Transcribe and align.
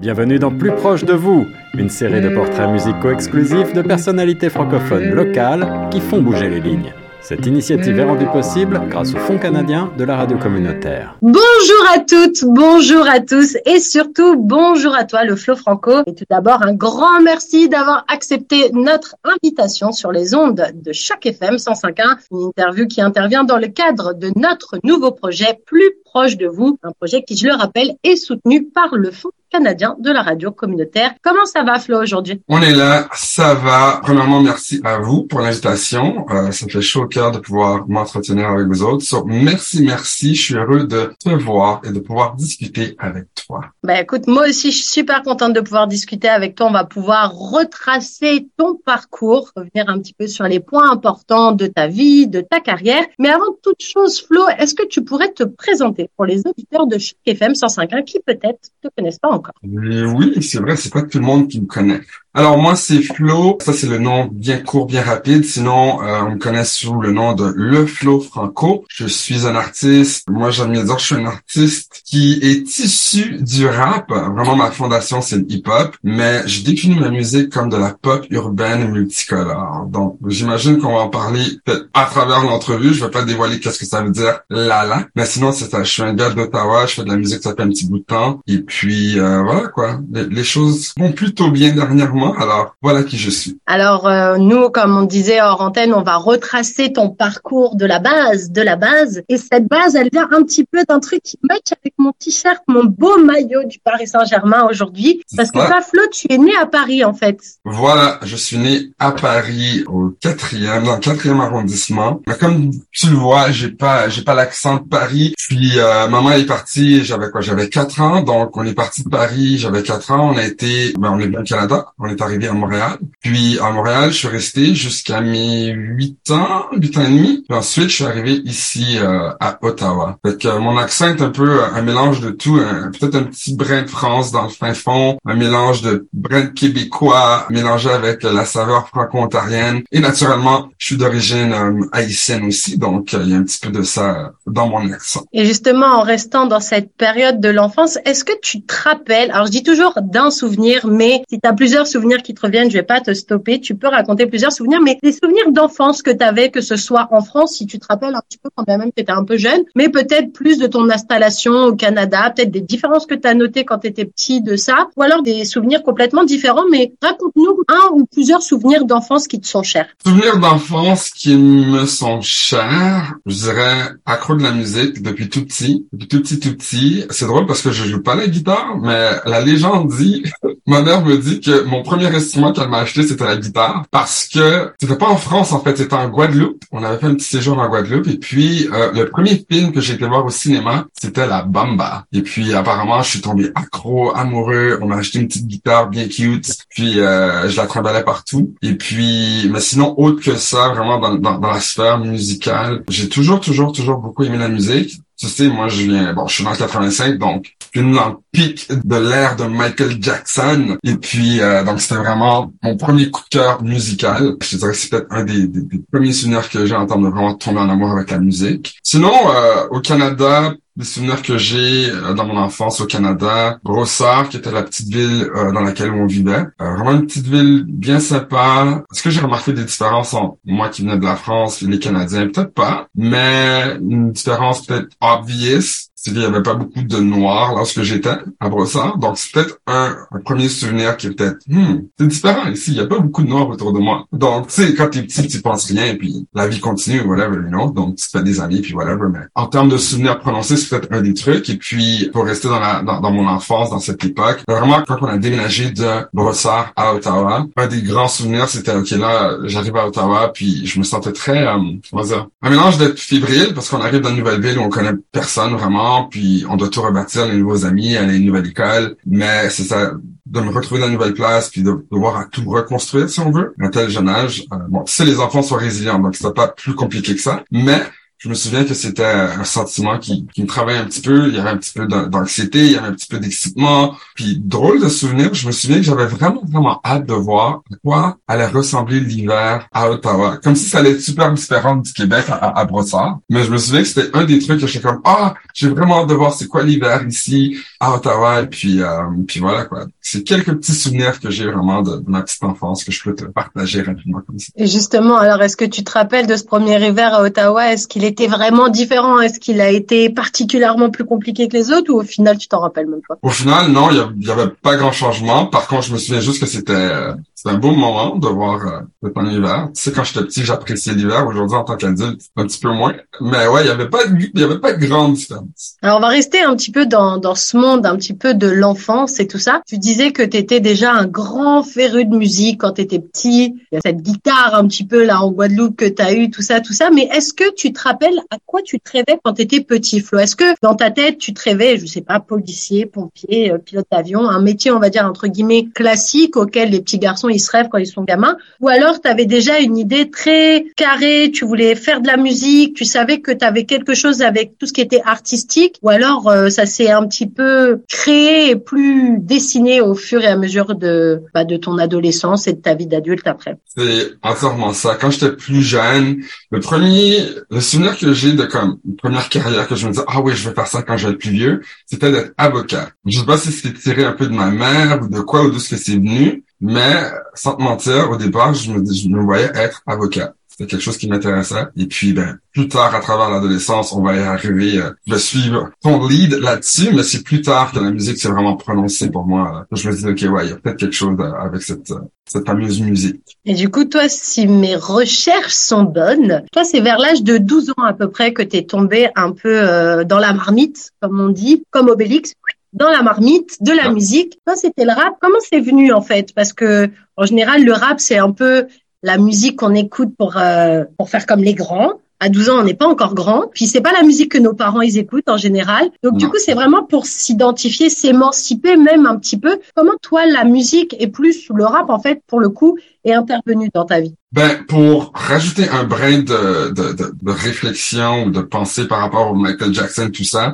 Bienvenue 0.00 0.38
dans 0.38 0.50
Plus 0.50 0.72
proche 0.72 1.04
de 1.04 1.12
vous, 1.12 1.46
une 1.74 1.90
série 1.90 2.22
de 2.22 2.30
portraits 2.30 2.70
musicaux 2.70 3.10
exclusifs 3.10 3.74
de 3.74 3.82
personnalités 3.82 4.48
francophones 4.48 5.10
locales 5.10 5.90
qui 5.90 6.00
font 6.00 6.22
bouger 6.22 6.48
les 6.48 6.58
lignes. 6.58 6.94
Cette 7.20 7.44
initiative 7.44 7.98
est 7.98 8.04
rendue 8.04 8.24
possible 8.32 8.80
grâce 8.88 9.12
au 9.12 9.18
Fonds 9.18 9.36
canadien 9.36 9.92
de 9.98 10.04
la 10.04 10.16
radio 10.16 10.38
communautaire. 10.38 11.18
Bonjour 11.20 11.86
à 11.94 11.98
toutes, 11.98 12.46
bonjour 12.46 13.06
à 13.06 13.20
tous 13.20 13.58
et 13.66 13.78
surtout 13.78 14.36
bonjour 14.38 14.94
à 14.94 15.04
toi 15.04 15.24
le 15.24 15.36
Flo 15.36 15.54
Franco. 15.54 15.92
Et 16.06 16.14
tout 16.14 16.24
d'abord 16.30 16.62
un 16.62 16.72
grand 16.72 17.20
merci 17.20 17.68
d'avoir 17.68 18.06
accepté 18.08 18.70
notre 18.72 19.16
invitation 19.22 19.92
sur 19.92 20.12
les 20.12 20.34
ondes 20.34 20.64
de 20.72 20.92
chaque 20.94 21.26
FM 21.26 21.56
105.1, 21.56 22.20
une 22.30 22.46
interview 22.46 22.86
qui 22.86 23.02
intervient 23.02 23.44
dans 23.44 23.58
le 23.58 23.68
cadre 23.68 24.14
de 24.14 24.32
notre 24.34 24.78
nouveau 24.82 25.12
projet 25.12 25.60
Plus 25.66 25.92
proche 26.06 26.38
de 26.38 26.46
vous, 26.46 26.78
un 26.82 26.92
projet 26.92 27.22
qui, 27.22 27.36
je 27.36 27.48
le 27.48 27.54
rappelle, 27.54 27.96
est 28.02 28.16
soutenu 28.16 28.64
par 28.64 28.94
le 28.94 29.10
Fonds 29.10 29.28
canadien 29.50 29.96
de 29.98 30.10
la 30.10 30.22
radio 30.22 30.50
communautaire. 30.50 31.12
Comment 31.22 31.44
ça 31.44 31.62
va, 31.62 31.78
Flo, 31.78 32.00
aujourd'hui? 32.00 32.40
On 32.48 32.62
est 32.62 32.74
là, 32.74 33.08
ça 33.14 33.54
va. 33.54 34.00
Premièrement, 34.02 34.40
merci 34.40 34.80
à 34.84 34.98
vous 34.98 35.24
pour 35.24 35.40
l'invitation. 35.40 36.26
Euh, 36.30 36.50
ça 36.52 36.66
fait 36.66 36.80
chaud 36.80 37.02
au 37.02 37.06
cœur 37.06 37.32
de 37.32 37.38
pouvoir 37.38 37.88
m'entretenir 37.88 38.50
avec 38.50 38.66
vous 38.68 38.82
autres. 38.82 39.04
merci, 39.26 39.82
merci. 39.82 40.34
Je 40.34 40.42
suis 40.42 40.54
heureux 40.54 40.84
de 40.84 41.12
te 41.22 41.30
voir 41.30 41.80
et 41.84 41.90
de 41.90 41.98
pouvoir 41.98 42.36
discuter 42.36 42.96
avec 42.98 43.26
toi. 43.34 43.60
Ben, 43.82 44.02
écoute, 44.02 44.26
moi 44.26 44.48
aussi, 44.48 44.70
je 44.70 44.76
suis 44.76 44.86
super 44.86 45.22
contente 45.22 45.52
de 45.52 45.60
pouvoir 45.60 45.86
discuter 45.86 46.28
avec 46.28 46.54
toi. 46.54 46.68
On 46.68 46.72
va 46.72 46.84
pouvoir 46.84 47.32
retracer 47.32 48.48
ton 48.56 48.76
parcours, 48.76 49.50
revenir 49.56 49.88
un 49.88 49.98
petit 49.98 50.14
peu 50.14 50.26
sur 50.26 50.44
les 50.44 50.60
points 50.60 50.90
importants 50.90 51.52
de 51.52 51.66
ta 51.66 51.86
vie, 51.86 52.28
de 52.28 52.40
ta 52.40 52.60
carrière. 52.60 53.04
Mais 53.18 53.30
avant 53.30 53.56
toute 53.62 53.82
chose, 53.82 54.20
Flo, 54.20 54.46
est-ce 54.58 54.74
que 54.74 54.86
tu 54.86 55.02
pourrais 55.04 55.32
te 55.32 55.42
présenter 55.42 56.08
pour 56.16 56.26
les 56.26 56.46
auditeurs 56.46 56.86
de 56.86 56.98
chaque 56.98 57.18
FM 57.26 57.52
105.1 57.52 58.04
qui 58.04 58.20
peut-être 58.20 58.70
te 58.82 58.88
connaissent 58.96 59.18
pas 59.18 59.28
encore? 59.28 59.39
Oui, 59.62 60.42
c'est 60.42 60.58
vrai, 60.58 60.76
c'est 60.76 60.92
pas 60.92 61.02
tout 61.02 61.18
le 61.18 61.24
monde 61.24 61.48
qui 61.48 61.60
me 61.60 61.66
connaît. 61.66 62.00
Alors 62.32 62.58
moi 62.58 62.76
c'est 62.76 63.02
Flo, 63.02 63.58
ça 63.60 63.72
c'est 63.72 63.88
le 63.88 63.98
nom 63.98 64.28
bien 64.30 64.58
court, 64.58 64.86
bien 64.86 65.02
rapide. 65.02 65.44
Sinon 65.44 66.00
euh, 66.00 66.20
on 66.22 66.30
me 66.34 66.38
connaît 66.38 66.64
sous 66.64 67.00
le 67.00 67.10
nom 67.10 67.32
de 67.32 67.52
Le 67.56 67.86
Flo 67.86 68.20
Franco. 68.20 68.84
Je 68.88 69.08
suis 69.08 69.48
un 69.48 69.56
artiste. 69.56 70.30
Moi 70.30 70.50
j'aime 70.52 70.70
bien 70.70 70.84
dire 70.84 70.96
je 71.00 71.06
suis 71.06 71.14
un 71.16 71.26
artiste 71.26 72.02
qui 72.04 72.38
est 72.40 72.78
issu 72.78 73.38
du 73.40 73.66
rap. 73.66 74.10
Vraiment 74.10 74.54
ma 74.54 74.70
fondation 74.70 75.20
c'est 75.22 75.38
le 75.38 75.46
hip-hop, 75.50 75.96
mais 76.04 76.46
je 76.46 76.62
définis 76.62 77.00
ma 77.00 77.10
musique 77.10 77.50
comme 77.50 77.68
de 77.68 77.76
la 77.76 77.94
pop 78.00 78.24
urbaine 78.30 78.92
multicolore. 78.92 79.86
Donc 79.88 80.16
j'imagine 80.28 80.78
qu'on 80.78 80.94
va 80.94 81.00
en 81.00 81.08
parler 81.08 81.58
à 81.94 82.04
travers 82.04 82.44
l'entrevue. 82.44 82.94
Je 82.94 83.04
vais 83.04 83.10
pas 83.10 83.24
dévoiler 83.24 83.58
qu'est-ce 83.58 83.80
que 83.80 83.86
ça 83.86 84.02
veut 84.02 84.12
dire 84.12 84.38
là 84.50 84.86
là, 84.86 85.04
mais 85.16 85.26
sinon 85.26 85.50
c'est 85.50 85.68
ça. 85.68 85.82
Je 85.82 85.90
suis 85.90 86.02
un 86.02 86.14
gars 86.14 86.30
d'Ottawa, 86.30 86.86
je 86.86 86.94
fais 86.94 87.02
de 87.02 87.08
la 87.08 87.16
musique 87.16 87.42
ça 87.42 87.56
fait 87.56 87.62
un 87.62 87.70
petit 87.70 87.88
bout 87.88 87.98
de 87.98 88.04
temps 88.04 88.40
et 88.46 88.58
puis 88.58 89.18
euh, 89.18 89.42
voilà 89.42 89.66
quoi. 89.66 89.98
Les, 90.12 90.26
les 90.26 90.44
choses 90.44 90.94
vont 90.96 91.10
plutôt 91.10 91.50
bien 91.50 91.72
dernièrement 91.74 92.19
alors, 92.38 92.76
voilà 92.82 93.02
qui 93.02 93.16
je 93.16 93.30
suis. 93.30 93.58
Alors, 93.66 94.06
euh, 94.06 94.36
nous, 94.38 94.70
comme 94.70 94.96
on 94.96 95.02
disait 95.02 95.40
hors 95.40 95.60
antenne, 95.60 95.94
on 95.94 96.02
va 96.02 96.16
retracer 96.16 96.92
ton 96.92 97.10
parcours 97.10 97.76
de 97.76 97.86
la 97.86 97.98
base, 97.98 98.50
de 98.50 98.62
la 98.62 98.76
base. 98.76 99.22
Et 99.28 99.38
cette 99.38 99.68
base, 99.68 99.96
elle 99.96 100.08
vient 100.12 100.28
un 100.32 100.42
petit 100.42 100.64
peu 100.64 100.84
d'un 100.88 101.00
truc 101.00 101.22
qui 101.22 101.38
match 101.48 101.72
avec 101.80 101.94
mon 101.98 102.12
t-shirt, 102.18 102.62
mon 102.68 102.84
beau 102.84 103.18
maillot 103.18 103.64
du 103.64 103.78
Paris 103.78 104.06
Saint-Germain 104.06 104.66
aujourd'hui. 104.70 105.22
Parce 105.36 105.50
que 105.50 105.58
toi, 105.58 105.80
Flo, 105.82 106.02
tu 106.12 106.26
es 106.30 106.38
né 106.38 106.54
à 106.56 106.66
Paris, 106.66 107.04
en 107.04 107.14
fait. 107.14 107.38
Voilà, 107.64 108.18
je 108.22 108.36
suis 108.36 108.58
né 108.58 108.90
à 108.98 109.12
Paris, 109.12 109.84
au 109.86 110.10
quatrième, 110.20 110.84
dans 110.84 110.94
le 110.94 111.00
quatrième 111.00 111.40
arrondissement. 111.40 112.20
Mais 112.26 112.36
comme 112.36 112.70
tu 112.92 113.08
le 113.08 113.16
vois, 113.16 113.50
j'ai 113.50 113.70
pas, 113.70 114.08
j'ai 114.08 114.22
pas 114.22 114.34
l'accent 114.34 114.76
de 114.76 114.88
Paris. 114.88 115.34
Puis, 115.48 115.78
euh, 115.78 116.08
maman 116.08 116.32
est 116.32 116.46
partie, 116.46 117.04
j'avais 117.04 117.30
quoi? 117.30 117.40
J'avais 117.40 117.68
quatre 117.68 118.00
ans. 118.00 118.22
Donc, 118.22 118.56
on 118.56 118.64
est 118.64 118.74
parti 118.74 119.04
de 119.04 119.08
Paris, 119.08 119.58
j'avais 119.58 119.82
quatre 119.82 120.10
ans. 120.10 120.32
On 120.32 120.36
a 120.36 120.44
été, 120.44 120.92
ben, 120.98 121.10
on 121.12 121.20
est 121.20 121.28
bien 121.28 121.40
au 121.40 121.44
Canada 121.44 121.86
est 122.10 122.22
arrivé 122.22 122.48
à 122.48 122.52
Montréal. 122.52 122.98
Puis 123.20 123.58
à 123.58 123.70
Montréal, 123.70 124.10
je 124.10 124.16
suis 124.16 124.28
resté 124.28 124.74
jusqu'à 124.74 125.20
mes 125.20 125.68
huit 125.72 126.30
ans, 126.30 126.66
huit 126.72 126.96
ans 126.96 127.02
et 127.02 127.08
demi. 127.08 127.44
Puis 127.48 127.58
ensuite, 127.58 127.88
je 127.88 127.94
suis 127.94 128.04
arrivé 128.04 128.42
ici 128.44 128.98
euh, 128.98 129.30
à 129.40 129.58
Ottawa. 129.62 130.18
Fait 130.24 130.38
que 130.38 130.58
mon 130.58 130.76
accent 130.76 131.08
est 131.08 131.22
un 131.22 131.30
peu 131.30 131.62
un 131.62 131.82
mélange 131.82 132.20
de 132.20 132.30
tout, 132.30 132.60
peut-être 132.98 133.16
un 133.16 133.24
petit 133.24 133.54
brin 133.54 133.82
de 133.82 133.88
France 133.88 134.32
dans 134.32 134.42
le 134.42 134.48
fin 134.48 134.74
fond, 134.74 135.18
un 135.24 135.34
mélange 135.34 135.82
de 135.82 136.08
brin 136.12 136.46
québécois 136.46 137.46
mélangé 137.50 137.90
avec 137.90 138.22
la 138.22 138.44
saveur 138.44 138.88
franco-ontarienne. 138.88 139.82
Et 139.92 140.00
naturellement, 140.00 140.68
je 140.78 140.86
suis 140.86 140.96
d'origine 140.96 141.52
euh, 141.52 141.86
haïtienne 141.92 142.44
aussi, 142.44 142.78
donc 142.78 143.12
il 143.12 143.30
y 143.30 143.34
a 143.34 143.36
un 143.36 143.42
petit 143.42 143.58
peu 143.58 143.70
de 143.70 143.82
ça 143.82 144.32
dans 144.46 144.68
mon 144.68 144.90
accent. 144.92 145.24
Et 145.32 145.44
justement, 145.44 145.86
en 145.86 146.02
restant 146.02 146.46
dans 146.46 146.60
cette 146.60 146.94
période 146.96 147.40
de 147.40 147.48
l'enfance, 147.48 147.98
est-ce 148.04 148.24
que 148.24 148.38
tu 148.40 148.62
te 148.62 148.74
rappelles, 148.84 149.30
alors 149.30 149.46
je 149.46 149.52
dis 149.52 149.62
toujours 149.62 149.94
d'un 150.02 150.30
souvenir, 150.30 150.86
mais 150.86 151.22
si 151.30 151.40
tu 151.40 151.48
as 151.48 151.52
plusieurs 151.52 151.86
souvenirs, 151.86 151.99
souvenirs 152.00 152.22
qui 152.22 152.34
te 152.34 152.40
reviennent, 152.40 152.70
je 152.70 152.78
vais 152.78 152.82
pas 152.82 153.00
te 153.00 153.12
stopper. 153.12 153.60
Tu 153.60 153.74
peux 153.74 153.88
raconter 153.88 154.26
plusieurs 154.26 154.52
souvenirs, 154.52 154.80
mais 154.82 154.98
des 155.02 155.12
souvenirs 155.12 155.52
d'enfance 155.52 156.02
que 156.02 156.10
tu 156.10 156.24
avais, 156.24 156.50
que 156.50 156.60
ce 156.60 156.76
soit 156.76 157.08
en 157.10 157.22
France, 157.22 157.56
si 157.56 157.66
tu 157.66 157.78
te 157.78 157.86
rappelles 157.88 158.14
un 158.14 158.22
petit 158.26 158.38
peu 158.38 158.48
quand 158.54 158.64
même 158.66 158.90
tu 158.96 159.02
étais 159.02 159.12
un 159.12 159.24
peu 159.24 159.36
jeune, 159.36 159.62
mais 159.74 159.88
peut-être 159.88 160.32
plus 160.32 160.58
de 160.58 160.66
ton 160.66 160.88
installation 160.88 161.52
au 161.66 161.74
Canada, 161.74 162.32
peut-être 162.34 162.50
des 162.50 162.60
différences 162.60 163.06
que 163.06 163.14
tu 163.14 163.28
as 163.28 163.34
notées 163.34 163.64
quand 163.64 163.78
tu 163.78 163.88
étais 163.88 164.04
petit 164.04 164.40
de 164.40 164.56
ça, 164.56 164.88
ou 164.96 165.02
alors 165.02 165.22
des 165.22 165.44
souvenirs 165.44 165.82
complètement 165.82 166.24
différents, 166.24 166.68
mais 166.70 166.92
raconte-nous 167.02 167.62
un 167.68 167.90
ou 167.94 168.06
plusieurs 168.06 168.42
souvenirs 168.42 168.84
d'enfance 168.84 169.28
qui 169.28 169.40
te 169.40 169.46
sont 169.46 169.62
chers. 169.62 169.88
Souvenirs 170.04 170.38
d'enfance 170.38 171.10
qui 171.10 171.36
me 171.36 171.84
sont 171.86 172.20
chers, 172.22 173.14
je 173.26 173.34
dirais 173.34 173.90
accro 174.06 174.34
de 174.34 174.42
la 174.42 174.52
musique 174.52 175.02
depuis 175.02 175.28
tout 175.28 175.44
petit, 175.44 175.86
depuis 175.92 176.08
tout 176.08 176.20
petit 176.20 176.40
tout 176.40 176.56
petit. 176.56 177.04
C'est 177.10 177.26
drôle 177.26 177.46
parce 177.46 177.62
que 177.62 177.70
je 177.70 177.84
joue 177.84 178.02
pas 178.02 178.14
la 178.14 178.26
guitare, 178.26 178.78
mais 178.80 179.10
la 179.26 179.40
légende 179.40 179.88
dit, 179.88 180.24
ma 180.66 180.82
mère 180.82 181.04
me 181.04 181.16
dit 181.16 181.40
que 181.40 181.64
mon 181.64 181.82
premier 181.90 182.14
instrument 182.14 182.52
qu'elle 182.52 182.68
m'a 182.68 182.78
acheté, 182.78 183.02
c'était 183.02 183.24
la 183.24 183.36
guitare. 183.36 183.84
Parce 183.90 184.28
que 184.28 184.72
c'était 184.80 184.96
pas 184.96 185.08
en 185.08 185.16
France, 185.16 185.52
en 185.52 185.60
fait, 185.60 185.76
c'était 185.76 185.94
en 185.94 186.08
Guadeloupe. 186.08 186.62
On 186.70 186.84
avait 186.84 186.98
fait 186.98 187.06
un 187.06 187.14
petit 187.14 187.28
séjour 187.28 187.58
en 187.58 187.68
Guadeloupe. 187.68 188.06
Et 188.06 188.18
puis, 188.18 188.68
euh, 188.72 188.92
le 188.92 189.10
premier 189.10 189.44
film 189.50 189.72
que 189.72 189.80
j'ai 189.80 189.94
été 189.94 190.06
voir 190.06 190.24
au 190.24 190.30
cinéma, 190.30 190.86
c'était 191.00 191.26
La 191.26 191.42
Bamba. 191.42 192.04
Et 192.12 192.22
puis, 192.22 192.54
apparemment, 192.54 193.02
je 193.02 193.10
suis 193.10 193.20
tombé 193.20 193.50
accro, 193.56 194.16
amoureux. 194.16 194.78
On 194.80 194.86
m'a 194.86 194.96
acheté 194.96 195.18
une 195.18 195.26
petite 195.26 195.48
guitare 195.48 195.88
bien 195.88 196.06
cute. 196.06 196.54
Puis, 196.68 197.00
euh, 197.00 197.48
je 197.48 197.56
la 197.56 197.66
trimballais 197.66 198.04
partout. 198.04 198.54
Et 198.62 198.74
puis, 198.74 199.48
mais 199.52 199.60
sinon, 199.60 199.94
autre 199.98 200.22
que 200.22 200.36
ça, 200.36 200.68
vraiment 200.68 200.98
dans, 201.00 201.14
dans, 201.16 201.38
dans 201.38 201.50
la 201.50 201.60
sphère 201.60 201.98
musicale, 201.98 202.84
j'ai 202.88 203.08
toujours, 203.08 203.40
toujours, 203.40 203.72
toujours 203.72 203.98
beaucoup 203.98 204.22
aimé 204.22 204.38
la 204.38 204.48
musique. 204.48 205.00
Tu 205.20 205.28
sais, 205.28 205.48
moi, 205.48 205.68
je 205.68 205.82
viens, 205.82 206.14
bon, 206.14 206.26
je 206.26 206.36
suis 206.36 206.44
dans 206.44 206.52
le 206.52 206.56
85, 206.56 207.18
donc 207.18 207.54
viens 207.74 207.82
dans 207.82 208.08
le 208.08 208.80
de 208.84 208.96
l'ère 208.96 209.36
de 209.36 209.44
Michael 209.44 209.98
Jackson. 210.00 210.78
Et 210.82 210.94
puis, 210.94 211.42
euh, 211.42 211.62
donc, 211.62 211.78
c'était 211.82 211.96
vraiment 211.96 212.50
mon 212.62 212.78
premier 212.78 213.10
coup 213.10 213.20
de 213.24 213.38
cœur 213.38 213.62
musical. 213.62 214.36
Je 214.42 214.56
dirais 214.56 214.70
que 214.70 214.76
c'est 214.78 214.88
peut-être 214.88 215.08
un 215.10 215.24
des, 215.24 215.46
des, 215.46 215.78
premiers 215.92 216.14
souvenirs 216.14 216.48
que 216.48 216.64
j'ai 216.64 216.74
en 216.74 216.86
termes 216.86 217.04
de 217.04 217.10
vraiment 217.10 217.34
tomber 217.34 217.60
en 217.60 217.68
amour 217.68 217.90
avec 217.90 218.10
la 218.10 218.18
musique. 218.18 218.78
Sinon, 218.82 219.12
euh, 219.12 219.68
au 219.70 219.80
Canada, 219.80 220.54
des 220.80 220.86
souvenirs 220.86 221.22
que 221.22 221.38
j'ai 221.38 221.90
euh, 221.90 222.14
dans 222.14 222.26
mon 222.26 222.36
enfance 222.36 222.80
au 222.80 222.86
Canada. 222.86 223.58
Brossard, 223.62 224.28
qui 224.28 224.38
était 224.38 224.50
la 224.50 224.62
petite 224.62 224.88
ville 224.88 225.30
euh, 225.36 225.52
dans 225.52 225.60
laquelle 225.60 225.92
on 225.92 226.06
vivait. 226.06 226.44
Euh, 226.60 226.74
vraiment 226.74 226.92
une 226.92 227.06
petite 227.06 227.26
ville 227.26 227.64
bien 227.68 228.00
sympa. 228.00 228.82
Est-ce 228.92 229.02
que 229.02 229.10
j'ai 229.10 229.20
remarqué 229.20 229.52
des 229.52 229.64
différences 229.64 230.14
entre 230.14 230.38
moi 230.44 230.68
qui 230.68 230.82
venais 230.82 230.98
de 230.98 231.04
la 231.04 231.16
France 231.16 231.62
et 231.62 231.66
les 231.66 231.78
Canadiens? 231.78 232.28
Peut-être 232.28 232.54
pas, 232.54 232.88
mais 232.96 233.76
une 233.80 234.12
différence 234.12 234.66
peut-être 234.66 234.88
obvious 235.00 235.89
c'est 236.02 236.12
qu'il 236.12 236.22
y 236.22 236.24
avait 236.24 236.42
pas 236.42 236.54
beaucoup 236.54 236.82
de 236.82 236.96
noirs 236.96 237.54
lorsque 237.54 237.82
j'étais 237.82 238.16
à 238.40 238.48
Brossard. 238.48 238.96
Donc, 238.96 239.18
c'est 239.18 239.32
peut-être 239.32 239.58
un, 239.66 239.94
premier 240.24 240.48
souvenir 240.48 240.96
qui 240.96 241.08
est 241.08 241.10
peut-être, 241.10 241.40
hmm, 241.46 241.82
c'est 241.98 242.06
différent 242.06 242.48
ici. 242.48 242.70
Il 242.70 242.78
y 242.78 242.80
a 242.80 242.86
pas 242.86 242.98
beaucoup 242.98 243.22
de 243.22 243.28
noirs 243.28 243.50
autour 243.50 243.74
de 243.74 243.80
moi. 243.80 244.06
Donc, 244.10 244.46
tu 244.46 244.54
sais, 244.54 244.74
quand 244.74 244.88
t'es 244.88 245.02
petit, 245.02 245.28
tu 245.28 245.42
penses 245.42 245.66
rien, 245.66 245.94
puis 245.96 246.26
la 246.34 246.48
vie 246.48 246.58
continue, 246.58 247.02
whatever, 247.02 247.36
you 247.36 247.48
know. 247.48 247.70
Donc, 247.70 247.96
tu 247.96 248.06
te 248.06 248.16
fais 248.16 248.22
des 248.22 248.40
amis, 248.40 248.62
puis 248.62 248.72
whatever. 248.72 249.08
Mais 249.12 249.26
en 249.34 249.46
termes 249.46 249.68
de 249.68 249.76
souvenirs 249.76 250.18
prononcés, 250.18 250.56
c'est 250.56 250.70
peut-être 250.70 250.90
un 250.90 251.02
des 251.02 251.12
trucs. 251.12 251.50
Et 251.50 251.56
puis, 251.56 252.08
pour 252.14 252.24
rester 252.24 252.48
dans 252.48 252.60
la, 252.60 252.80
dans, 252.82 253.12
mon 253.12 253.28
enfance, 253.28 253.68
dans 253.68 253.78
cette 253.78 254.02
époque, 254.02 254.42
vraiment, 254.48 254.82
quand 254.86 254.96
on 255.02 255.06
a 255.06 255.18
déménagé 255.18 255.70
de 255.70 256.06
Brossard 256.14 256.72
à 256.76 256.94
Ottawa, 256.94 257.46
un 257.56 257.66
des 257.66 257.82
grands 257.82 258.08
souvenirs, 258.08 258.48
c'était, 258.48 258.74
OK, 258.74 258.88
là, 258.92 259.36
j'arrive 259.44 259.76
à 259.76 259.86
Ottawa, 259.86 260.30
puis 260.32 260.64
je 260.66 260.78
me 260.78 260.84
sentais 260.84 261.12
très, 261.12 261.46
euh, 261.46 261.58
comment 261.90 262.04
dire, 262.04 262.26
un 262.40 262.48
mélange 262.48 262.78
d'être 262.78 262.98
fébrile, 262.98 263.52
parce 263.54 263.68
qu'on 263.68 263.82
arrive 263.82 264.00
dans 264.00 264.08
une 264.08 264.16
nouvelle 264.16 264.40
ville 264.40 264.58
où 264.58 264.62
on 264.62 264.70
connaît 264.70 264.94
personne 265.12 265.54
vraiment, 265.54 265.89
puis 266.10 266.44
on 266.48 266.56
doit 266.56 266.68
tout 266.68 266.82
rebâtir, 266.82 267.26
les 267.26 267.36
nouveaux 267.36 267.64
amis, 267.64 267.96
aller 267.96 268.14
à 268.14 268.16
une 268.16 268.26
nouvelle 268.26 268.46
école. 268.46 268.96
Mais 269.06 269.48
c'est 269.50 269.64
ça, 269.64 269.92
de 270.26 270.40
me 270.40 270.50
retrouver 270.50 270.80
dans 270.80 270.86
une 270.86 270.94
nouvelle 270.94 271.14
place, 271.14 271.50
puis 271.50 271.62
de 271.62 271.86
devoir 271.90 272.16
à 272.16 272.24
tout 272.26 272.48
reconstruire, 272.48 273.08
si 273.08 273.20
on 273.20 273.30
veut, 273.30 273.54
à 273.60 273.66
un 273.66 273.70
tel 273.70 273.90
jeune 273.90 274.08
âge. 274.08 274.44
Euh, 274.52 274.56
bon, 274.68 274.84
si 274.86 275.04
les 275.04 275.18
enfants 275.18 275.42
sont 275.42 275.56
résilients, 275.56 275.98
donc 275.98 276.14
c'est 276.14 276.34
pas 276.34 276.48
plus 276.48 276.74
compliqué 276.74 277.14
que 277.14 277.20
ça. 277.20 277.44
Mais 277.50 277.82
je 278.20 278.28
me 278.28 278.34
souviens 278.34 278.64
que 278.64 278.74
c'était 278.74 279.02
un 279.02 279.44
sentiment 279.44 279.98
qui, 279.98 280.26
qui 280.34 280.42
me 280.42 280.46
travaillait 280.46 280.78
un 280.78 280.84
petit 280.84 281.00
peu. 281.00 281.28
Il 281.28 281.34
y 281.34 281.38
avait 281.38 281.48
un 281.48 281.56
petit 281.56 281.72
peu 281.72 281.86
d'anxiété, 281.86 282.66
il 282.66 282.72
y 282.72 282.76
avait 282.76 282.88
un 282.88 282.92
petit 282.92 283.08
peu 283.08 283.18
d'excitement. 283.18 283.96
Puis 284.14 284.38
drôle 284.38 284.78
de 284.78 284.90
souvenir, 284.90 285.32
je 285.32 285.46
me 285.46 285.52
souviens 285.52 285.76
que 285.76 285.84
j'avais 285.84 286.04
vraiment, 286.04 286.42
vraiment 286.46 286.80
hâte 286.84 287.06
de 287.06 287.14
voir 287.14 287.62
à 287.72 287.76
quoi 287.82 288.18
allait 288.28 288.46
ressembler 288.46 289.00
l'hiver 289.00 289.66
à 289.72 289.90
Ottawa. 289.90 290.36
Comme 290.36 290.54
si 290.54 290.68
ça 290.68 290.78
allait 290.78 290.90
être 290.90 291.00
super 291.00 291.32
différent 291.32 291.76
du 291.76 291.94
Québec 291.94 292.26
à, 292.28 292.58
à 292.58 292.64
Brossard. 292.66 293.20
Mais 293.30 293.42
je 293.42 293.50
me 293.50 293.56
souviens 293.56 293.80
que 293.80 293.88
c'était 293.88 294.14
un 294.14 294.24
des 294.24 294.38
trucs 294.38 294.60
que 294.60 294.66
j'étais 294.66 294.86
comme, 294.86 295.00
ah, 295.04 295.32
j'ai 295.54 295.70
vraiment 295.70 296.02
hâte 296.02 296.08
de 296.08 296.14
voir 296.14 296.34
c'est 296.34 296.46
quoi 296.46 296.62
l'hiver 296.62 297.02
ici 297.08 297.56
à 297.80 297.94
Ottawa. 297.94 298.42
Et 298.42 298.46
puis, 298.48 298.82
euh, 298.82 299.00
puis 299.26 299.40
voilà 299.40 299.64
quoi. 299.64 299.86
C'est 300.02 300.24
quelques 300.24 300.54
petits 300.56 300.74
souvenirs 300.74 301.20
que 301.20 301.30
j'ai 301.30 301.46
vraiment 301.46 301.80
de, 301.80 302.02
ma 302.06 302.20
petite 302.20 302.44
enfance 302.44 302.84
que 302.84 302.92
je 302.92 303.02
peux 303.02 303.14
te 303.14 303.24
partager 303.24 303.80
rapidement 303.80 304.20
comme 304.26 304.38
ça. 304.38 304.52
Et 304.56 304.66
justement, 304.66 305.16
alors 305.16 305.40
est-ce 305.40 305.56
que 305.56 305.64
tu 305.64 305.84
te 305.84 305.92
rappelles 305.92 306.26
de 306.26 306.36
ce 306.36 306.44
premier 306.44 306.86
hiver 306.86 307.14
à 307.14 307.22
Ottawa? 307.22 307.72
Est-ce 307.72 307.88
qu'il 307.88 308.04
était 308.10 308.26
vraiment 308.26 308.68
différent 308.68 309.20
Est-ce 309.20 309.40
qu'il 309.40 309.60
a 309.60 309.70
été 309.70 310.10
particulièrement 310.10 310.90
plus 310.90 311.04
compliqué 311.04 311.48
que 311.48 311.56
les 311.56 311.70
autres 311.72 311.92
ou 311.92 312.00
au 312.00 312.02
final 312.04 312.38
tu 312.38 312.48
t'en 312.48 312.60
rappelles 312.60 312.86
même 312.86 313.00
pas? 313.06 313.16
Au 313.22 313.30
final, 313.30 313.70
non, 313.70 313.88
il 313.90 314.26
y, 314.26 314.30
avait 314.30 314.50
pas 314.62 314.76
grand 314.76 314.92
changement. 314.92 315.46
Par 315.46 315.66
contre, 315.68 315.82
je 315.82 315.92
me 315.92 315.98
souviens 315.98 316.20
juste 316.20 316.40
que 316.40 316.46
c'était 316.46 316.72
euh, 316.72 317.12
c'est 317.42 317.48
un 317.48 317.56
beau 317.56 317.70
moment 317.70 318.16
de 318.16 318.28
voir 318.28 318.66
euh, 318.66 318.80
le 319.00 319.12
temps 319.14 319.24
hiver. 319.24 319.70
Tu 319.74 319.80
sais, 319.80 319.92
quand 319.92 320.04
j'étais 320.04 320.20
petit, 320.26 320.44
j'appréciais 320.44 320.92
l'hiver. 320.92 321.26
Aujourd'hui, 321.26 321.56
en 321.56 321.64
tant 321.64 321.76
qu'adulte, 321.76 322.20
un 322.36 322.44
petit 322.44 322.60
peu 322.60 322.68
moins. 322.68 322.94
Mais 323.22 323.46
ouais, 323.46 323.62
il 323.62 323.66
y 323.68 323.70
avait 323.70 323.88
pas, 323.88 324.00
il 324.04 324.38
y 324.38 324.44
avait 324.44 324.58
pas 324.58 324.74
de 324.74 324.84
grande 324.84 325.14
différence. 325.14 325.76
Alors, 325.80 325.96
on 325.96 326.00
va 326.00 326.08
rester 326.08 326.42
un 326.42 326.54
petit 326.54 326.70
peu 326.70 326.84
dans, 326.84 327.16
dans 327.16 327.34
ce 327.34 327.56
monde, 327.56 327.86
un 327.86 327.96
petit 327.96 328.12
peu 328.12 328.34
de 328.34 328.46
l'enfance 328.46 329.20
et 329.20 329.26
tout 329.26 329.38
ça. 329.38 329.62
Tu 329.66 329.78
disais 329.78 330.12
que 330.12 330.22
tu 330.22 330.36
étais 330.36 330.60
déjà 330.60 330.92
un 330.92 331.06
grand 331.06 331.62
féru 331.62 332.04
de 332.04 332.14
musique 332.14 332.60
quand 332.60 332.72
tu 332.72 332.82
étais 332.82 332.98
petit. 332.98 333.54
Il 333.72 333.74
y 333.74 333.78
a 333.78 333.80
cette 333.82 334.02
guitare 334.02 334.54
un 334.54 334.68
petit 334.68 334.84
peu 334.84 335.02
là 335.02 335.22
en 335.22 335.30
Guadeloupe 335.30 335.76
que 335.76 335.88
tu 335.88 336.02
as 336.02 336.12
eu, 336.12 336.28
tout 336.28 336.42
ça, 336.42 336.60
tout 336.60 336.74
ça. 336.74 336.90
Mais 336.90 337.08
est-ce 337.10 337.32
que 337.32 337.54
tu 337.54 337.72
te 337.72 337.80
rappelles 337.80 338.20
à 338.30 338.36
quoi 338.44 338.60
tu 338.60 338.78
te 338.78 338.92
rêvais 338.92 339.18
quand 339.24 339.32
tu 339.32 339.42
étais 339.42 339.62
petit, 339.62 340.00
Flo? 340.00 340.18
Est-ce 340.18 340.36
que 340.36 340.44
dans 340.62 340.74
ta 340.74 340.90
tête, 340.90 341.16
tu 341.16 341.32
te 341.32 341.42
rêvais, 341.42 341.78
je 341.78 341.86
sais 341.86 342.02
pas, 342.02 342.20
policier, 342.20 342.84
pompier, 342.84 343.50
euh, 343.50 343.56
pilote 343.56 343.86
d'avion, 343.90 344.28
un 344.28 344.42
métier, 344.42 344.70
on 344.72 344.78
va 344.78 344.90
dire, 344.90 345.06
entre 345.06 345.26
guillemets, 345.26 345.68
classique 345.74 346.36
auquel 346.36 346.68
les 346.68 346.82
petits 346.82 346.98
garçons 346.98 347.29
ils 347.30 347.40
se 347.40 347.50
rêvent 347.50 347.68
quand 347.70 347.78
ils 347.78 347.86
sont 347.86 348.04
gamins, 348.04 348.36
ou 348.60 348.68
alors 348.68 349.00
tu 349.00 349.08
avais 349.08 349.26
déjà 349.26 349.58
une 349.60 349.76
idée 349.76 350.10
très 350.10 350.66
carrée, 350.76 351.30
tu 351.32 351.44
voulais 351.44 351.74
faire 351.74 352.00
de 352.00 352.06
la 352.06 352.16
musique, 352.16 352.74
tu 352.74 352.84
savais 352.84 353.20
que 353.20 353.30
tu 353.32 353.44
avais 353.44 353.64
quelque 353.64 353.94
chose 353.94 354.22
avec 354.22 354.58
tout 354.58 354.66
ce 354.66 354.72
qui 354.72 354.80
était 354.80 355.02
artistique, 355.04 355.76
ou 355.82 355.88
alors 355.88 356.28
euh, 356.28 356.48
ça 356.48 356.66
s'est 356.66 356.90
un 356.90 357.06
petit 357.06 357.28
peu 357.28 357.82
créé 357.88 358.50
et 358.50 358.56
plus 358.56 359.18
dessiné 359.18 359.80
au 359.80 359.94
fur 359.94 360.22
et 360.22 360.26
à 360.26 360.36
mesure 360.36 360.74
de 360.74 361.22
bah, 361.34 361.44
de 361.44 361.56
ton 361.56 361.78
adolescence 361.78 362.46
et 362.46 362.52
de 362.52 362.60
ta 362.60 362.74
vie 362.74 362.86
d'adulte 362.86 363.26
après. 363.26 363.56
C'est 363.66 364.12
entièrement 364.22 364.72
ça. 364.72 364.96
Quand 365.00 365.10
j'étais 365.10 365.32
plus 365.32 365.62
jeune, 365.62 366.22
le 366.50 366.60
premier, 366.60 367.24
le 367.50 367.60
souvenir 367.60 367.98
que 367.98 368.12
j'ai 368.12 368.32
de 368.32 368.44
comme 368.44 368.78
première 368.98 369.28
carrière 369.28 369.68
que 369.68 369.76
je 369.76 369.86
me 369.86 369.92
disais 369.92 370.04
ah 370.06 370.20
oui 370.20 370.32
je 370.34 370.48
vais 370.48 370.54
faire 370.54 370.66
ça 370.66 370.82
quand 370.82 370.96
je 370.96 371.08
vais 371.08 371.16
plus 371.16 371.30
vieux, 371.30 371.60
c'était 371.86 372.10
d'être 372.10 372.32
avocat. 372.36 372.90
Je 373.06 373.18
sais 373.18 373.26
pas 373.26 373.38
si 373.38 373.52
c'était 373.52 373.78
tiré 373.78 374.04
un 374.04 374.12
peu 374.12 374.26
de 374.26 374.34
ma 374.34 374.50
mère 374.50 375.00
ou 375.02 375.08
de 375.08 375.20
quoi 375.20 375.44
ou 375.44 375.50
de 375.50 375.58
ce 375.58 375.70
que 375.70 375.76
c'est 375.76 375.94
venu, 375.96 376.44
mais 376.60 377.10
sans 377.34 377.56
te 377.56 377.62
mentir, 377.62 378.10
au 378.10 378.16
départ, 378.16 378.54
je 378.54 378.72
me, 378.72 378.84
je 378.84 379.08
me 379.08 379.22
voyais 379.22 379.50
être 379.54 379.82
avocat. 379.86 380.34
C'était 380.60 380.72
quelque 380.72 380.82
chose 380.82 380.98
qui 380.98 381.08
m'intéressait. 381.08 381.68
Et 381.76 381.86
puis, 381.86 382.12
ben, 382.12 382.38
plus 382.52 382.68
tard, 382.68 382.94
à 382.94 383.00
travers 383.00 383.30
l'adolescence, 383.30 383.94
on 383.94 384.02
va 384.02 384.14
y 384.14 384.18
arriver. 384.18 384.78
Euh, 384.78 384.90
je 385.06 385.14
suis 385.14 385.50
ton 385.80 386.06
lead 386.06 386.34
là-dessus, 386.34 386.90
mais 386.92 387.02
c'est 387.02 387.22
plus 387.22 387.40
tard 387.40 387.72
que 387.72 387.78
la 387.78 387.90
musique 387.90 388.18
s'est 388.18 388.28
vraiment 388.28 388.56
prononcée 388.56 389.10
pour 389.10 389.24
moi. 389.24 389.66
Je 389.72 389.88
me 389.88 389.94
dis, 389.94 390.06
OK, 390.26 390.34
ouais, 390.34 390.46
il 390.46 390.50
y 390.50 390.52
a 390.52 390.56
peut-être 390.56 390.76
quelque 390.76 390.92
chose 390.92 391.16
euh, 391.18 391.32
avec 391.32 391.62
cette, 391.62 391.90
euh, 391.92 392.00
cette 392.26 392.46
fameuse 392.46 392.80
musique. 392.82 393.22
Et 393.46 393.54
du 393.54 393.70
coup, 393.70 393.84
toi, 393.84 394.08
si 394.08 394.48
mes 394.48 394.76
recherches 394.76 395.54
sont 395.54 395.84
bonnes, 395.84 396.42
toi, 396.52 396.64
c'est 396.64 396.80
vers 396.80 396.98
l'âge 396.98 397.22
de 397.22 397.38
12 397.38 397.70
ans 397.70 397.84
à 397.84 397.94
peu 397.94 398.10
près 398.10 398.34
que 398.34 398.42
tu 398.42 398.58
es 398.58 398.64
tombé 398.64 399.08
un 399.16 399.32
peu 399.32 400.04
dans 400.04 400.18
la 400.18 400.34
marmite, 400.34 400.90
comme 401.00 401.20
on 401.20 401.30
dit, 401.30 401.62
comme 401.70 401.88
Obélix 401.88 402.34
dans 402.72 402.90
la 402.90 403.02
marmite 403.02 403.62
de 403.62 403.72
la 403.72 403.90
musique. 403.90 404.38
Toi, 404.46 404.56
c'était 404.56 404.84
le 404.84 404.92
rap. 404.92 405.14
Comment 405.20 405.38
c'est 405.48 405.60
venu 405.60 405.92
en 405.92 406.00
fait? 406.00 406.32
Parce 406.34 406.52
que 406.52 406.90
en 407.16 407.24
général, 407.24 407.64
le 407.64 407.72
rap, 407.72 408.00
c'est 408.00 408.18
un 408.18 408.32
peu 408.32 408.66
la 409.02 409.18
musique 409.18 409.56
qu'on 409.56 409.74
écoute 409.74 410.10
pour 410.18 410.36
euh, 410.36 410.84
pour 410.98 411.08
faire 411.08 411.26
comme 411.26 411.42
les 411.42 411.54
grands. 411.54 411.94
À 412.22 412.28
12 412.28 412.50
ans, 412.50 412.60
on 412.60 412.64
n'est 412.64 412.74
pas 412.74 412.86
encore 412.86 413.14
grand. 413.14 413.44
Puis 413.54 413.66
c'est 413.66 413.80
pas 413.80 413.94
la 413.94 414.02
musique 414.02 414.32
que 414.32 414.38
nos 414.38 414.52
parents 414.52 414.82
ils 414.82 414.98
écoutent 414.98 415.30
en 415.30 415.38
général. 415.38 415.90
Donc 416.02 416.18
du 416.18 416.28
coup, 416.28 416.36
c'est 416.38 416.52
vraiment 416.52 416.84
pour 416.84 417.06
s'identifier, 417.06 417.88
s'émanciper 417.88 418.76
même 418.76 419.06
un 419.06 419.16
petit 419.16 419.38
peu. 419.38 419.58
Comment 419.74 419.94
toi, 420.02 420.26
la 420.26 420.44
musique 420.44 420.94
et 420.98 421.06
plus 421.06 421.48
le 421.48 421.64
rap 421.64 421.88
en 421.88 421.98
fait, 421.98 422.20
pour 422.26 422.38
le 422.38 422.50
coup, 422.50 422.76
est 423.04 423.14
intervenu 423.14 423.70
dans 423.72 423.86
ta 423.86 424.00
vie? 424.00 424.14
Ben 424.32 424.64
pour 424.68 425.12
rajouter 425.14 425.68
un 425.70 425.84
brin 425.84 426.18
de, 426.18 426.68
de, 426.72 426.92
de, 426.92 427.14
de 427.22 427.30
réflexion 427.30 428.24
ou 428.24 428.30
de 428.30 428.42
pensée 428.42 428.86
par 428.86 429.00
rapport 429.00 429.30
au 429.30 429.34
Michael 429.34 429.72
Jackson, 429.72 430.10
tout 430.12 430.24
ça, 430.24 430.52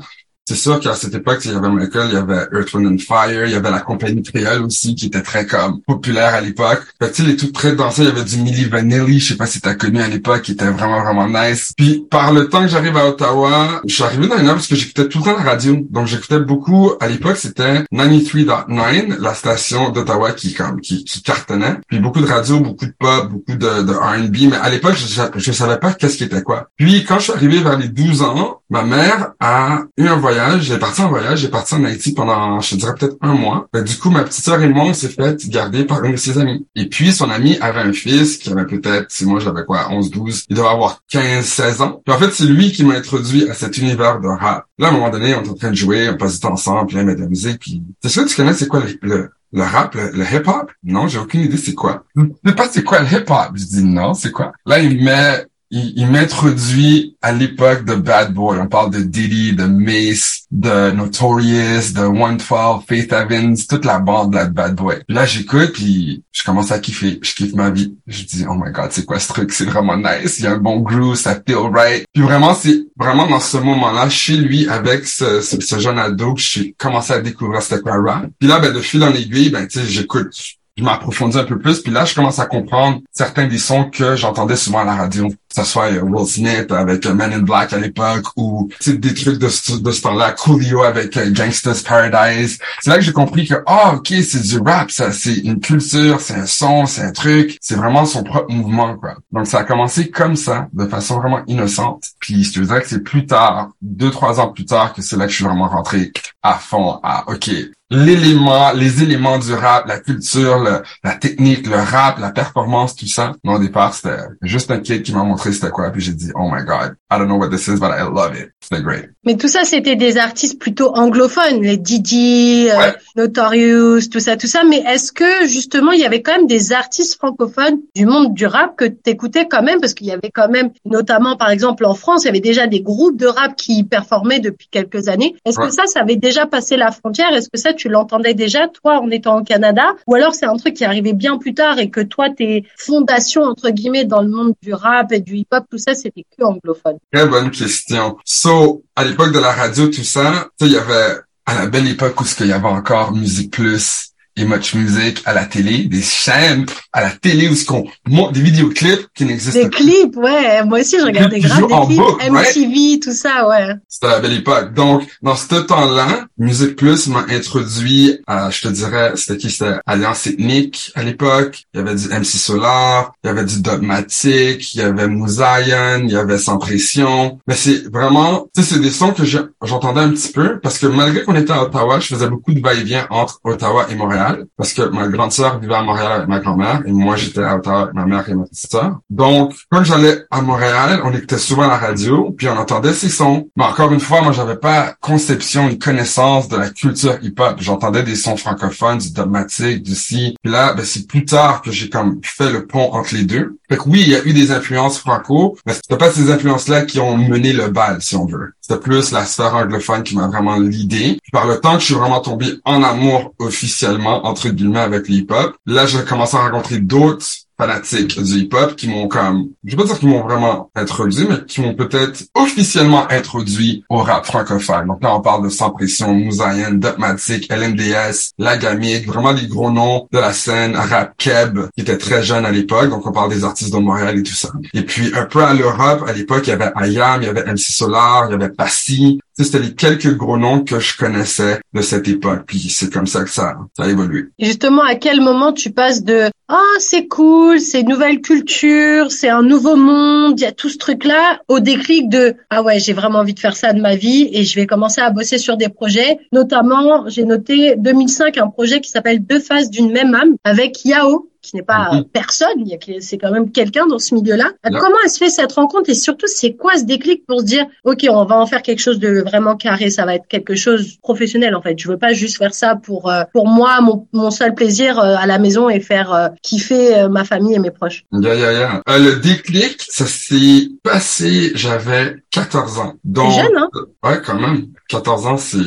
c'est 0.49 0.55
sûr 0.55 0.79
qu'à 0.79 0.95
cette 0.95 1.15
époque, 1.15 1.41
il 1.45 1.51
y 1.51 1.55
avait 1.55 1.69
Michael, 1.69 2.07
il 2.11 2.15
y 2.15 2.17
avait 2.17 2.47
Earth, 2.53 2.73
Wind 2.73 2.87
and 2.87 2.99
Fire, 2.99 3.47
il 3.47 3.51
y 3.51 3.57
avait 3.57 3.71
la 3.71 3.81
compagnie 3.81 4.23
créole 4.23 4.63
aussi 4.63 4.95
qui 4.95 5.07
était 5.07 5.23
très 5.23 5.45
comme 5.45 5.81
populaire 5.83 6.35
à 6.35 6.41
l'époque. 6.41 6.83
Fait 7.03 7.11
tu 7.11 7.23
sais, 7.23 7.29
les 7.29 7.37
tout 7.37 7.51
près 7.51 7.75
dansants, 7.75 8.03
il 8.03 8.09
y 8.09 8.13
avait 8.13 8.23
du 8.23 8.37
Milli 8.39 8.67
Vanilli, 8.67 9.19
je 9.19 9.31
sais 9.31 9.37
pas 9.37 9.47
si 9.47 9.61
t'as 9.61 9.75
connu 9.75 10.01
à 10.01 10.07
l'époque, 10.07 10.43
qui 10.43 10.53
était 10.53 10.71
vraiment, 10.71 11.03
vraiment 11.03 11.29
nice. 11.29 11.73
Puis, 11.77 12.05
par 12.09 12.33
le 12.33 12.49
temps 12.49 12.63
que 12.63 12.69
j'arrive 12.69 12.97
à 12.97 13.09
Ottawa, 13.09 13.83
je 13.87 13.95
suis 13.95 14.05
arrivé 14.05 14.29
dans 14.29 14.39
une 14.39 14.47
heure 14.47 14.55
parce 14.55 14.69
que 14.69 14.77
j'écoutais 14.77 15.09
tout 15.09 15.19
le 15.19 15.25
temps 15.25 15.37
la 15.37 15.43
radio. 15.43 15.85
Donc, 15.91 16.07
j'écoutais 16.07 16.39
beaucoup, 16.39 16.93
à 17.01 17.09
l'époque, 17.09 17.39
c'était 17.39 17.83
93.9, 17.93 19.21
la 19.21 19.35
station 19.35 19.91
d'Ottawa 19.91 20.31
qui, 20.31 20.55
comme, 20.55 20.81
qui, 20.81 21.03
qui 21.05 21.23
cartonnait. 21.23 21.79
Puis, 21.89 21.99
beaucoup 21.99 22.21
de 22.21 22.27
radio, 22.27 22.61
beaucoup 22.61 22.87
de 22.87 22.95
pop, 22.97 23.31
beaucoup 23.31 23.59
de, 23.59 23.83
de 23.83 23.93
R&B. 23.93 24.51
Mais 24.51 24.59
à 24.63 24.71
l'époque, 24.71 24.95
je, 24.95 25.23
je 25.35 25.53
savais 25.53 25.79
pas 25.79 25.93
qu'est-ce 25.93 26.17
qui 26.17 26.25
était 26.25 26.43
quoi. 26.43 26.69
Puis, 26.77 27.05
quand 27.05 27.19
je 27.19 27.25
suis 27.25 27.33
arrivé 27.33 27.61
vers 27.61 27.77
les 27.77 27.89
12 27.89 28.23
ans, 28.23 28.61
ma 28.71 28.83
mère 28.83 29.33
a 29.41 29.85
eu 29.97 30.07
un 30.07 30.17
voyage 30.17 30.67
j'ai 30.67 30.79
parti 30.79 31.03
en 31.03 31.09
voyage, 31.09 31.41
j'ai 31.41 31.49
parti 31.49 31.75
en 31.75 31.85
Haïti 31.85 32.13
pendant, 32.13 32.61
je 32.61 32.77
dirais 32.77 32.95
peut-être 32.99 33.17
un 33.21 33.35
mois. 33.35 33.69
du 33.73 33.97
coup, 33.97 34.11
ma 34.11 34.25
petite 34.25 34.45
sœur 34.45 34.61
et 34.63 34.69
moi, 34.69 34.85
on 34.87 34.95
s'est 34.95 35.09
fait 35.09 35.49
garder 35.49 35.85
par 35.85 36.05
une 36.05 36.13
de 36.13 36.17
ses 36.17 36.39
amies. 36.39 36.67
Et 36.75 36.89
puis, 36.89 37.13
son 37.13 37.31
ami 37.31 37.57
avait 37.61 37.81
un 37.81 37.93
fils 37.93 38.39
qui 38.39 38.51
avait 38.51 38.67
peut-être, 38.67 39.11
si 39.11 39.25
moi 39.25 39.41
j'avais 39.41 39.65
quoi, 39.65 39.89
11, 39.91 40.11
12, 40.11 40.45
il 40.49 40.57
devait 40.57 40.69
avoir 40.69 41.01
15, 41.11 41.45
16 41.45 41.83
ans. 41.83 42.03
Puis 42.05 42.15
en 42.15 42.19
fait, 42.19 42.31
c'est 42.33 42.45
lui 42.45 42.73
qui 42.73 42.85
m'a 42.85 42.95
introduit 42.95 43.49
à 43.49 43.55
cet 43.55 43.79
univers 43.79 44.21
de 44.21 44.29
rap. 44.29 44.67
Là, 44.79 44.89
à 44.89 44.91
un 44.91 44.93
moment 44.93 45.11
donné, 45.11 45.35
on 45.35 45.43
est 45.43 45.49
en 45.49 45.55
train 45.55 45.71
de 45.71 45.77
jouer, 45.77 46.09
on 46.11 46.17
passe 46.17 46.35
du 46.35 46.41
temps 46.41 46.53
ensemble, 46.53 46.87
puis 46.87 46.97
là, 46.97 47.03
il 47.03 47.07
met 47.07 47.15
de 47.15 47.21
la 47.21 47.29
musique, 47.29 47.61
puis... 47.61 47.83
C'est 48.03 48.09
sûr 48.09 48.25
que 48.25 48.29
tu 48.29 48.37
connais 48.37 48.53
c'est 48.53 48.69
quoi 48.69 48.83
le, 49.03 49.31
le, 49.53 49.63
rap, 49.63 49.95
le, 49.95 50.25
hip-hop? 50.25 50.71
Non, 50.83 51.09
j'ai 51.09 51.19
aucune 51.19 51.43
idée 51.43 51.57
c'est 51.57 51.75
quoi. 51.75 52.05
Je 52.17 52.23
sais 52.45 52.55
pas 52.55 52.69
c'est 52.71 52.85
quoi 52.85 53.01
le 53.01 53.07
hip-hop. 53.07 53.51
Je 53.55 53.65
dis 53.65 53.85
non, 53.85 54.15
c'est 54.15 54.33
quoi? 54.33 54.53
Là, 54.65 54.81
il 54.81 55.03
met 55.05 55.47
il, 55.71 55.93
il 55.97 56.07
m'introduit 56.11 57.17
à 57.23 57.33
l'époque 57.33 57.85
de 57.85 57.95
Bad 57.95 58.33
Boy. 58.33 58.59
On 58.61 58.69
parle 58.69 58.91
de 58.93 59.01
Diddy, 59.01 59.55
de 59.55 59.65
Mace, 59.65 60.45
de 60.51 60.91
Notorious, 60.93 61.93
de 61.93 62.03
112, 62.03 62.85
Faith 62.87 63.13
Evans, 63.13 63.57
toute 63.69 63.85
la 63.85 63.99
bande 63.99 64.35
là, 64.35 64.47
de 64.47 64.53
Bad 64.53 64.75
Boy. 64.75 64.97
là, 65.09 65.27
j'écoute, 65.27 65.73
puis 65.73 66.23
je 66.33 66.45
commence 66.45 66.71
à 66.71 66.79
kiffer. 66.79 67.19
Je 67.23 67.35
kiffe 67.35 67.55
ma 67.55 67.71
vie. 67.71 67.97
Je 68.07 68.25
dis, 68.25 68.45
oh 68.49 68.55
my 68.55 68.73
god, 68.73 68.91
c'est 68.91 69.05
quoi 69.05 69.19
ce 69.19 69.29
truc? 69.29 69.53
C'est 69.53 69.65
vraiment 69.65 69.97
nice. 69.97 70.39
Il 70.39 70.45
y 70.45 70.47
a 70.49 70.53
un 70.53 70.59
bon 70.59 70.81
groove, 70.81 71.17
ça 71.17 71.41
feel 71.47 71.57
right. 71.73 72.05
Puis 72.13 72.23
vraiment, 72.23 72.55
c'est 72.55 72.87
vraiment 72.97 73.27
dans 73.27 73.41
ce 73.41 73.57
moment-là, 73.57 74.09
chez 74.09 74.37
lui, 74.37 74.69
avec 74.69 75.07
ce, 75.07 75.41
ce, 75.41 75.79
jeune 75.79 75.99
ado, 75.99 76.35
que 76.35 76.41
j'ai 76.41 76.75
commencé 76.79 77.13
à 77.13 77.21
découvrir 77.21 77.63
c'était 77.63 77.81
quoi 77.81 77.97
rap. 78.01 78.27
Puis 78.39 78.49
là, 78.49 78.61
ben, 78.61 78.73
de 78.73 78.81
fil 78.81 79.03
en 79.03 79.13
aiguille, 79.13 79.51
ben, 79.51 79.67
tu 79.67 79.81
sais, 79.81 79.87
j'écoute 79.87 80.33
je 80.77 80.85
m'approfondis 80.85 81.39
un 81.39 81.45
peu 81.45 81.59
plus, 81.59 81.81
puis 81.81 81.93
là, 81.93 82.05
je 82.05 82.15
commence 82.15 82.39
à 82.39 82.47
comprendre 82.47 83.01
certains 83.13 83.47
des 83.47 83.59
sons 83.59 83.85
que 83.85 84.15
j'entendais 84.15 84.57
souvent 84.57 84.81
à 84.81 84.85
la 84.85 84.95
radio, 84.95 85.29
que 85.29 85.35
ce 85.55 85.65
soit 85.65 85.93
euh, 85.93 86.03
Will 86.03 86.27
Smith 86.27 86.71
avec 86.71 87.07
euh, 87.07 87.15
Men 87.15 87.33
in 87.33 87.39
Black 87.39 87.73
à 87.73 87.79
l'époque, 87.79 88.27
ou 88.37 88.69
des 88.87 89.15
trucs 89.15 89.39
de 89.39 89.47
de 89.47 89.91
ce 89.91 90.03
temps-là, 90.03 90.33
Coolio 90.33 90.83
avec 90.83 91.17
euh, 91.17 91.31
Gangsta's 91.31 91.83
Paradise. 91.83 92.59
C'est 92.81 92.91
là 92.91 92.97
que 92.97 93.03
j'ai 93.03 93.13
compris 93.13 93.47
que, 93.47 93.55
ah, 93.67 93.95
ok, 93.97 94.13
c'est 94.23 94.43
du 94.43 94.59
rap, 94.59 94.91
ça, 94.91 95.13
c'est 95.13 95.37
une 95.37 95.61
culture, 95.61 96.21
c'est 96.21 96.35
un 96.35 96.47
son, 96.47 96.85
c'est 96.87 97.03
un 97.03 97.13
truc, 97.13 97.57
c'est 97.61 97.77
vraiment 97.77 98.05
son 98.05 98.23
propre 98.23 98.53
mouvement, 98.53 98.97
quoi. 98.97 99.15
Donc, 99.33 99.47
ça 99.47 99.61
a 99.61 99.65
commencé 99.65 100.11
comme 100.11 100.37
ça, 100.37 100.69
de 100.73 100.87
façon 100.87 101.21
vraiment 101.21 101.43
innocente. 101.47 102.05
Puis, 102.21 102.45
je 102.45 102.53
te 102.53 102.61
dirais 102.61 102.83
que 102.83 102.89
c'est 102.89 103.03
plus 103.03 103.25
tard, 103.25 103.71
deux, 103.81 104.11
trois 104.11 104.41
ans 104.41 104.49
plus 104.49 104.67
tard, 104.67 104.93
que 104.93 105.01
c'est 105.01 105.17
là 105.17 105.25
que 105.25 105.31
je 105.31 105.37
suis 105.37 105.45
vraiment 105.45 105.69
rentré 105.69 106.13
à 106.43 106.55
fond 106.55 107.01
à, 107.03 107.25
ok, 107.31 107.51
l'élément, 107.91 108.73
les 108.73 109.03
éléments 109.03 109.39
du 109.39 109.53
rap, 109.53 109.87
la 109.87 110.01
culture, 110.01 110.83
la 111.05 111.15
technique, 111.15 111.67
le 111.67 111.77
rap, 111.77 112.19
la 112.19 112.31
performance, 112.31 112.97
tout 112.97 113.07
ça. 113.07 113.33
Mais 113.45 113.55
au 113.55 113.59
départ, 113.59 113.95
c'était 113.95 114.23
juste 114.43 114.71
un 114.71 114.79
kid 114.79 115.03
qui 115.03 115.13
m'a 115.13 115.23
montré 115.23 115.53
c'était 115.53 115.71
quoi, 115.71 115.91
puis 115.91 116.01
j'ai 116.01 116.13
dit, 116.13 116.31
oh 116.35 116.51
my 116.51 116.65
god, 116.65 116.97
I 117.11 117.19
don't 117.19 117.27
know 117.27 117.37
what 117.37 117.51
this 117.51 117.69
is, 117.69 117.79
but 117.79 117.91
I 117.91 118.03
love 118.03 118.37
it. 118.37 118.51
C'était 118.61 118.83
great. 118.83 119.11
Mais 119.25 119.37
tout 119.37 119.49
ça, 119.49 119.65
c'était 119.65 119.97
des 119.97 120.17
artistes 120.19 120.59
plutôt 120.59 120.95
anglophones, 120.95 121.63
les 121.63 121.77
Didi, 121.77 122.69
euh, 122.71 122.93
Notorious, 123.17 124.09
tout 124.11 124.21
ça, 124.21 124.37
tout 124.37 124.47
ça. 124.47 124.63
Mais 124.69 124.79
est-ce 124.79 125.13
que 125.13 125.47
justement, 125.47 125.93
il 125.93 126.01
y 126.01 126.05
avait 126.05 126.23
quand 126.23 126.37
même 126.37 126.47
des 126.47 126.73
artistes 126.73 127.17
francophones 127.17 127.79
du 127.95 128.07
monde 128.07 128.35
du 128.35 128.47
rap 128.47 128.77
que 128.77 128.85
t'écoutais 128.85 129.47
quand 129.47 129.63
même, 129.63 129.81
parce 129.81 129.95
qu'il 129.95 130.09
y 130.09 130.13
avait 130.13 130.31
quand 130.33 130.49
même, 130.49 130.71
notamment 130.85 131.37
par 131.37 131.51
exemple 131.51 131.85
en 131.85 131.95
France, 131.95 132.25
il 132.25 132.27
y 132.27 132.31
avait 132.31 132.41
déjà 132.41 132.67
des 132.67 132.81
groupes 132.81 133.17
de 133.17 133.27
rap 133.27 133.55
qui 133.57 133.85
performaient 133.85 134.41
depuis 134.41 134.69
quelques 134.71 135.09
années. 135.09 135.37
Est-ce 135.45 135.59
que 135.59 135.71
ça, 135.71 135.87
ça 135.87 136.01
avait 136.01 136.17
déjà 136.17 136.47
passé 136.47 136.77
la 136.77 136.91
frontière? 136.91 137.33
Est-ce 137.33 137.49
que 137.49 137.59
ça, 137.59 137.73
tu 137.77 137.89
l'entendais 137.89 138.35
déjà, 138.35 138.67
toi, 138.67 138.99
en 139.01 139.11
étant 139.11 139.39
au 139.39 139.45
Canada, 139.45 139.95
ou 140.07 140.15
alors 140.15 140.35
c'est 140.35 140.47
un 140.47 140.57
truc 140.57 140.75
qui 140.75 140.85
arrivé 140.85 141.13
bien 141.13 141.39
plus 141.39 141.55
tard 141.55 141.79
et 141.79 141.91
que 141.91 142.01
toi, 142.01 142.31
tes 142.31 142.65
fondations, 142.77 143.43
entre 143.43 143.71
guillemets, 143.71 144.05
dans 144.05 144.23
le 144.23 144.29
monde 144.29 144.55
du 144.63 144.73
rap 144.73 145.13
et 145.13 145.21
du 145.21 145.37
hip-hop, 145.37 145.65
tout 145.71 145.79
ça, 145.79 145.95
c'était 145.95 146.25
que 146.37 146.45
anglophone? 146.45 146.97
Très 147.13 147.27
bonne 147.27 147.51
question. 147.51 148.17
So, 148.25 148.83
à 148.97 149.05
l'époque 149.05 149.33
de 149.33 149.39
la 149.39 149.53
radio, 149.53 149.89
tout 149.89 150.05
ça, 150.05 150.49
il 150.61 150.73
y 150.73 150.77
avait, 150.77 151.21
à 151.45 151.55
la 151.55 151.67
belle 151.67 151.87
époque 151.89 152.21
où 152.21 152.25
ce 152.25 152.35
qu'il 152.35 152.49
y 152.49 152.53
avait 152.53 152.67
encore 152.67 153.13
Musique 153.13 153.53
Plus, 153.53 154.13
et 154.37 154.45
Much 154.45 154.75
Music 154.75 155.23
à 155.25 155.33
la 155.33 155.45
télé, 155.45 155.85
des 155.85 156.03
chaînes 156.03 156.67
à 156.93 157.03
la 157.03 157.11
télé 157.11 157.49
où 157.49 157.55
ce 157.55 157.65
qu'on 157.65 157.85
monte 158.07 158.33
des 158.33 158.41
vidéoclips 158.43 159.07
qui 159.15 159.25
n'existent 159.25 159.61
Des 159.61 159.71
clips, 159.71 160.17
ouais. 160.17 160.65
Moi 160.65 160.81
aussi, 160.81 160.97
je 160.99 161.05
regardais 161.05 161.41
grave 161.41 161.89
des 161.89 161.97
clips. 161.97 162.31
MTV, 162.31 163.01
tout 163.01 163.13
ça, 163.13 163.49
ouais. 163.49 163.75
C'était 163.89 164.09
la 164.09 164.21
belle 164.21 164.35
époque. 164.35 164.75
Donc, 164.75 165.07
dans 165.23 165.37
ce 165.37 165.55
temps-là, 165.55 166.27
Music 166.39 166.77
Plus 166.77 167.07
m'a 167.09 167.25
introduit 167.31 168.19
à, 168.27 168.51
je 168.51 168.63
te 168.63 168.69
dirais, 168.69 169.13
c'était 169.17 169.39
qui? 169.39 169.51
C'était 169.51 169.77
Alliance 169.87 170.27
Ethnique 170.27 170.93
à 170.95 171.03
l'époque. 171.03 171.65
Il 171.75 171.79
y 171.79 171.81
avait 171.81 171.95
du 171.95 172.09
MC 172.09 172.25
Solar, 172.25 173.13
il 173.25 173.29
y 173.29 173.31
avait 173.31 173.45
du 173.45 173.61
Dogmatic, 173.63 174.75
il 174.75 174.81
y 174.81 174.83
avait 174.83 175.09
Mouzayan, 175.09 176.03
il 176.05 176.11
y 176.11 176.17
avait 176.17 176.39
Sans 176.39 176.59
Pression. 176.59 177.39
Mais 177.47 177.55
c'est 177.55 177.91
vraiment, 177.91 178.49
tu 178.55 178.63
sais, 178.63 178.75
c'est 178.75 178.81
des 178.81 178.91
sons 178.91 179.13
que 179.13 179.25
j'entendais 179.25 180.01
un 180.01 180.11
petit 180.11 180.33
peu 180.33 180.59
parce 180.61 180.79
que 180.79 180.87
malgré 180.87 181.23
qu'on 181.25 181.35
était 181.37 181.53
à 181.53 181.63
Ottawa, 181.63 182.01
je 182.01 182.09
faisais 182.09 182.29
beaucoup 182.29 182.53
de 182.53 182.61
va-et-vient 182.61 183.07
entre 183.11 183.41
Ottawa 183.45 183.87
et 183.91 183.95
Montréal 183.95 184.26
parce 184.57 184.73
que 184.73 184.83
ma 184.83 185.09
grande 185.09 185.33
sœur 185.33 185.59
vivait 185.59 185.75
à 185.75 185.83
Montréal 185.83 186.13
avec 186.13 186.29
ma 186.29 186.41
grand-mère 186.41 186.83
et 186.87 186.93
moi 186.93 187.17
j'étais 187.17 187.43
à 187.43 187.57
Ottawa 187.57 187.83
avec 187.83 187.95
ma 187.95 188.07
mère 188.07 188.29
et 188.29 188.35
ma 188.35 188.45
petite 188.45 188.71
sœur. 188.71 189.01
Donc 189.11 189.55
quand 189.71 189.85
j'allais 189.85 190.25
à 190.31 190.43
Montréal, 190.43 191.01
on 191.05 191.13
écoutait 191.13 191.39
souvent 191.39 191.67
la 191.67 191.77
radio 191.77 192.35
puis 192.37 192.49
on 192.49 192.57
entendait 192.57 192.93
ces 192.93 193.09
sons. 193.09 193.49
Mais 193.57 193.65
encore 193.65 193.93
une 193.93 194.01
fois, 194.01 194.23
moi 194.23 194.33
j'avais 194.33 194.57
pas 194.57 194.95
conception 195.01 195.69
ni 195.69 195.79
connaissance 195.79 196.49
de 196.49 196.57
la 196.57 196.71
culture 196.71 197.19
hip-hop. 197.23 197.57
J'entendais 197.61 198.03
des 198.03 198.17
sons 198.17 198.37
francophones, 198.37 198.99
du 198.99 199.13
dogmatique, 199.13 199.83
du 199.83 199.95
si. 199.95 200.37
Puis 200.43 200.53
là, 200.53 200.75
ben, 200.75 200.85
c'est 200.85 201.07
plus 201.07 201.25
tard 201.25 201.63
que 201.63 201.71
j'ai 201.71 201.89
comme 201.89 202.21
fait 202.23 202.51
le 202.51 202.67
pont 202.67 202.93
entre 202.93 203.15
les 203.15 203.25
deux. 203.25 203.59
Fait 203.69 203.77
que 203.77 203.89
oui, 203.89 204.03
il 204.03 204.11
y 204.11 204.15
a 204.15 204.25
eu 204.25 204.33
des 204.33 204.53
influences 204.53 204.99
franco, 204.99 205.59
mais 205.67 205.73
c'était 205.73 205.97
pas 205.97 206.11
ces 206.11 206.31
influences-là 206.31 206.83
qui 206.83 207.01
ont 207.01 207.17
mené 207.17 207.53
le 207.53 207.69
bal, 207.69 208.01
si 208.01 208.15
on 208.17 208.27
veut. 208.27 208.53
C'était 208.61 208.81
plus 208.81 209.11
la 209.13 209.25
sphère 209.25 209.55
anglophone 209.55 210.03
qui 210.03 210.17
m'a 210.17 210.29
vraiment 210.29 210.57
l'idée. 210.57 211.19
Par 211.33 211.47
le 211.47 211.61
temps 211.61 211.75
que 211.75 211.81
je 211.81 211.87
suis 211.87 211.95
vraiment 211.95 212.21
tombé 212.21 212.47
en 212.65 212.83
amour 212.83 213.35
officiellement, 213.39 214.27
entre 214.27 214.49
guillemets, 214.51 214.81
avec 214.81 215.09
l'hip-hop, 215.09 215.57
là, 215.67 215.87
j'ai 215.87 216.05
commencé 216.05 216.37
à 216.37 216.49
rencontrer 216.49 216.79
d'autres 216.79 217.27
fanatiques 217.59 218.21
du 218.21 218.41
hip-hop 218.41 218.77
qui 218.77 218.89
m'ont 218.89 219.09
comme, 219.09 219.49
je 219.65 219.71
vais 219.71 219.83
pas 219.83 219.89
dire 219.89 219.99
qu'ils 219.99 220.09
m'ont 220.09 220.23
vraiment 220.23 220.71
introduit, 220.75 221.27
mais 221.29 221.45
qui 221.47 221.61
m'ont 221.61 221.75
peut-être 221.75 222.25
officiellement 222.35 223.11
introduit 223.11 223.85
au 223.89 223.99
rap 223.99 224.27
francophone. 224.27 224.87
Donc 224.87 225.03
là, 225.03 225.15
on 225.15 225.21
parle 225.21 225.45
de 225.45 225.49
Sans 225.49 225.71
Pression, 225.71 226.15
Mouzayen, 226.15 226.73
Dopmatic, 226.73 227.51
LMDS, 227.53 228.33
Lagamic, 228.39 229.07
vraiment 229.07 229.35
des 229.35 229.47
gros 229.47 229.71
noms 229.71 230.07
de 230.13 230.19
la 230.19 230.33
scène 230.33 230.77
rap 230.77 231.15
keb 231.19 231.59
qui 231.75 231.83
était 231.83 231.99
très 231.99 232.23
jeune 232.23 232.45
à 232.45 232.51
l'époque. 232.51 232.91
Donc 232.91 233.07
on 233.07 233.13
parle 233.13 233.31
des 233.31 233.45
artistes 233.45 233.73
de 233.73 233.79
Montréal 233.79 234.19
et 234.19 234.23
tout 234.23 234.35
ça. 234.35 234.51
Et 234.75 234.83
puis 234.83 235.13
un 235.15 235.25
peu 235.25 235.43
à 235.43 235.55
l'Europe, 235.55 236.05
à 236.07 236.13
l'époque, 236.13 236.47
il 236.47 236.51
y 236.51 236.53
avait 236.53 236.73
Ayam, 236.77 237.23
il 237.23 237.27
y 237.27 237.29
avait 237.29 237.45
MC 237.45 237.73
Solar, 237.73 238.27
il 238.29 238.33
y 238.33 238.35
avait 238.35 238.51
Passy, 238.51 239.21
c'était 239.45 239.59
les 239.59 239.75
quelques 239.75 240.17
gros 240.17 240.39
noms 240.39 240.63
que 240.63 240.81
je 240.81 240.97
connaissais 240.97 241.61
de 241.75 241.83
cette 241.83 242.09
époque. 242.09 242.45
Puis 242.47 242.59
c'est 242.71 242.93
comme 242.93 243.07
ça 243.07 243.23
que 243.23 243.31
ça, 243.31 243.57
a 243.79 243.89
évolué. 243.89 244.27
justement, 244.39 244.83
à 244.83 244.95
quel 244.95 245.21
moment 245.21 245.53
tu 245.53 245.71
passes 245.71 246.03
de 246.03 246.31
ah 246.49 246.77
c'est 246.79 247.09
cool, 247.09 247.59
c'est 247.59 247.81
une 247.81 247.89
nouvelle 247.89 248.21
culture, 248.21 249.11
c'est 249.11 249.29
un 249.29 249.43
nouveau 249.43 249.75
monde, 249.75 250.39
il 250.39 250.43
y 250.45 250.47
a 250.47 250.53
tout 250.53 250.69
ce 250.69 250.79
truc-là, 250.79 251.41
au 251.49 251.59
déclic 251.59 252.09
de 252.09 252.37
ah 252.51 252.63
ouais 252.63 252.79
j'ai 252.79 252.93
vraiment 252.93 253.19
envie 253.19 253.35
de 253.35 253.41
faire 253.41 253.57
ça 253.57 253.73
de 253.73 253.81
ma 253.81 253.97
vie 253.97 254.29
et 254.33 254.45
je 254.45 254.55
vais 254.55 254.67
commencer 254.67 255.01
à 255.01 255.11
bosser 255.11 255.39
sur 255.39 255.57
des 255.57 255.69
projets. 255.69 256.19
Notamment, 256.33 257.09
j'ai 257.09 257.25
noté 257.25 257.75
2005 257.77 258.39
un 258.39 258.49
projet 258.49 258.81
qui 258.81 258.91
s'appelle 258.91 259.25
Deux 259.25 259.41
faces 259.41 259.71
d'une 259.71 259.91
même 259.91 260.15
âme 260.15 260.37
avec 260.45 260.85
Yao 260.85 261.29
qui 261.47 261.57
n'est 261.57 261.63
pas 261.63 261.93
mhm. 261.93 262.05
personne, 262.05 262.65
c'est 263.01 263.19
quand 263.19 263.31
même 263.31 263.51
quelqu'un 263.51 263.87
dans 263.87 263.99
ce 263.99 264.15
milieu-là. 264.15 264.51
Comment 264.65 264.97
elle 265.05 265.11
se 265.11 265.19
fait 265.19 265.31
cette 265.31 265.53
rencontre? 265.53 265.91
Et 265.91 265.95
surtout 265.95 266.27
c'est 266.27 266.55
quoi 266.55 266.77
ce 266.77 266.85
déclic 266.85 267.25
pour 267.27 267.41
se 267.41 267.45
dire 267.45 267.67
ok 267.85 268.07
on 268.11 268.25
va 268.25 268.37
en 268.37 268.47
faire 268.47 268.63
quelque 268.63 268.81
chose 268.81 268.99
de 268.99 269.21
vraiment 269.21 269.57
carré, 269.57 269.91
ça 269.91 270.05
va 270.05 270.15
être 270.17 270.27
quelque 270.29 270.55
chose 270.55 270.97
professionnel 271.03 271.55
en 271.55 271.63
fait. 271.63 271.79
Je 271.79 271.89
veux 271.89 271.99
pas 271.99 272.13
juste 272.13 272.39
faire 272.39 272.55
ça 272.55 272.77
pour 272.77 273.11
euh, 273.11 273.23
pour 273.33 273.47
moi 273.47 273.81
mon, 273.81 274.07
mon 274.13 274.31
seul 274.31 274.55
plaisir 274.55 274.99
euh, 274.99 275.15
à 275.19 275.27
la 275.27 275.39
maison 275.39 275.69
et 275.69 275.81
faire 275.81 276.13
euh, 276.13 276.29
kiffer 276.43 277.07
ma 277.09 277.25
famille 277.25 277.55
et 277.55 277.59
mes 277.59 277.71
proches. 277.71 278.05
Yeah, 278.13 278.35
yeah, 278.35 278.53
yeah. 278.53 278.99
le 278.99 279.21
déclic 279.21 279.83
ça 279.89 280.07
s'est 280.07 280.69
passé 280.83 281.53
j'avais 281.55 282.17
14 282.31 282.79
ans. 282.79 282.95
Donc 283.05 283.33
jeune 283.33 283.57
hein? 283.57 283.69
ouais 284.05 284.21
quand 284.25 284.39
même. 284.39 284.67
14 284.89 285.27
ans, 285.27 285.37
c'est... 285.37 285.59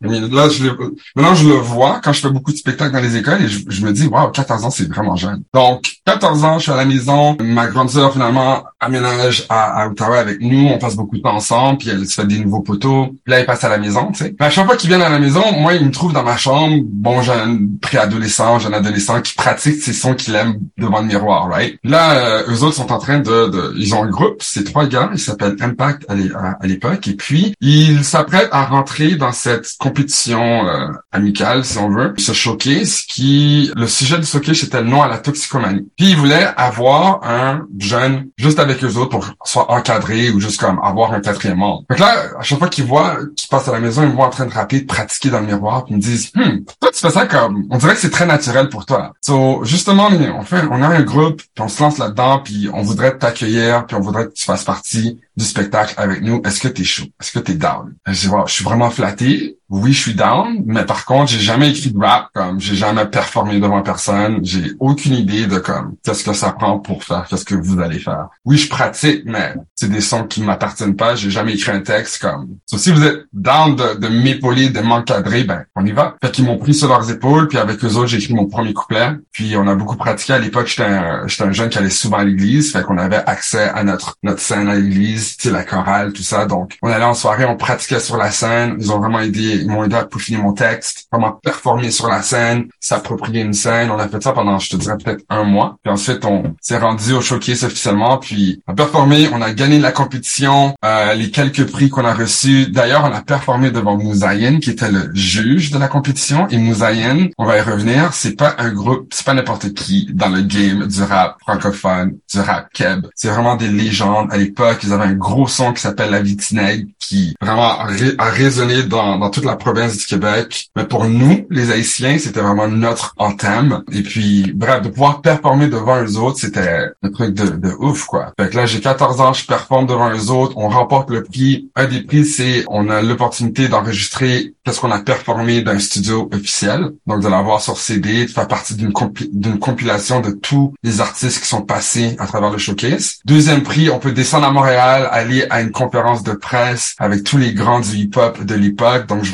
Là, 0.00 0.48
je. 0.48 0.68
Maintenant, 1.16 1.34
je 1.34 1.48
le 1.48 1.54
vois 1.54 2.00
quand 2.02 2.12
je 2.12 2.20
fais 2.20 2.30
beaucoup 2.30 2.52
de 2.52 2.56
spectacles 2.56 2.92
dans 2.92 3.00
les 3.00 3.16
écoles 3.16 3.42
et 3.42 3.48
je, 3.48 3.84
me 3.84 3.92
dis, 3.92 4.06
waouh, 4.06 4.30
14 4.30 4.64
ans, 4.64 4.70
c'est 4.70 4.88
vraiment 4.88 5.16
jeune. 5.16 5.42
Donc, 5.52 5.82
14 6.06 6.44
ans, 6.44 6.58
je 6.58 6.64
suis 6.64 6.72
à 6.72 6.76
la 6.76 6.84
maison. 6.84 7.36
Ma 7.40 7.66
grande 7.66 7.90
sœur, 7.90 8.12
finalement, 8.12 8.62
aménage 8.78 9.46
à, 9.48 9.82
à, 9.82 9.88
Ottawa 9.88 10.18
avec 10.18 10.40
nous. 10.40 10.68
On 10.68 10.78
passe 10.78 10.94
beaucoup 10.94 11.16
de 11.16 11.22
temps 11.22 11.34
ensemble, 11.34 11.78
puis 11.78 11.90
elle 11.90 12.06
se 12.06 12.14
fait 12.14 12.26
des 12.26 12.38
nouveaux 12.38 12.60
poteaux. 12.60 13.08
Puis 13.24 13.32
là, 13.32 13.40
il 13.40 13.46
passe 13.46 13.64
à 13.64 13.68
la 13.68 13.78
maison, 13.78 14.12
tu 14.12 14.24
sais. 14.24 14.36
Mais 14.38 14.46
à 14.46 14.50
chaque 14.50 14.66
fois 14.66 14.76
qu'il 14.76 14.88
vient 14.88 15.00
à 15.00 15.08
la 15.08 15.18
maison, 15.18 15.42
moi, 15.52 15.74
il 15.74 15.84
me 15.84 15.90
trouve 15.90 16.12
dans 16.12 16.22
ma 16.22 16.36
chambre, 16.36 16.76
bon 16.84 17.20
jeune 17.22 17.78
préadolescent, 17.80 18.60
jeune 18.60 18.74
adolescent, 18.74 19.20
qui 19.20 19.34
pratique 19.34 19.82
ces 19.82 19.92
sons 19.92 20.14
qu'il 20.14 20.34
aime 20.36 20.58
devant 20.76 21.00
le 21.00 21.06
miroir, 21.06 21.48
right? 21.48 21.78
Là, 21.82 22.12
euh, 22.12 22.52
eux 22.52 22.62
autres 22.62 22.76
sont 22.76 22.92
en 22.92 22.98
train 22.98 23.18
de, 23.18 23.48
de... 23.48 23.74
Ils 23.76 23.94
ont 23.94 24.04
un 24.04 24.10
groupe, 24.10 24.36
c'est 24.40 24.64
trois 24.64 24.86
gars, 24.86 25.10
ils 25.12 25.18
s'appellent 25.18 25.56
Impact 25.60 26.06
à 26.08 26.66
l'époque, 26.66 27.08
et 27.08 27.14
puis 27.14 27.54
ils 27.60 28.04
s'apprêtent 28.04 28.50
à 28.52 28.67
rentrer 28.68 29.16
dans 29.16 29.32
cette 29.32 29.76
compétition 29.78 30.66
euh, 30.68 30.88
amicale, 31.12 31.64
si 31.64 31.78
on 31.78 31.90
veut, 31.90 32.14
ce 32.18 32.32
showcase 32.32 33.02
qui, 33.02 33.70
le 33.74 33.86
sujet 33.86 34.18
du 34.18 34.26
showcase 34.26 34.58
c'était 34.58 34.82
le 34.82 34.88
nom 34.88 35.02
à 35.02 35.08
la 35.08 35.18
toxicomanie. 35.18 35.88
Puis 35.96 36.10
ils 36.10 36.16
voulaient 36.16 36.48
avoir 36.56 37.20
un 37.24 37.66
jeune 37.78 38.28
juste 38.36 38.58
avec 38.58 38.82
eux 38.84 38.96
autres 38.96 39.10
pour 39.10 39.26
soit 39.44 39.70
encadré 39.70 40.30
ou 40.30 40.40
juste 40.40 40.60
comme 40.60 40.80
avoir 40.82 41.12
un 41.12 41.20
quatrième 41.20 41.58
membre. 41.58 41.84
Donc 41.88 41.98
là, 41.98 42.14
à 42.38 42.42
chaque 42.42 42.58
fois 42.58 42.68
qu'ils 42.68 42.84
voient, 42.84 43.18
qu'ils 43.36 43.48
passent 43.48 43.68
à 43.68 43.72
la 43.72 43.80
maison, 43.80 44.02
ils 44.02 44.08
me 44.08 44.14
voient 44.14 44.26
en 44.26 44.30
train 44.30 44.46
de 44.46 44.52
rapper, 44.52 44.80
de 44.80 44.86
pratiquer 44.86 45.30
dans 45.30 45.40
le 45.40 45.46
miroir, 45.46 45.84
puis 45.84 45.94
ils 45.94 45.96
me 45.96 46.02
disent, 46.02 46.30
hmm, 46.34 46.64
toi 46.80 46.90
tu 46.92 47.00
fais 47.00 47.10
ça 47.10 47.26
comme, 47.26 47.64
on 47.70 47.78
dirait 47.78 47.94
que 47.94 48.00
c'est 48.00 48.10
très 48.10 48.26
naturel 48.26 48.68
pour 48.68 48.86
toi. 48.86 49.12
So, 49.20 49.64
justement, 49.64 50.08
on 50.08 50.42
fait, 50.42 50.62
on 50.70 50.82
a 50.82 50.88
un 50.88 51.02
groupe, 51.02 51.42
puis 51.42 51.64
on 51.64 51.68
se 51.68 51.82
lance 51.82 51.98
là-dedans, 51.98 52.40
puis 52.40 52.68
on 52.72 52.82
voudrait 52.82 53.16
t'accueillir, 53.16 53.86
puis 53.86 53.96
on 53.96 54.00
voudrait 54.00 54.26
que 54.26 54.32
tu 54.32 54.44
fasses 54.44 54.64
partie 54.64 55.20
du 55.36 55.44
spectacle 55.44 55.94
avec 55.96 56.22
nous. 56.22 56.42
Est-ce 56.44 56.60
que 56.60 56.68
t'es 56.68 56.84
chaud? 56.84 57.06
Est-ce 57.20 57.32
que 57.32 57.38
t'es 57.38 57.54
down? 57.54 57.94
Je 58.06 58.12
dis, 58.12 58.28
je 58.46 58.57
suis 58.58 58.64
vraiment 58.64 58.90
flatté 58.90 59.57
oui, 59.70 59.92
je 59.92 60.00
suis 60.00 60.14
down, 60.14 60.62
mais 60.66 60.84
par 60.84 61.04
contre, 61.04 61.30
j'ai 61.30 61.40
jamais 61.40 61.70
écrit 61.70 61.90
de 61.90 61.98
rap, 61.98 62.28
comme 62.34 62.60
j'ai 62.60 62.74
jamais 62.74 63.04
performé 63.06 63.60
devant 63.60 63.82
personne, 63.82 64.40
j'ai 64.42 64.72
aucune 64.80 65.14
idée 65.14 65.46
de 65.46 65.58
comme 65.58 65.94
qu'est-ce 66.02 66.24
que 66.24 66.32
ça 66.32 66.52
prend 66.52 66.78
pour 66.78 67.04
faire, 67.04 67.26
qu'est-ce 67.28 67.44
que 67.44 67.54
vous 67.54 67.78
allez 67.80 67.98
faire. 67.98 68.28
Oui, 68.44 68.56
je 68.56 68.68
pratique, 68.68 69.22
mais 69.26 69.54
c'est 69.74 69.90
des 69.90 70.00
sons 70.00 70.24
qui 70.24 70.42
m'appartiennent 70.42 70.96
pas, 70.96 71.16
j'ai 71.16 71.30
jamais 71.30 71.54
écrit 71.54 71.72
un 71.72 71.80
texte 71.80 72.22
comme. 72.22 72.48
si 72.66 72.90
vous 72.90 73.04
êtes 73.04 73.26
down 73.32 73.76
de, 73.76 73.94
de 73.98 74.08
m'épauler, 74.08 74.70
de 74.70 74.80
m'encadrer, 74.80 75.44
ben 75.44 75.64
on 75.76 75.84
y 75.84 75.92
va. 75.92 76.16
Fait 76.22 76.30
qu'ils 76.30 76.44
m'ont 76.44 76.58
pris 76.58 76.74
sur 76.74 76.88
leurs 76.88 77.10
épaules, 77.10 77.48
puis 77.48 77.58
avec 77.58 77.84
eux 77.84 77.94
autres, 77.96 78.06
j'ai 78.06 78.18
écrit 78.18 78.34
mon 78.34 78.46
premier 78.46 78.72
couplet, 78.72 79.10
puis 79.32 79.54
on 79.56 79.66
a 79.66 79.74
beaucoup 79.74 79.96
pratiqué. 79.96 80.32
À 80.32 80.38
l'époque, 80.38 80.66
j'étais 80.68 80.84
un, 80.84 81.26
j'étais 81.26 81.44
un 81.44 81.52
jeune 81.52 81.68
qui 81.68 81.78
allait 81.78 81.90
souvent 81.90 82.18
à 82.18 82.24
l'église, 82.24 82.72
fait 82.72 82.82
qu'on 82.82 82.98
avait 82.98 83.22
accès 83.26 83.68
à 83.68 83.84
notre 83.84 84.16
notre 84.22 84.40
scène 84.40 84.68
à 84.68 84.74
l'église, 84.76 85.36
la 85.44 85.64
chorale, 85.64 86.12
tout 86.12 86.22
ça. 86.22 86.46
Donc 86.46 86.78
on 86.82 86.88
allait 86.88 87.04
en 87.04 87.14
soirée, 87.14 87.44
on 87.44 87.56
pratiquait 87.56 88.00
sur 88.00 88.16
la 88.16 88.30
scène, 88.30 88.76
ils 88.78 88.90
ont 88.92 88.98
vraiment 88.98 89.20
aidé 89.20 89.57
ils 89.60 89.68
m'ont 89.68 89.84
aidé 89.84 89.96
à 89.96 90.04
peaufiner 90.04 90.38
mon 90.38 90.52
texte, 90.52 91.06
comment 91.10 91.32
performer 91.32 91.90
sur 91.90 92.08
la 92.08 92.22
scène, 92.22 92.68
s'approprier 92.80 93.42
une 93.42 93.52
scène. 93.52 93.90
On 93.90 93.98
a 93.98 94.08
fait 94.08 94.22
ça 94.22 94.32
pendant, 94.32 94.58
je 94.58 94.70
te 94.70 94.76
dirais, 94.76 94.96
peut-être 95.02 95.24
un 95.28 95.44
mois. 95.44 95.76
Puis 95.82 95.92
ensuite, 95.92 96.24
on 96.24 96.54
s'est 96.60 96.78
rendu 96.78 97.12
au 97.12 97.20
showcase 97.20 97.64
officiellement, 97.64 98.18
puis 98.18 98.62
on 98.66 98.72
a 98.72 98.76
performé, 98.76 99.28
on 99.32 99.42
a 99.42 99.52
gagné 99.52 99.78
la 99.78 99.92
compétition, 99.92 100.74
euh, 100.84 101.14
les 101.14 101.30
quelques 101.30 101.70
prix 101.70 101.88
qu'on 101.88 102.04
a 102.04 102.14
reçus. 102.14 102.66
D'ailleurs, 102.70 103.04
on 103.04 103.12
a 103.12 103.22
performé 103.22 103.70
devant 103.70 103.96
Mouzayen, 103.96 104.60
qui 104.60 104.70
était 104.70 104.90
le 104.90 105.10
juge 105.14 105.70
de 105.70 105.78
la 105.78 105.88
compétition. 105.88 106.48
Et 106.48 106.58
Mouzayen, 106.58 107.28
on 107.38 107.44
va 107.44 107.58
y 107.58 107.60
revenir, 107.60 108.12
c'est 108.14 108.36
pas 108.36 108.54
un 108.58 108.72
groupe, 108.72 109.08
c'est 109.12 109.24
pas 109.24 109.34
n'importe 109.34 109.74
qui 109.74 110.08
dans 110.12 110.28
le 110.28 110.42
game 110.42 110.86
du 110.86 111.02
rap 111.02 111.36
francophone, 111.40 112.18
du 112.32 112.40
rap 112.40 112.72
keb. 112.72 113.06
C'est 113.14 113.28
vraiment 113.28 113.56
des 113.56 113.68
légendes. 113.68 114.28
À 114.30 114.36
l'époque, 114.36 114.80
ils 114.82 114.92
avaient 114.92 115.04
un 115.04 115.14
gros 115.14 115.46
son 115.46 115.72
qui 115.72 115.80
s'appelle 115.80 116.10
La 116.10 116.22
Vitinègue, 116.22 116.88
qui 116.98 117.34
vraiment 117.40 117.78
a, 117.80 117.86
résonné 118.30 118.82
dans, 118.82 119.18
dans 119.18 119.30
toute 119.30 119.44
la 119.44 119.47
province 119.56 119.96
du 119.96 120.06
Québec. 120.06 120.70
Mais 120.76 120.84
pour 120.84 121.04
nous, 121.06 121.46
les 121.50 121.70
Haïtiens, 121.70 122.18
c'était 122.18 122.40
vraiment 122.40 122.68
notre 122.68 123.14
anthème. 123.18 123.82
Et 123.92 124.02
puis, 124.02 124.52
bref, 124.54 124.82
de 124.82 124.88
pouvoir 124.88 125.20
performer 125.22 125.68
devant 125.68 126.02
eux 126.02 126.16
autres, 126.18 126.38
c'était 126.38 126.90
un 127.02 127.10
truc 127.10 127.34
de, 127.34 127.48
de 127.48 127.72
ouf, 127.78 128.04
quoi. 128.04 128.32
Fait 128.38 128.54
là, 128.54 128.66
j'ai 128.66 128.80
14 128.80 129.20
ans, 129.20 129.32
je 129.32 129.46
performe 129.46 129.86
devant 129.86 130.10
eux 130.10 130.30
autres, 130.30 130.54
on 130.56 130.68
remporte 130.68 131.10
le 131.10 131.22
prix. 131.22 131.70
Un 131.76 131.86
des 131.86 132.02
prix, 132.02 132.24
c'est 132.24 132.64
on 132.68 132.88
a 132.88 133.02
l'opportunité 133.02 133.68
d'enregistrer 133.68 134.54
qu'est-ce 134.64 134.80
qu'on 134.80 134.90
a 134.90 135.00
performé 135.00 135.62
d'un 135.62 135.78
studio 135.78 136.28
officiel. 136.32 136.90
Donc, 137.06 137.22
de 137.22 137.28
l'avoir 137.28 137.60
sur 137.60 137.78
CD, 137.78 138.26
de 138.26 138.30
faire 138.30 138.48
partie 138.48 138.74
d'une 138.74 138.92
d'une 139.32 139.58
compilation 139.58 140.20
de 140.20 140.30
tous 140.30 140.74
les 140.82 141.00
artistes 141.00 141.40
qui 141.40 141.48
sont 141.48 141.62
passés 141.62 142.16
à 142.18 142.26
travers 142.26 142.50
le 142.50 142.58
showcase. 142.58 143.18
Deuxième 143.24 143.62
prix, 143.62 143.90
on 143.90 143.98
peut 143.98 144.12
descendre 144.12 144.46
à 144.46 144.50
Montréal, 144.50 145.08
aller 145.10 145.46
à 145.50 145.60
une 145.60 145.70
conférence 145.70 146.22
de 146.22 146.32
presse 146.32 146.94
avec 146.98 147.24
tous 147.24 147.38
les 147.38 147.54
grands 147.54 147.80
du 147.80 147.96
hip-hop 147.96 148.42
de 148.44 148.54
l'époque. 148.54 149.06
Donc, 149.06 149.24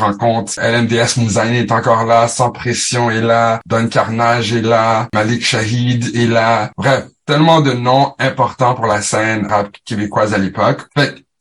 LMDS, 0.59 1.19
Ocean 1.19 1.53
est 1.53 1.73
encore 1.73 2.05
là, 2.05 2.29
Sans 2.29 2.51
Pression 2.51 3.11
est 3.11 3.21
là, 3.21 3.61
Don 3.67 3.89
Carnage 3.89 4.53
est 4.53 4.63
là, 4.63 5.09
Malik 5.15 5.45
Shahid 5.45 6.15
est 6.17 6.27
là. 6.27 6.71
Bref, 6.77 7.07
tellement 7.27 7.61
de 7.61 7.73
noms 7.73 8.15
importants 8.19 8.75
pour 8.75 8.87
la 8.87 9.03
scène 9.03 9.47
rap 9.47 9.69
québécoise 9.85 10.35
à 10.35 10.39
l'époque. 10.39 10.83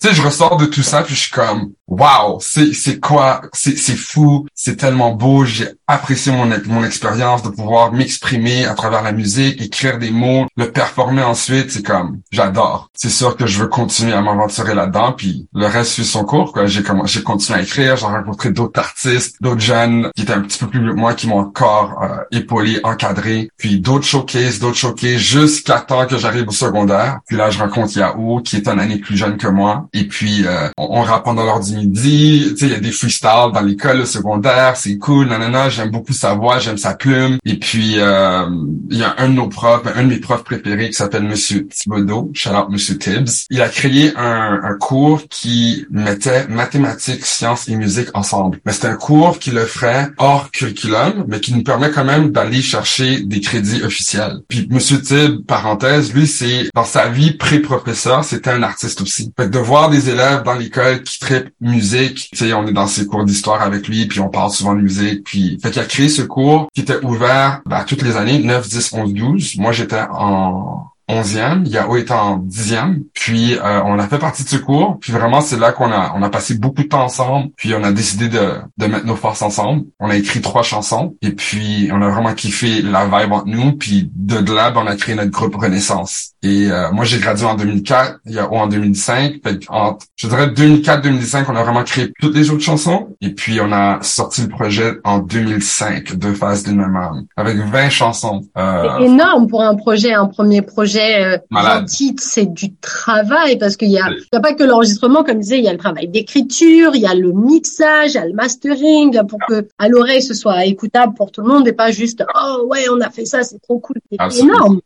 Tu 0.03 0.09
sais, 0.09 0.15
je 0.15 0.21
ressors 0.21 0.57
de 0.57 0.65
tout 0.65 0.83
ça, 0.83 1.01
puis 1.01 1.15
je 1.15 1.21
suis 1.21 1.31
comme, 1.31 1.71
wow, 1.87 2.37
c'est 2.41 2.73
c'est 2.73 2.99
quoi, 2.99 3.41
c'est 3.53 3.77
c'est 3.77 3.95
fou, 3.95 4.45
c'est 4.53 4.75
tellement 4.75 5.11
beau. 5.11 5.45
J'ai 5.45 5.69
apprécié 5.87 6.33
mon 6.33 6.49
mon 6.65 6.83
expérience 6.83 7.41
de 7.41 7.47
pouvoir 7.47 7.93
m'exprimer 7.93 8.65
à 8.65 8.73
travers 8.73 9.01
la 9.01 9.13
musique, 9.13 9.61
écrire 9.61 9.99
des 9.99 10.11
mots, 10.11 10.45
le 10.57 10.71
performer 10.73 11.23
ensuite. 11.23 11.71
C'est 11.71 11.85
comme, 11.85 12.19
j'adore. 12.31 12.89
C'est 12.93 13.09
sûr 13.09 13.37
que 13.37 13.47
je 13.47 13.59
veux 13.59 13.67
continuer 13.67 14.11
à 14.11 14.21
m'aventurer 14.21 14.75
là-dedans, 14.75 15.13
puis 15.13 15.47
le 15.53 15.67
reste 15.67 15.91
suit 15.91 16.03
son 16.03 16.25
cours. 16.25 16.51
Quoi, 16.51 16.65
j'ai 16.65 16.83
commencé, 16.83 17.13
j'ai 17.13 17.23
continué 17.23 17.59
à 17.59 17.61
écrire, 17.61 17.95
j'ai 17.95 18.05
rencontré 18.05 18.51
d'autres 18.51 18.81
artistes, 18.81 19.37
d'autres 19.39 19.61
jeunes 19.61 20.09
qui 20.17 20.23
étaient 20.23 20.33
un 20.33 20.41
petit 20.41 20.59
peu 20.59 20.67
plus 20.67 20.81
vieux 20.81 20.93
que 20.93 20.99
moi, 20.99 21.13
qui 21.13 21.27
m'ont 21.27 21.39
encore 21.39 22.03
euh, 22.03 22.17
épaulé, 22.31 22.81
encadré, 22.83 23.49
puis 23.57 23.79
d'autres 23.79 24.05
showcases, 24.05 24.59
d'autres 24.59 24.75
showcases, 24.75 25.19
jusqu'à 25.19 25.79
temps 25.79 26.07
que 26.07 26.17
j'arrive 26.17 26.49
au 26.49 26.51
secondaire. 26.51 27.19
Puis 27.25 27.37
là, 27.37 27.49
je 27.49 27.59
rencontre 27.59 27.97
Yahoo, 27.97 28.41
qui 28.41 28.57
est 28.57 28.67
un 28.67 28.77
année 28.79 28.97
plus 28.97 29.15
jeune 29.15 29.37
que 29.37 29.47
moi 29.47 29.87
et 29.93 30.05
puis, 30.07 30.45
euh, 30.45 30.69
on, 30.77 30.99
on 30.99 31.01
rappe 31.03 31.23
pendant 31.25 31.43
l'heure 31.43 31.59
du 31.59 31.75
midi. 31.75 32.45
Tu 32.51 32.57
sais, 32.57 32.65
il 32.65 32.71
y 32.71 32.75
a 32.75 32.79
des 32.79 32.91
freestyles 32.91 33.51
dans 33.53 33.61
l'école 33.61 33.99
le 33.99 34.05
secondaire. 34.05 34.75
C'est 34.75 34.97
cool. 34.97 35.27
Nanana, 35.27 35.69
j'aime 35.69 35.91
beaucoup 35.91 36.13
sa 36.13 36.33
voix, 36.33 36.59
j'aime 36.59 36.77
sa 36.77 36.95
plume. 36.95 37.37
Et 37.45 37.57
puis, 37.59 37.95
euh, 37.99 38.45
il 38.89 38.97
y 38.97 39.03
a 39.03 39.15
un 39.17 39.29
de 39.29 39.33
nos 39.33 39.47
profs, 39.47 39.83
un 39.95 40.03
de 40.03 40.07
mes 40.07 40.19
profs 40.19 40.43
préférés 40.43 40.87
qui 40.87 40.93
s'appelle 40.93 41.23
Monsieur 41.23 41.67
Thibodeau. 41.67 42.31
Shout 42.33 42.49
out 42.49 42.69
Monsieur 42.69 42.97
Tibbs. 42.97 43.45
Il 43.49 43.61
a 43.61 43.69
créé 43.69 44.13
un, 44.17 44.59
un 44.63 44.77
cours 44.77 45.21
qui 45.29 45.85
mettait 45.91 46.47
mathématiques, 46.47 47.25
sciences 47.25 47.67
et 47.69 47.75
musique 47.75 48.09
ensemble. 48.13 48.59
Mais 48.65 48.71
c'est 48.71 48.87
un 48.87 48.95
cours 48.95 49.39
qui 49.39 49.51
le 49.51 49.65
ferait 49.65 50.09
hors 50.17 50.49
curriculum, 50.51 51.25
mais 51.27 51.39
qui 51.39 51.53
nous 51.53 51.63
permet 51.63 51.91
quand 51.91 52.05
même 52.05 52.31
d'aller 52.31 52.61
chercher 52.61 53.21
des 53.21 53.41
crédits 53.41 53.83
officiels. 53.83 54.39
Puis 54.47 54.67
Monsieur 54.69 55.01
Tibbs, 55.01 55.43
parenthèse, 55.45 56.13
lui, 56.13 56.27
c'est 56.27 56.69
dans 56.73 56.83
sa 56.83 57.07
vie 57.07 57.31
pré-professeur, 57.31 58.23
c'était 58.23 58.49
un 58.49 58.63
artiste 58.63 59.01
aussi. 59.01 59.31
Fait 59.37 59.49
de 59.49 59.59
voir 59.59 59.82
des 59.89 60.09
élèves 60.09 60.43
dans 60.43 60.53
l'école 60.53 61.03
qui 61.03 61.19
traitent 61.19 61.53
musique. 61.61 62.29
Tu 62.31 62.37
sais, 62.37 62.53
on 62.53 62.67
est 62.67 62.73
dans 62.73 62.87
ses 62.87 63.05
cours 63.05 63.25
d'histoire 63.25 63.61
avec 63.61 63.87
lui, 63.87 64.05
puis 64.05 64.19
on 64.19 64.29
parle 64.29 64.51
souvent 64.51 64.75
de 64.75 64.81
musique. 64.81 65.23
Puis, 65.23 65.59
fait 65.61 65.71
qu'il 65.71 65.81
a 65.81 65.85
créé 65.85 66.09
ce 66.09 66.21
cours 66.21 66.69
qui 66.73 66.81
était 66.81 67.03
ouvert 67.03 67.61
ben, 67.65 67.83
toutes 67.83 68.01
les 68.01 68.17
années, 68.17 68.39
9, 68.39 68.67
10, 68.67 68.93
11, 68.93 69.13
12. 69.13 69.57
Moi, 69.57 69.71
j'étais 69.71 70.01
en 70.11 70.87
11e, 71.09 71.67
Yao 71.67 71.97
était 71.97 72.13
en 72.13 72.39
10e, 72.39 73.03
puis 73.13 73.55
euh, 73.55 73.81
on 73.83 73.99
a 73.99 74.07
fait 74.07 74.19
partie 74.19 74.43
de 74.43 74.49
ce 74.49 74.57
cours, 74.57 74.97
puis 75.01 75.11
vraiment 75.11 75.41
c'est 75.41 75.59
là 75.59 75.71
qu'on 75.73 75.91
a 75.91 76.13
on 76.15 76.23
a 76.23 76.29
passé 76.29 76.55
beaucoup 76.55 76.83
de 76.83 76.87
temps 76.87 77.03
ensemble, 77.03 77.49
puis 77.57 77.73
on 77.75 77.83
a 77.83 77.91
décidé 77.91 78.29
de, 78.29 78.53
de 78.77 78.85
mettre 78.85 79.05
nos 79.05 79.15
forces 79.15 79.41
ensemble. 79.41 79.83
On 79.99 80.09
a 80.09 80.15
écrit 80.15 80.41
trois 80.41 80.63
chansons, 80.63 81.15
et 81.21 81.31
puis 81.31 81.89
on 81.91 82.01
a 82.01 82.09
vraiment 82.09 82.33
kiffé 82.33 82.81
la 82.81 83.05
vibe 83.05 83.33
entre 83.33 83.47
nous, 83.47 83.73
puis 83.73 84.09
de 84.15 84.53
là, 84.53 84.71
ben, 84.71 84.81
on 84.83 84.87
a 84.87 84.95
créé 84.95 85.15
notre 85.15 85.31
groupe 85.31 85.55
Renaissance. 85.55 86.31
Et 86.41 86.71
euh, 86.71 86.91
moi 86.91 87.03
j'ai 87.03 87.19
gradué 87.19 87.45
en 87.45 87.55
2004, 87.55 88.19
Yao 88.27 88.55
en 88.55 88.67
2005, 88.67 89.41
fait 89.43 89.59
entre, 89.67 90.05
je 90.15 90.27
dirais 90.27 90.47
2004-2005, 90.47 91.45
on 91.49 91.55
a 91.55 91.63
vraiment 91.63 91.83
créé 91.83 92.11
toutes 92.19 92.35
les 92.35 92.49
autres 92.49 92.63
chansons, 92.63 93.09
et 93.19 93.31
puis 93.31 93.59
on 93.59 93.71
a 93.73 93.99
sorti 94.01 94.41
le 94.41 94.47
projet 94.47 94.93
en 95.03 95.19
2005, 95.19 96.15
Deux 96.15 96.33
phases 96.33 96.63
d'une 96.63 96.77
même 96.77 96.95
âme, 96.95 97.25
avec 97.35 97.57
20 97.57 97.89
chansons. 97.89 98.41
Euh, 98.57 98.99
énorme 98.99 99.47
pour 99.47 99.63
un 99.63 99.75
projet, 99.75 100.13
un 100.13 100.27
premier 100.27 100.61
projet 100.61 100.92
projet 100.93 101.79
euh, 101.79 101.85
titre, 101.85 102.23
c'est 102.23 102.45
du 102.45 102.75
travail 102.75 103.57
parce 103.57 103.77
qu'il 103.77 103.89
y 103.89 103.99
a, 103.99 104.09
il 104.09 104.27
y 104.33 104.35
a 104.35 104.39
pas 104.39 104.53
que 104.53 104.63
l'enregistrement, 104.63 105.23
comme 105.23 105.35
je 105.35 105.41
disais, 105.41 105.57
il 105.57 105.63
y 105.63 105.67
a 105.67 105.71
le 105.71 105.77
travail 105.77 106.07
d'écriture, 106.07 106.95
il 106.95 107.01
y 107.01 107.07
a 107.07 107.13
le 107.13 107.31
mixage, 107.31 108.11
il 108.11 108.15
y 108.15 108.17
a 108.17 108.25
le 108.25 108.33
mastering 108.33 109.25
pour 109.27 109.39
que 109.47 109.67
à 109.77 109.87
l'oreille 109.87 110.21
ce 110.21 110.33
soit 110.33 110.65
écoutable 110.65 111.13
pour 111.13 111.31
tout 111.31 111.41
le 111.41 111.47
monde 111.47 111.67
et 111.67 111.73
pas 111.73 111.91
juste 111.91 112.23
oh 112.35 112.67
ouais 112.69 112.85
on 112.91 113.01
a 113.01 113.09
fait 113.09 113.25
ça, 113.25 113.43
c'est 113.43 113.59
trop 113.59 113.79
cool, 113.79 113.97
c'est 114.11 114.39
énorme 114.39 114.79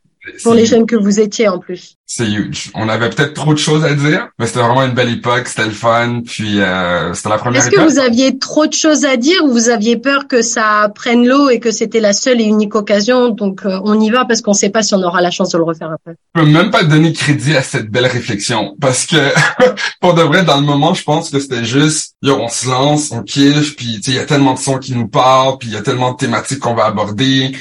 pour 0.43 0.53
les 0.53 0.65
jeunes 0.65 0.85
que 0.85 0.95
vous 0.95 1.19
étiez 1.19 1.47
en 1.47 1.59
plus. 1.59 1.97
C'est 2.09 2.25
huge. 2.25 2.71
On 2.73 2.87
avait 2.87 3.09
peut-être 3.09 3.33
trop 3.33 3.53
de 3.53 3.59
choses 3.59 3.83
à 3.83 3.93
dire, 3.93 4.29
mais 4.39 4.47
c'était 4.47 4.61
vraiment 4.61 4.83
une 4.83 4.93
belle 4.93 5.09
époque, 5.09 5.45
c'était 5.47 5.65
le 5.65 5.71
fun, 5.71 6.21
puis 6.25 6.61
euh, 6.61 7.13
c'était 7.13 7.27
la 7.27 7.37
première 7.37 7.61
Est-ce 7.61 7.69
que 7.69 7.81
vous 7.81 7.99
aviez 7.99 8.37
trop 8.39 8.65
de 8.65 8.71
choses 8.71 9.03
à 9.03 9.17
dire 9.17 9.43
ou 9.43 9.51
vous 9.51 9.67
aviez 9.67 9.97
peur 9.97 10.29
que 10.29 10.41
ça 10.41 10.89
prenne 10.95 11.27
l'eau 11.27 11.49
et 11.49 11.59
que 11.59 11.69
c'était 11.69 11.99
la 11.99 12.13
seule 12.13 12.39
et 12.39 12.45
unique 12.45 12.75
occasion, 12.75 13.27
donc 13.27 13.65
euh, 13.65 13.81
on 13.83 13.99
y 13.99 14.09
va 14.09 14.23
parce 14.23 14.41
qu'on 14.41 14.53
sait 14.53 14.69
pas 14.69 14.83
si 14.83 14.95
on 14.95 15.03
aura 15.03 15.21
la 15.21 15.31
chance 15.31 15.49
de 15.49 15.57
le 15.57 15.65
refaire 15.65 15.91
après? 15.91 16.15
Je 16.33 16.41
peux 16.41 16.47
même 16.47 16.71
pas 16.71 16.83
donner 16.83 17.11
crédit 17.11 17.57
à 17.57 17.61
cette 17.61 17.89
belle 17.89 18.05
réflexion, 18.05 18.77
parce 18.79 19.05
que 19.05 19.17
pour 19.99 20.13
de 20.13 20.21
vrai, 20.21 20.43
dans 20.43 20.61
le 20.61 20.65
moment, 20.65 20.93
je 20.93 21.03
pense 21.03 21.29
que 21.29 21.39
c'était 21.39 21.65
juste, 21.65 22.15
yo, 22.21 22.37
on 22.39 22.47
se 22.47 22.69
lance, 22.69 23.11
on 23.11 23.21
kiffe, 23.21 23.75
puis 23.75 23.99
il 24.07 24.13
y 24.13 24.19
a 24.19 24.25
tellement 24.25 24.53
de 24.53 24.59
sons 24.59 24.77
qui 24.77 24.95
nous 24.95 25.09
parlent, 25.09 25.57
puis 25.57 25.67
il 25.67 25.73
y 25.73 25.77
a 25.77 25.81
tellement 25.81 26.13
de 26.13 26.17
thématiques 26.17 26.59
qu'on 26.59 26.73
va 26.73 26.85
aborder, 26.85 27.51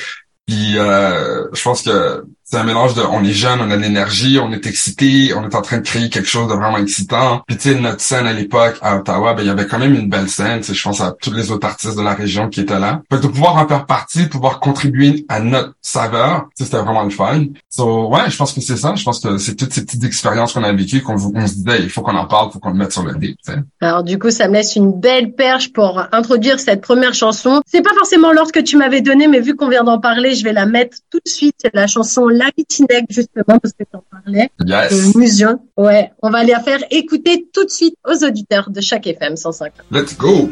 puis 0.46 0.78
euh, 0.78 1.46
je 1.52 1.62
pense 1.62 1.82
que 1.82 2.22
c'est 2.48 2.58
un 2.58 2.64
mélange 2.64 2.94
de 2.94 3.02
on 3.02 3.24
est 3.24 3.32
jeune, 3.32 3.60
on 3.60 3.70
a 3.72 3.76
de 3.76 3.82
l'énergie, 3.82 4.38
on 4.40 4.52
est 4.52 4.66
excité, 4.66 5.34
on 5.34 5.42
est 5.42 5.54
en 5.56 5.62
train 5.62 5.78
de 5.78 5.82
créer 5.82 6.08
quelque 6.08 6.28
chose 6.28 6.48
de 6.48 6.54
vraiment 6.54 6.78
excitant. 6.78 7.42
Puis 7.48 7.56
tu 7.56 7.72
sais, 7.72 7.80
notre 7.80 8.00
scène 8.00 8.26
à 8.28 8.32
l'époque 8.32 8.78
à 8.82 8.96
Ottawa, 8.96 9.34
ben 9.34 9.42
il 9.42 9.48
y 9.48 9.50
avait 9.50 9.66
quand 9.66 9.80
même 9.80 9.94
une 9.94 10.08
belle 10.08 10.28
scène. 10.28 10.62
Je 10.62 10.80
pense 10.80 11.00
à 11.00 11.10
tous 11.20 11.32
les 11.32 11.50
autres 11.50 11.66
artistes 11.66 11.96
de 11.96 12.02
la 12.02 12.14
région 12.14 12.48
qui 12.48 12.60
étaient 12.60 12.78
là. 12.78 13.02
Fait 13.10 13.20
de 13.20 13.26
pouvoir 13.26 13.56
en 13.56 13.66
faire 13.66 13.84
partie, 13.84 14.26
pouvoir 14.26 14.60
contribuer 14.60 15.26
à 15.28 15.40
notre 15.40 15.74
saveur, 15.82 16.46
c'était 16.54 16.76
vraiment 16.76 17.02
le 17.02 17.10
fun. 17.10 17.46
So 17.68 18.08
ouais, 18.10 18.30
je 18.30 18.36
pense 18.36 18.52
que 18.52 18.60
c'est 18.60 18.76
ça. 18.76 18.94
Je 18.94 19.02
pense 19.02 19.18
que 19.18 19.38
c'est 19.38 19.56
toutes 19.56 19.72
ces 19.72 19.84
petites 19.84 20.04
expériences 20.04 20.52
qu'on 20.52 20.62
a 20.62 20.72
vécues 20.72 21.02
qu'on 21.02 21.14
on 21.14 21.46
se 21.48 21.54
disait 21.54 21.80
il 21.80 21.90
faut 21.90 22.02
qu'on 22.02 22.16
en 22.16 22.26
parle, 22.26 22.52
faut 22.52 22.60
qu'on 22.60 22.70
le 22.70 22.76
mette 22.76 22.92
sur 22.92 23.02
le 23.02 23.14
dé. 23.14 23.34
Alors 23.80 24.04
du 24.04 24.20
coup, 24.20 24.30
ça 24.30 24.46
me 24.46 24.52
laisse 24.52 24.76
une 24.76 24.92
belle 24.92 25.34
perche 25.34 25.72
pour 25.72 26.00
introduire 26.12 26.60
cette 26.60 26.80
première 26.80 27.14
chanson. 27.14 27.60
C'est 27.66 27.82
pas 27.82 27.94
forcément 27.94 28.32
l'ordre 28.32 28.52
que 28.52 28.60
tu 28.60 28.76
m'avais 28.76 29.00
donné, 29.00 29.26
mais 29.26 29.40
vu 29.40 29.56
qu'on 29.56 29.68
vient 29.68 29.82
d'en 29.82 29.98
parler, 29.98 30.36
je 30.36 30.44
vais 30.44 30.52
la 30.52 30.66
mettre 30.66 30.98
tout 31.10 31.18
de 31.18 31.28
suite. 31.28 31.56
La 31.74 31.88
chanson 31.88 32.28
la 32.36 32.50
Pitinec, 32.52 33.06
justement, 33.10 33.58
parce 33.58 33.72
que 33.72 33.84
tu 33.84 33.96
en 33.96 34.04
parlais. 34.10 34.50
Yes. 34.64 35.14
Musion. 35.14 35.60
Ouais. 35.76 36.12
On 36.22 36.30
va 36.30 36.44
les 36.44 36.54
faire 36.64 36.80
écouter 36.90 37.48
tout 37.52 37.64
de 37.64 37.70
suite 37.70 37.96
aux 38.04 38.24
auditeurs 38.24 38.70
de 38.70 38.80
chaque 38.80 39.06
FM 39.06 39.36
105. 39.36 39.72
Let's 39.90 40.16
go! 40.16 40.50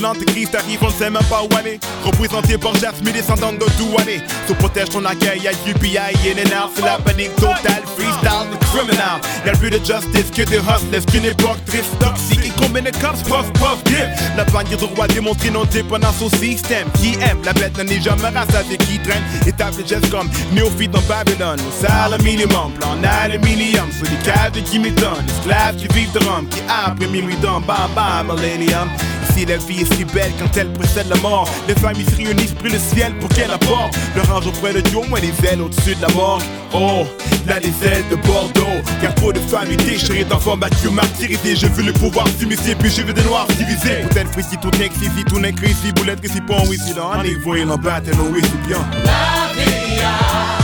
L'antéchrist 0.00 0.54
arrive, 0.54 0.78
on 0.82 0.86
ne 0.86 0.92
sait 0.92 1.10
même 1.10 1.22
pas 1.24 1.42
où 1.42 1.56
aller. 1.56 1.78
Représenté 2.04 2.58
par 2.58 2.74
Jasmine, 2.74 3.12
descendant 3.12 3.52
de 3.52 3.66
Douané. 3.78 4.22
Se 4.48 4.52
protège 4.54 4.90
ton 4.90 5.04
accueil, 5.04 5.40
y'a 5.42 5.52
UPI 5.66 5.98
et 6.26 6.34
les 6.34 6.44
nerfs, 6.44 6.70
c'est 6.74 6.84
la 6.84 6.98
panique 6.98 7.34
totale. 7.36 7.82
Freestyle, 7.96 8.48
the 8.50 8.58
criminal. 8.66 9.20
Y'a 9.44 9.52
plus 9.52 9.70
de 9.70 9.78
justice 9.78 10.30
que 10.34 10.42
de 10.42 10.56
hustlers, 10.56 11.04
qu'une 11.10 11.24
époque 11.24 11.64
triste, 11.66 11.98
toxique. 11.98 12.40
Et 12.44 12.52
combien 12.58 12.82
de 12.82 12.90
cops, 12.90 13.22
puff, 13.22 13.52
puff, 13.54 13.82
dip. 13.84 14.06
La 14.36 14.44
bannière 14.44 14.78
de 14.78 14.84
roi 14.84 15.06
démontre 15.08 15.50
non 15.52 15.64
dépendance 15.64 16.22
au 16.22 16.30
système. 16.30 16.88
Qui 16.94 17.14
aime, 17.22 17.38
la 17.44 17.52
bête 17.52 17.76
n'est 17.78 18.00
jamais 18.00 18.24
avec 18.24 18.78
qui 18.78 18.98
traîne. 18.98 19.22
Étape 19.46 19.76
de 19.76 19.86
gestes 19.86 20.10
comme 20.10 20.30
néophyte 20.52 20.90
dans 20.90 21.00
Babylone. 21.02 21.60
Au 21.60 21.86
salaire 21.86 22.20
minimum, 22.22 22.72
plan 22.78 22.96
aluminium. 23.22 23.90
Sur 23.92 24.10
les 24.10 24.18
caves 24.24 24.62
qui 24.64 24.78
m'étonnent. 24.78 25.26
Esclaves 25.28 25.76
qui 25.76 25.88
vivent 25.88 26.12
de 26.12 26.18
rhum, 26.20 26.46
qui 26.48 26.60
après 26.68 27.06
minuit 27.06 27.36
dans 27.42 27.60
bam 27.60 27.90
bam 27.94 28.36
millennium. 28.36 28.88
Si 29.36 29.46
la 29.46 29.56
vie 29.56 29.82
est 29.82 29.94
si 29.94 30.04
belle 30.04 30.32
quand 30.38 30.56
elle 30.56 30.72
précède 30.72 31.08
la 31.08 31.16
mort, 31.16 31.48
les 31.68 31.74
familles 31.74 32.06
se 32.06 32.16
réunissent 32.16 32.52
pris 32.52 32.70
le 32.70 32.78
ciel 32.78 33.12
pour 33.20 33.28
qu'elle 33.30 33.50
apporte 33.50 33.96
le 34.14 34.22
range 34.22 34.46
auprès 34.46 34.72
de 34.72 34.80
Dieu, 34.80 35.00
moins 35.08 35.20
les 35.20 35.32
ailes 35.48 35.60
au-dessus 35.60 35.94
de 35.94 36.02
la 36.02 36.12
mort. 36.14 36.40
Oh, 36.72 37.06
là 37.46 37.58
les 37.58 37.68
ailes 37.86 38.04
de 38.10 38.16
Bordeaux, 38.16 38.80
car 39.00 39.14
trop 39.14 39.32
de 39.32 39.38
familles 39.38 39.76
déchirées 39.76 40.24
d'enfants 40.24 40.56
battus, 40.56 40.90
martyrisés. 40.90 41.56
Je 41.56 41.66
veux 41.66 41.82
le 41.82 41.92
pouvoir 41.92 42.26
s'immiscer, 42.38 42.74
puis 42.74 42.90
je 42.90 43.02
veux 43.02 43.12
des 43.12 43.24
noirs 43.24 43.46
divisés. 43.58 44.04
Peut-être 44.10 44.38
ici 44.38 44.56
tout 44.60 44.70
n'est 44.78 44.90
si 44.90 45.24
tout 45.24 45.40
n'est 45.40 45.50
ici, 45.50 45.92
boulette 45.94 46.20
si 46.26 46.40
bon, 46.40 46.62
oui, 46.68 46.78
si 46.78 46.94
dans 46.94 47.10
un 47.12 47.22
niveau, 47.22 47.56
il 47.56 47.70
en 47.70 47.76
bat, 47.76 48.00
et 48.06 48.16
non, 48.16 48.30
oui, 48.32 48.40
c'est 48.42 48.68
bien. 48.68 48.78
La 49.04 49.52
vie, 49.54 50.59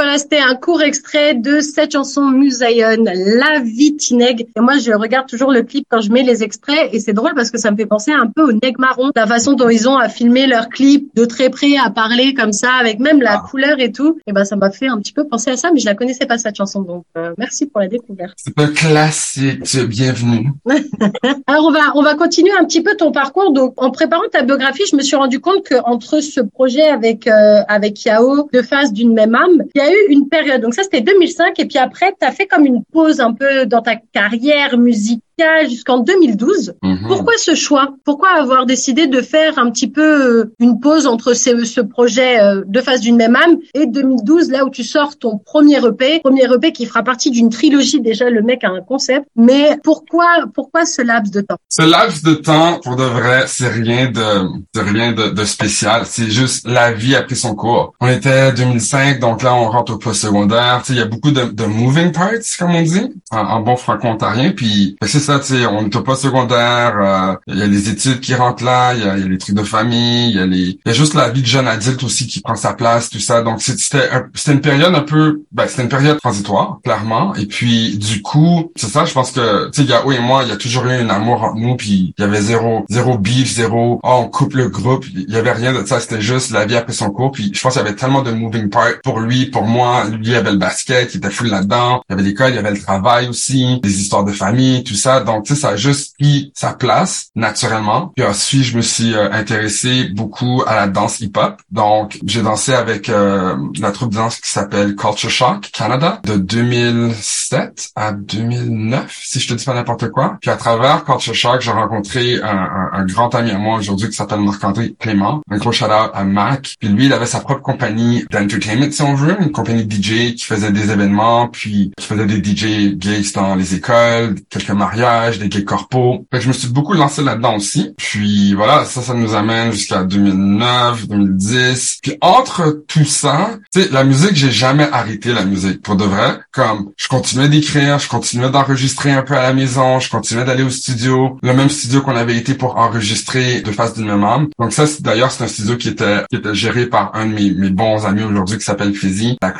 à 0.00 0.06
C'était 0.18 0.40
un 0.40 0.54
court 0.56 0.82
extrait 0.82 1.34
de 1.34 1.60
cette 1.60 1.92
chanson 1.92 2.26
Musayon, 2.28 3.04
La 3.04 3.60
vie 3.60 3.96
Tineg. 3.96 4.48
Et 4.56 4.60
moi, 4.60 4.74
je 4.78 4.92
regarde 4.92 5.26
toujours 5.28 5.50
le 5.52 5.62
clip 5.62 5.86
quand 5.88 6.00
je 6.00 6.10
mets 6.10 6.22
les 6.22 6.42
extraits 6.42 6.90
et 6.92 7.00
c'est 7.00 7.12
drôle 7.12 7.32
parce 7.34 7.50
que 7.50 7.58
ça 7.58 7.70
me 7.70 7.76
fait 7.76 7.86
penser 7.86 8.12
un 8.12 8.26
peu 8.26 8.42
au 8.42 8.52
Neg 8.52 8.78
Marron, 8.78 9.10
la 9.14 9.26
façon 9.26 9.52
dont 9.54 9.68
ils 9.68 9.88
ont 9.88 9.96
à 9.96 10.08
filmer 10.08 10.46
leurs 10.46 10.68
clips 10.68 11.08
de 11.14 11.24
très 11.24 11.50
près, 11.50 11.76
à 11.82 11.90
parler 11.90 12.34
comme 12.34 12.52
ça, 12.52 12.72
avec 12.80 12.98
même 12.98 13.20
la 13.22 13.34
Ah. 13.38 13.44
couleur 13.48 13.78
et 13.78 13.92
tout. 13.92 14.18
Et 14.26 14.32
ben, 14.32 14.44
ça 14.44 14.56
m'a 14.56 14.70
fait 14.70 14.88
un 14.88 14.98
petit 14.98 15.12
peu 15.12 15.24
penser 15.26 15.50
à 15.50 15.56
ça, 15.56 15.70
mais 15.72 15.78
je 15.80 15.86
la 15.86 15.94
connaissais 15.94 16.26
pas 16.26 16.36
cette 16.38 16.56
chanson. 16.56 16.82
Donc, 16.82 17.04
euh, 17.16 17.32
merci 17.38 17.66
pour 17.66 17.80
la 17.80 17.88
découverte. 17.88 18.34
C'est 18.36 18.58
un 18.58 18.66
classique. 18.68 19.62
Bienvenue. 19.88 20.50
Alors 21.46 21.66
on 21.66 21.70
va 21.70 21.80
on 21.94 22.02
va 22.02 22.14
continuer 22.14 22.52
un 22.58 22.64
petit 22.64 22.82
peu 22.82 22.94
ton 22.96 23.12
parcours. 23.12 23.52
Donc 23.52 23.74
en 23.76 23.90
préparant 23.90 24.24
ta 24.32 24.42
biographie, 24.42 24.82
je 24.90 24.96
me 24.96 25.02
suis 25.02 25.16
rendu 25.16 25.40
compte 25.40 25.64
que 25.64 25.76
entre 25.84 26.20
ce 26.20 26.40
projet 26.40 26.82
avec 26.88 27.26
euh, 27.26 27.60
avec 27.68 28.04
Yao, 28.04 28.48
deux 28.52 28.62
faces 28.62 28.92
d'une 28.92 29.12
même 29.14 29.34
âme, 29.34 29.62
il 29.74 29.78
y 29.78 29.84
a 29.84 29.90
eu 29.90 30.07
une 30.08 30.28
période. 30.28 30.60
Donc 30.60 30.74
ça 30.74 30.82
c'était 30.82 31.00
2005 31.00 31.58
et 31.58 31.66
puis 31.66 31.78
après 31.78 32.14
tu 32.20 32.26
as 32.26 32.32
fait 32.32 32.46
comme 32.46 32.66
une 32.66 32.82
pause 32.92 33.20
un 33.20 33.32
peu 33.32 33.66
dans 33.66 33.82
ta 33.82 33.96
carrière 33.96 34.78
musicale 34.78 35.22
jusqu'en 35.68 36.00
2012. 36.00 36.74
Mhm. 36.82 36.98
Pourquoi 37.06 37.34
ce 37.36 37.54
choix? 37.54 37.94
Pourquoi 38.04 38.30
avoir 38.30 38.66
décidé 38.66 39.06
de 39.06 39.20
faire 39.20 39.58
un 39.58 39.70
petit 39.70 39.88
peu 39.88 40.40
euh, 40.40 40.54
une 40.58 40.80
pause 40.80 41.06
entre 41.06 41.34
ce 41.34 41.80
projet 41.80 42.40
euh, 42.40 42.62
Deux 42.66 42.82
faces 42.82 43.00
d'une 43.00 43.16
même 43.16 43.36
âme 43.36 43.58
et 43.74 43.86
2012 43.86 44.50
là 44.50 44.64
où 44.64 44.70
tu 44.70 44.82
sors 44.82 45.16
ton 45.16 45.38
premier 45.38 45.78
EP, 45.84 46.20
premier 46.20 46.44
EP 46.52 46.72
qui 46.72 46.86
fera 46.86 47.02
partie 47.02 47.30
d'une 47.30 47.50
trilogie 47.50 48.00
déjà 48.00 48.28
le 48.30 48.42
mec 48.42 48.64
a 48.64 48.68
un 48.68 48.80
concept, 48.80 49.26
mais 49.36 49.78
pourquoi 49.84 50.26
pourquoi 50.54 50.84
ce 50.86 51.02
laps 51.02 51.30
de 51.30 51.40
temps? 51.40 51.56
Ce 51.68 51.82
laps 51.82 52.22
de 52.22 52.34
temps, 52.34 52.80
pour 52.82 52.96
de 52.96 53.04
vrai, 53.04 53.44
c'est 53.46 53.68
rien 53.68 54.10
de, 54.10 54.48
de 54.74 54.80
rien 54.80 55.12
de, 55.12 55.28
de 55.28 55.44
spécial. 55.44 56.02
C'est 56.04 56.30
juste 56.30 56.66
la 56.66 56.92
vie 56.92 57.14
a 57.14 57.22
pris 57.22 57.36
son 57.36 57.54
cours. 57.54 57.92
On 58.00 58.08
était 58.08 58.52
2005, 58.52 59.20
donc 59.20 59.42
là, 59.42 59.54
on 59.54 59.70
rentre 59.70 59.94
au 59.94 59.97
Tu 59.98 60.14
sais, 60.14 60.92
il 60.94 60.96
y 60.98 61.00
a 61.00 61.06
beaucoup 61.06 61.30
de, 61.30 61.64
moving 61.64 62.12
parts, 62.12 62.30
comme 62.58 62.74
on 62.74 62.82
dit, 62.82 63.08
en, 63.30 63.60
bon 63.60 63.76
franco-ontarien. 63.76 64.52
Puis, 64.52 64.96
ben, 65.00 65.06
c'est 65.06 65.20
ça, 65.20 65.38
tu 65.38 65.46
sais, 65.46 65.66
on 65.66 65.86
est 65.86 65.96
au 65.96 66.02
post-secondaire. 66.02 66.94
euh, 67.00 67.34
Il 67.46 67.58
y 67.58 67.62
a 67.62 67.66
les 67.66 67.88
études 67.88 68.20
qui 68.20 68.34
rentrent 68.34 68.64
là, 68.64 68.94
il 68.94 69.04
y 69.04 69.08
a, 69.08 69.18
y 69.18 69.22
a 69.22 69.28
les 69.28 69.38
trucs 69.38 69.54
de 69.56 69.62
famille, 69.62 70.30
il 70.30 70.36
y 70.36 70.40
a 70.40 70.46
les, 70.46 70.58
il 70.58 70.80
y 70.86 70.90
a 70.90 70.92
juste 70.92 71.14
la 71.14 71.28
vie 71.28 71.42
de 71.42 71.46
jeune 71.46 71.68
adulte 71.68 72.02
aussi 72.02 72.26
qui 72.26 72.40
prend 72.40 72.54
sa 72.56 72.74
place, 72.74 73.10
tout 73.10 73.18
ça. 73.20 73.42
Donc, 73.42 73.60
c'était, 73.62 74.08
c'était 74.34 74.52
une 74.52 74.60
période 74.60 74.94
un 74.94 75.02
peu, 75.02 75.42
ben, 75.52 75.66
c'était 75.68 75.82
une 75.82 75.88
période 75.88 76.18
transitoire, 76.18 76.78
clairement. 76.84 77.34
Et 77.34 77.46
puis, 77.46 77.98
du 77.98 78.22
coup, 78.22 78.72
c'est 78.76 78.88
ça, 78.88 79.04
je 79.04 79.12
pense 79.12 79.32
que, 79.32 79.70
tu 79.70 79.82
sais, 79.82 79.88
Yao 79.88 80.10
et 80.12 80.18
moi, 80.18 80.42
il 80.44 80.48
y 80.48 80.52
a 80.52 80.56
toujours 80.56 80.86
eu 80.86 80.92
un 80.92 81.08
amour 81.10 81.42
entre 81.42 81.56
nous, 81.56 81.76
puis 81.76 82.14
il 82.16 82.20
y 82.20 82.24
avait 82.24 82.40
zéro, 82.40 82.84
zéro 82.88 83.18
beef, 83.18 83.52
zéro, 83.54 84.00
oh, 84.02 84.20
on 84.24 84.28
coupe 84.28 84.54
le 84.54 84.68
groupe. 84.68 85.04
Il 85.14 85.30
y 85.32 85.36
avait 85.36 85.52
rien 85.52 85.72
de 85.72 85.86
ça, 85.86 86.00
c'était 86.00 86.20
juste 86.20 86.50
la 86.50 86.66
vie 86.66 86.76
après 86.76 86.92
son 86.92 87.10
cours. 87.10 87.32
Puis, 87.32 87.50
je 87.54 87.60
pense 87.60 87.74
qu'il 87.74 87.82
y 87.82 87.86
avait 87.86 87.96
tellement 87.96 88.22
de 88.22 88.30
moving 88.32 88.68
parts 88.70 89.00
pour 89.02 89.20
lui, 89.20 89.46
pour 89.46 89.64
moi. 89.64 89.77
Lui, 90.04 90.28
il 90.28 90.34
avait 90.34 90.50
le 90.52 90.58
basket, 90.58 91.14
il 91.14 91.18
était 91.18 91.30
full 91.30 91.48
là-dedans. 91.48 92.02
Il 92.08 92.12
y 92.12 92.14
avait 92.14 92.22
l'école, 92.28 92.50
il 92.50 92.56
y 92.56 92.58
avait 92.58 92.70
le 92.70 92.80
travail 92.80 93.28
aussi, 93.28 93.80
des 93.82 94.00
histoires 94.00 94.24
de 94.24 94.32
famille, 94.32 94.84
tout 94.84 94.94
ça. 94.94 95.20
Donc, 95.20 95.44
tu 95.44 95.54
sais, 95.54 95.60
ça 95.60 95.68
a 95.70 95.76
juste 95.76 96.14
pris 96.18 96.52
sa 96.54 96.72
place, 96.72 97.28
naturellement. 97.34 98.12
Puis 98.16 98.24
ensuite, 98.24 98.62
je 98.64 98.76
me 98.76 98.82
suis 98.82 99.14
euh, 99.14 99.30
intéressé 99.32 100.04
beaucoup 100.04 100.62
à 100.66 100.74
la 100.76 100.86
danse 100.88 101.20
hip-hop. 101.20 101.60
Donc, 101.70 102.18
j'ai 102.24 102.42
dansé 102.42 102.74
avec 102.74 103.08
euh, 103.08 103.56
la 103.80 103.90
troupe 103.92 104.10
de 104.10 104.16
danse 104.16 104.36
qui 104.40 104.50
s'appelle 104.50 104.94
Culture 104.96 105.30
Shock 105.30 105.70
Canada 105.72 106.20
de 106.24 106.36
2007 106.36 107.90
à 107.96 108.12
2009, 108.12 109.16
si 109.22 109.40
je 109.40 109.48
te 109.48 109.54
dis 109.54 109.64
pas 109.64 109.74
n'importe 109.74 110.10
quoi. 110.10 110.36
Puis 110.40 110.50
à 110.50 110.56
travers 110.56 111.04
Culture 111.04 111.34
Shock, 111.34 111.60
j'ai 111.60 111.70
rencontré 111.70 112.40
un, 112.42 112.48
un- 112.48 112.90
un 112.92 113.04
grand 113.04 113.34
ami 113.34 113.50
à 113.50 113.58
moi 113.58 113.78
aujourd'hui 113.78 114.08
qui 114.08 114.14
s'appelle 114.16 114.40
Marc-André 114.40 114.94
Clément. 114.98 115.40
Un 115.50 115.58
gros 115.58 115.72
shout-out 115.72 116.10
à 116.14 116.24
Mac. 116.24 116.74
Puis 116.80 116.88
lui, 116.88 117.06
il 117.06 117.12
avait 117.12 117.26
sa 117.26 117.40
propre 117.40 117.62
compagnie 117.62 118.24
d'entertainment, 118.30 118.90
si 118.90 119.02
on 119.02 119.14
veut, 119.14 119.36
une 119.40 119.52
de 119.74 119.90
DJ 119.90 120.34
qui 120.34 120.44
faisait 120.44 120.72
des 120.72 120.90
événements, 120.90 121.48
puis 121.48 121.92
qui 121.96 122.06
faisait 122.06 122.26
des 122.26 122.42
DJ 122.42 122.96
gigs 122.98 123.32
dans 123.34 123.54
les 123.54 123.74
écoles, 123.74 124.36
quelques 124.50 124.70
mariages, 124.70 125.38
des 125.38 125.50
gigs 125.50 125.64
corpos. 125.64 126.26
Je 126.32 126.48
me 126.48 126.52
suis 126.52 126.68
beaucoup 126.68 126.94
lancé 126.94 127.22
là-dedans 127.22 127.56
aussi. 127.56 127.94
Puis 127.96 128.54
voilà, 128.54 128.84
ça, 128.84 129.02
ça 129.02 129.14
nous 129.14 129.34
amène 129.34 129.72
jusqu'à 129.72 130.04
2009, 130.04 131.08
2010. 131.08 131.98
Puis 132.02 132.16
entre 132.20 132.84
tout 132.86 133.04
ça, 133.04 133.58
tu 133.72 133.88
la 133.90 134.04
musique, 134.04 134.34
j'ai 134.34 134.50
jamais 134.50 134.88
arrêté 134.92 135.32
la 135.32 135.44
musique, 135.44 135.82
pour 135.82 135.96
de 135.96 136.04
vrai. 136.04 136.38
Comme, 136.52 136.90
je 136.96 137.08
continuais 137.08 137.48
d'écrire, 137.48 137.98
je 137.98 138.08
continuais 138.08 138.50
d'enregistrer 138.50 139.12
un 139.12 139.22
peu 139.22 139.34
à 139.34 139.42
la 139.42 139.52
maison, 139.52 140.00
je 140.00 140.10
continuais 140.10 140.44
d'aller 140.44 140.62
au 140.62 140.70
studio, 140.70 141.38
le 141.42 141.54
même 141.54 141.68
studio 141.68 142.00
qu'on 142.02 142.16
avait 142.16 142.36
été 142.36 142.54
pour 142.54 142.76
enregistrer 142.76 143.60
de 143.60 143.70
face 143.70 143.94
d'une 143.94 144.06
même 144.06 144.24
âme. 144.24 144.48
Donc 144.58 144.72
ça, 144.72 144.84
d'ailleurs, 145.00 145.30
c'est 145.30 145.44
un 145.44 145.48
studio 145.48 145.76
qui 145.76 145.88
était, 145.88 146.24
qui 146.30 146.36
était 146.36 146.54
géré 146.54 146.86
par 146.86 147.14
un 147.14 147.26
de 147.26 147.32
mes, 147.32 147.50
mes 147.50 147.70
bons 147.70 148.06
amis 148.06 148.22
aujourd'hui 148.22 148.58
qui 148.58 148.64
s'appelle 148.64 148.94
Fizzy, 148.94 149.36
la 149.42 149.50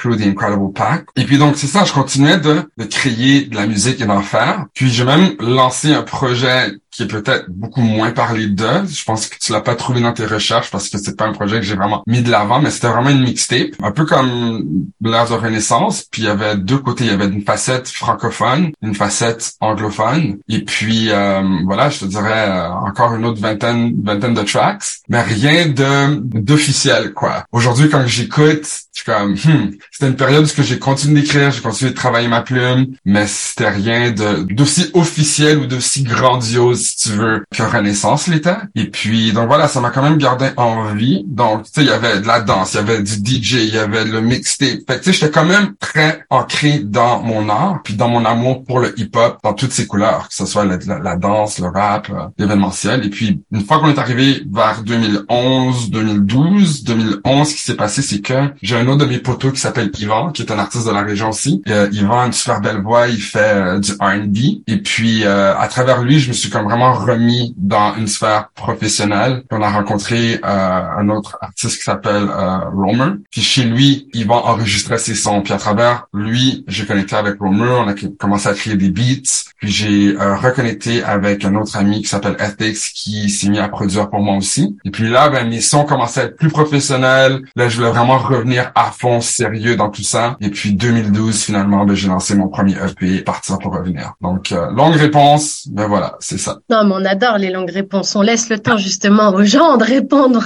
Et 1.17 1.25
puis 1.25 1.39
donc, 1.39 1.57
c'est 1.57 1.67
ça, 1.67 1.85
je 1.85 1.93
continuais 1.93 2.39
de, 2.39 2.71
de 2.77 2.85
créer 2.85 3.43
de 3.43 3.57
la 3.57 3.67
musique 3.67 4.01
et 4.01 4.07
d'en 4.07 4.23
faire. 4.23 4.67
Puis 4.75 4.91
j'ai 4.91 5.05
même 5.05 5.35
lancé 5.41 5.93
un 5.93 6.03
projet 6.03 6.73
qui 6.99 7.05
est 7.05 7.07
peut-être 7.07 7.49
beaucoup 7.49 7.81
moins 7.81 8.11
parlé 8.11 8.49
d'eux. 8.49 8.85
Je 8.91 9.05
pense 9.05 9.29
que 9.29 9.37
tu 9.39 9.53
l'as 9.53 9.61
pas 9.61 9.77
trouvé 9.77 10.01
dans 10.01 10.13
tes 10.13 10.27
recherches 10.27 10.69
parce 10.73 10.89
que 10.89 10.99
c'est 10.99 11.17
pas 11.17 11.27
un 11.27 11.33
projet 11.33 11.61
que 11.61 11.63
j'ai 11.63 11.77
vraiment 11.77 12.03
mis 12.09 12.23
de 12.23 12.31
l'avant, 12.31 12.61
mais 12.61 12.71
c'était 12.71 12.89
vraiment 12.89 13.11
une 13.11 13.23
mixtape, 13.23 13.71
un 13.81 13.93
peu 13.93 14.05
comme 14.05 14.89
l'ère 15.01 15.29
de 15.29 15.35
Renaissance. 15.35 16.07
Puis 16.11 16.23
il 16.23 16.25
y 16.25 16.29
avait 16.29 16.57
deux 16.57 16.79
côtés, 16.79 17.05
il 17.05 17.11
y 17.11 17.15
avait 17.15 17.29
une 17.29 17.43
facette 17.43 17.89
francophone, 17.89 18.73
une 18.83 18.97
facette 18.97 19.53
anglophone, 19.61 20.39
et 20.49 20.65
puis 20.65 21.11
euh, 21.13 21.41
voilà, 21.67 21.89
je 21.89 22.01
te 22.01 22.05
dirais 22.07 22.49
euh, 22.49 22.69
encore 22.69 23.15
une 23.15 23.25
autre 23.27 23.41
vingtaine, 23.41 23.95
vingtaine 24.03 24.35
de 24.35 24.43
tracks, 24.43 24.83
mais 25.09 25.23
rien 25.23 25.69
de 25.69 26.17
d'officiel 26.17 27.13
quoi. 27.15 27.45
Aujourd'hui, 27.53 27.89
quand 27.89 28.05
j'écoute, 28.09 28.65
je 28.93 29.03
suis 29.03 29.05
comme, 29.05 29.35
hmm, 29.35 29.71
c'était 29.93 30.09
une 30.09 30.17
période 30.17 30.45
où 30.45 30.63
j'ai 30.65 30.81
continué 30.81 31.21
d'écrire, 31.21 31.53
j'ai 31.53 31.61
continué 31.61 31.93
de 31.93 31.97
travailler 31.97 32.27
ma 32.27 32.43
plume, 32.43 32.87
mais 33.05 33.29
c'était 33.29 33.71
rien 33.71 34.11
de 34.11 34.43
d'aussi 34.53 34.91
officiel 34.95 35.59
ou 35.59 35.67
d'aussi 35.67 36.03
grandiose, 36.03 36.88
si 36.89 37.09
tu 37.09 37.17
veux, 37.17 37.45
que 37.55 37.63
Renaissance 37.63 38.29
l'était. 38.29 38.57
Et 38.75 38.87
puis, 38.87 39.33
donc 39.33 39.49
voilà, 39.49 39.69
ça 39.69 39.81
m'a 39.81 39.91
quand 39.91 40.03
même 40.03 40.19
gardé 40.19 40.51
en 40.57 40.93
vie. 40.95 41.25
Donc, 41.27 41.65
tu 41.65 41.71
sais, 41.75 41.83
il 41.83 41.89
y 41.89 41.93
avait 41.93 42.21
de 42.21 42.27
la 42.27 42.41
danse, 42.41 42.75
il 42.75 42.77
y 42.77 42.81
avait 42.81 43.03
du 43.03 43.13
DJ, 43.13 43.53
il 43.55 43.75
y 43.75 43.79
avait 43.79 44.05
le 44.05 44.21
mixtape. 44.21 44.81
Fait 44.89 44.99
que, 44.99 44.99
tu 44.99 45.05
sais, 45.05 45.13
j'étais 45.13 45.31
quand 45.31 45.45
même 45.45 45.75
très 45.79 46.25
ancré 46.31 46.81
dans 46.81 47.23
mon 47.23 47.49
art, 47.49 47.81
puis 47.85 47.95
dans 47.95 48.09
mon 48.09 48.25
amour 48.25 48.65
pour 48.65 48.81
le 48.81 48.99
hip-hop, 48.99 49.39
dans 49.43 49.55
toutes 49.55 49.73
ses 49.73 49.87
couleurs, 49.87 50.29
que 50.29 50.35
ce 50.35 50.47
soit 50.47 50.65
la, 50.65 51.17
danse, 51.17 51.59
le 51.59 51.69
rap, 51.69 52.09
euh, 52.11 52.27
l'événementiel. 52.39 53.05
Et 53.05 53.11
puis, 53.11 53.43
une 53.53 53.65
fois 53.65 53.79
qu'on 53.79 53.89
est 53.89 53.99
arrivé 53.99 54.43
vers 54.51 54.83
2011, 54.83 55.91
2012, 55.91 56.85
2011, 56.85 57.49
ce 57.49 57.55
qui 57.55 57.63
s'est 57.63 57.77
passé, 57.77 58.03
c'est 58.03 58.21
que 58.21 58.53
j'ai 58.63 58.77
un 58.77 58.87
autre 58.87 58.99
de 58.99 59.07
mes 59.07 59.19
potos 59.19 59.53
qui 59.53 59.61
s'appelle 59.61 59.91
Yvan, 59.99 60.31
qui 60.31 60.43
est 60.43 60.53
un 60.53 60.59
artiste 60.59 60.87
de 60.87 60.93
la 60.93 61.03
région 61.03 61.31
aussi. 61.31 61.63
Et, 61.67 61.73
euh, 61.73 61.89
Yvan 61.93 62.21
a 62.21 62.27
une 62.27 62.33
super 62.33 62.61
belle 62.61 62.83
voix, 62.83 63.09
il 63.09 63.21
fait 63.21 63.55
euh, 63.55 63.79
du 63.79 63.93
R&B. 63.93 64.63
Et 64.67 64.79
puis, 64.79 65.25
euh, 65.25 65.57
à 65.57 65.69
travers 65.69 66.03
lui, 66.03 66.19
je 66.19 66.29
me 66.29 66.33
suis 66.33 66.51
comme 66.51 66.67
vraiment 66.69 66.93
remis 66.93 67.55
dans 67.57 67.95
une 67.97 68.07
sphère 68.07 68.51
professionnelle. 68.55 69.43
On 69.51 69.63
a 69.63 69.71
rencontré 69.71 70.41
euh, 70.45 70.99
un 70.99 71.09
autre 71.09 71.39
artiste 71.41 71.79
qui 71.79 71.85
s'appelle 71.85 72.29
euh, 72.29 72.59
Romer. 72.75 73.15
Puis 73.31 73.41
chez 73.41 73.65
lui, 73.65 74.09
Yvan 74.13 74.45
enregistrait 74.45 74.99
ses 74.99 75.15
sons. 75.15 75.43
Puis 75.43 75.53
à 75.53 75.59
travers 75.59 76.07
lui, 76.13 76.65
j'ai 76.69 76.85
connecté 76.87 77.17
avec 77.17 77.39
Romer. 77.41 77.71
On 77.71 77.89
a 77.89 77.95
commencé 78.19 78.49
à 78.49 78.55
créer 78.55 78.77
des 78.77 78.91
beats. 78.91 79.49
Puis 79.59 79.71
j'ai 79.71 80.17
euh, 80.17 80.37
reconnecté 80.37 81.03
avec 81.03 81.45
un 81.45 81.55
autre 81.55 81.77
ami 81.77 82.03
qui 82.03 82.09
s'appelle 82.09 82.37
Ethics 82.39 82.93
qui 82.95 83.31
s'est 83.31 83.49
mis 83.49 83.59
à 83.59 83.69
produire 83.69 84.11
pour 84.11 84.21
moi 84.21 84.37
aussi. 84.37 84.77
Et 84.85 84.91
puis 84.91 85.09
là, 85.09 85.31
ben, 85.31 85.49
mes 85.49 85.61
sons 85.61 85.85
commençaient 85.85 86.21
à 86.21 86.25
être 86.25 86.37
plus 86.37 86.51
professionnels. 86.51 87.43
Là, 87.57 87.69
je 87.69 87.77
voulais 87.77 87.91
vraiment 87.91 88.19
revenir 88.19 88.71
à 88.75 88.91
fond 88.91 89.21
sérieux 89.21 89.77
dans 89.77 89.89
tout 89.89 90.03
ça. 90.03 90.37
Et 90.41 90.51
puis 90.51 90.75
2012, 90.75 91.43
finalement, 91.43 91.85
ben, 91.85 91.95
j'ai 91.95 92.09
lancé 92.09 92.35
mon 92.35 92.49
premier 92.49 92.75
EP, 92.75 93.23
Partir 93.23 93.59
pour 93.59 93.75
revenir. 93.75 94.15
Donc, 94.21 94.53
euh, 94.53 94.71
longue 94.71 94.95
réponse, 94.95 95.69
ben 95.71 95.87
voilà, 95.87 96.17
c'est 96.21 96.39
ça. 96.39 96.58
Non, 96.71 96.85
mais 96.85 96.95
on 96.97 97.05
adore 97.05 97.39
les 97.39 97.51
longues 97.51 97.71
réponses. 97.71 98.15
On 98.17 98.23
laisse 98.23 98.49
le 98.51 98.59
temps 98.59 98.77
justement 98.77 99.31
aux 99.35 99.45
gens 99.45 99.77
de 99.77 99.85
répondre. 99.85 100.43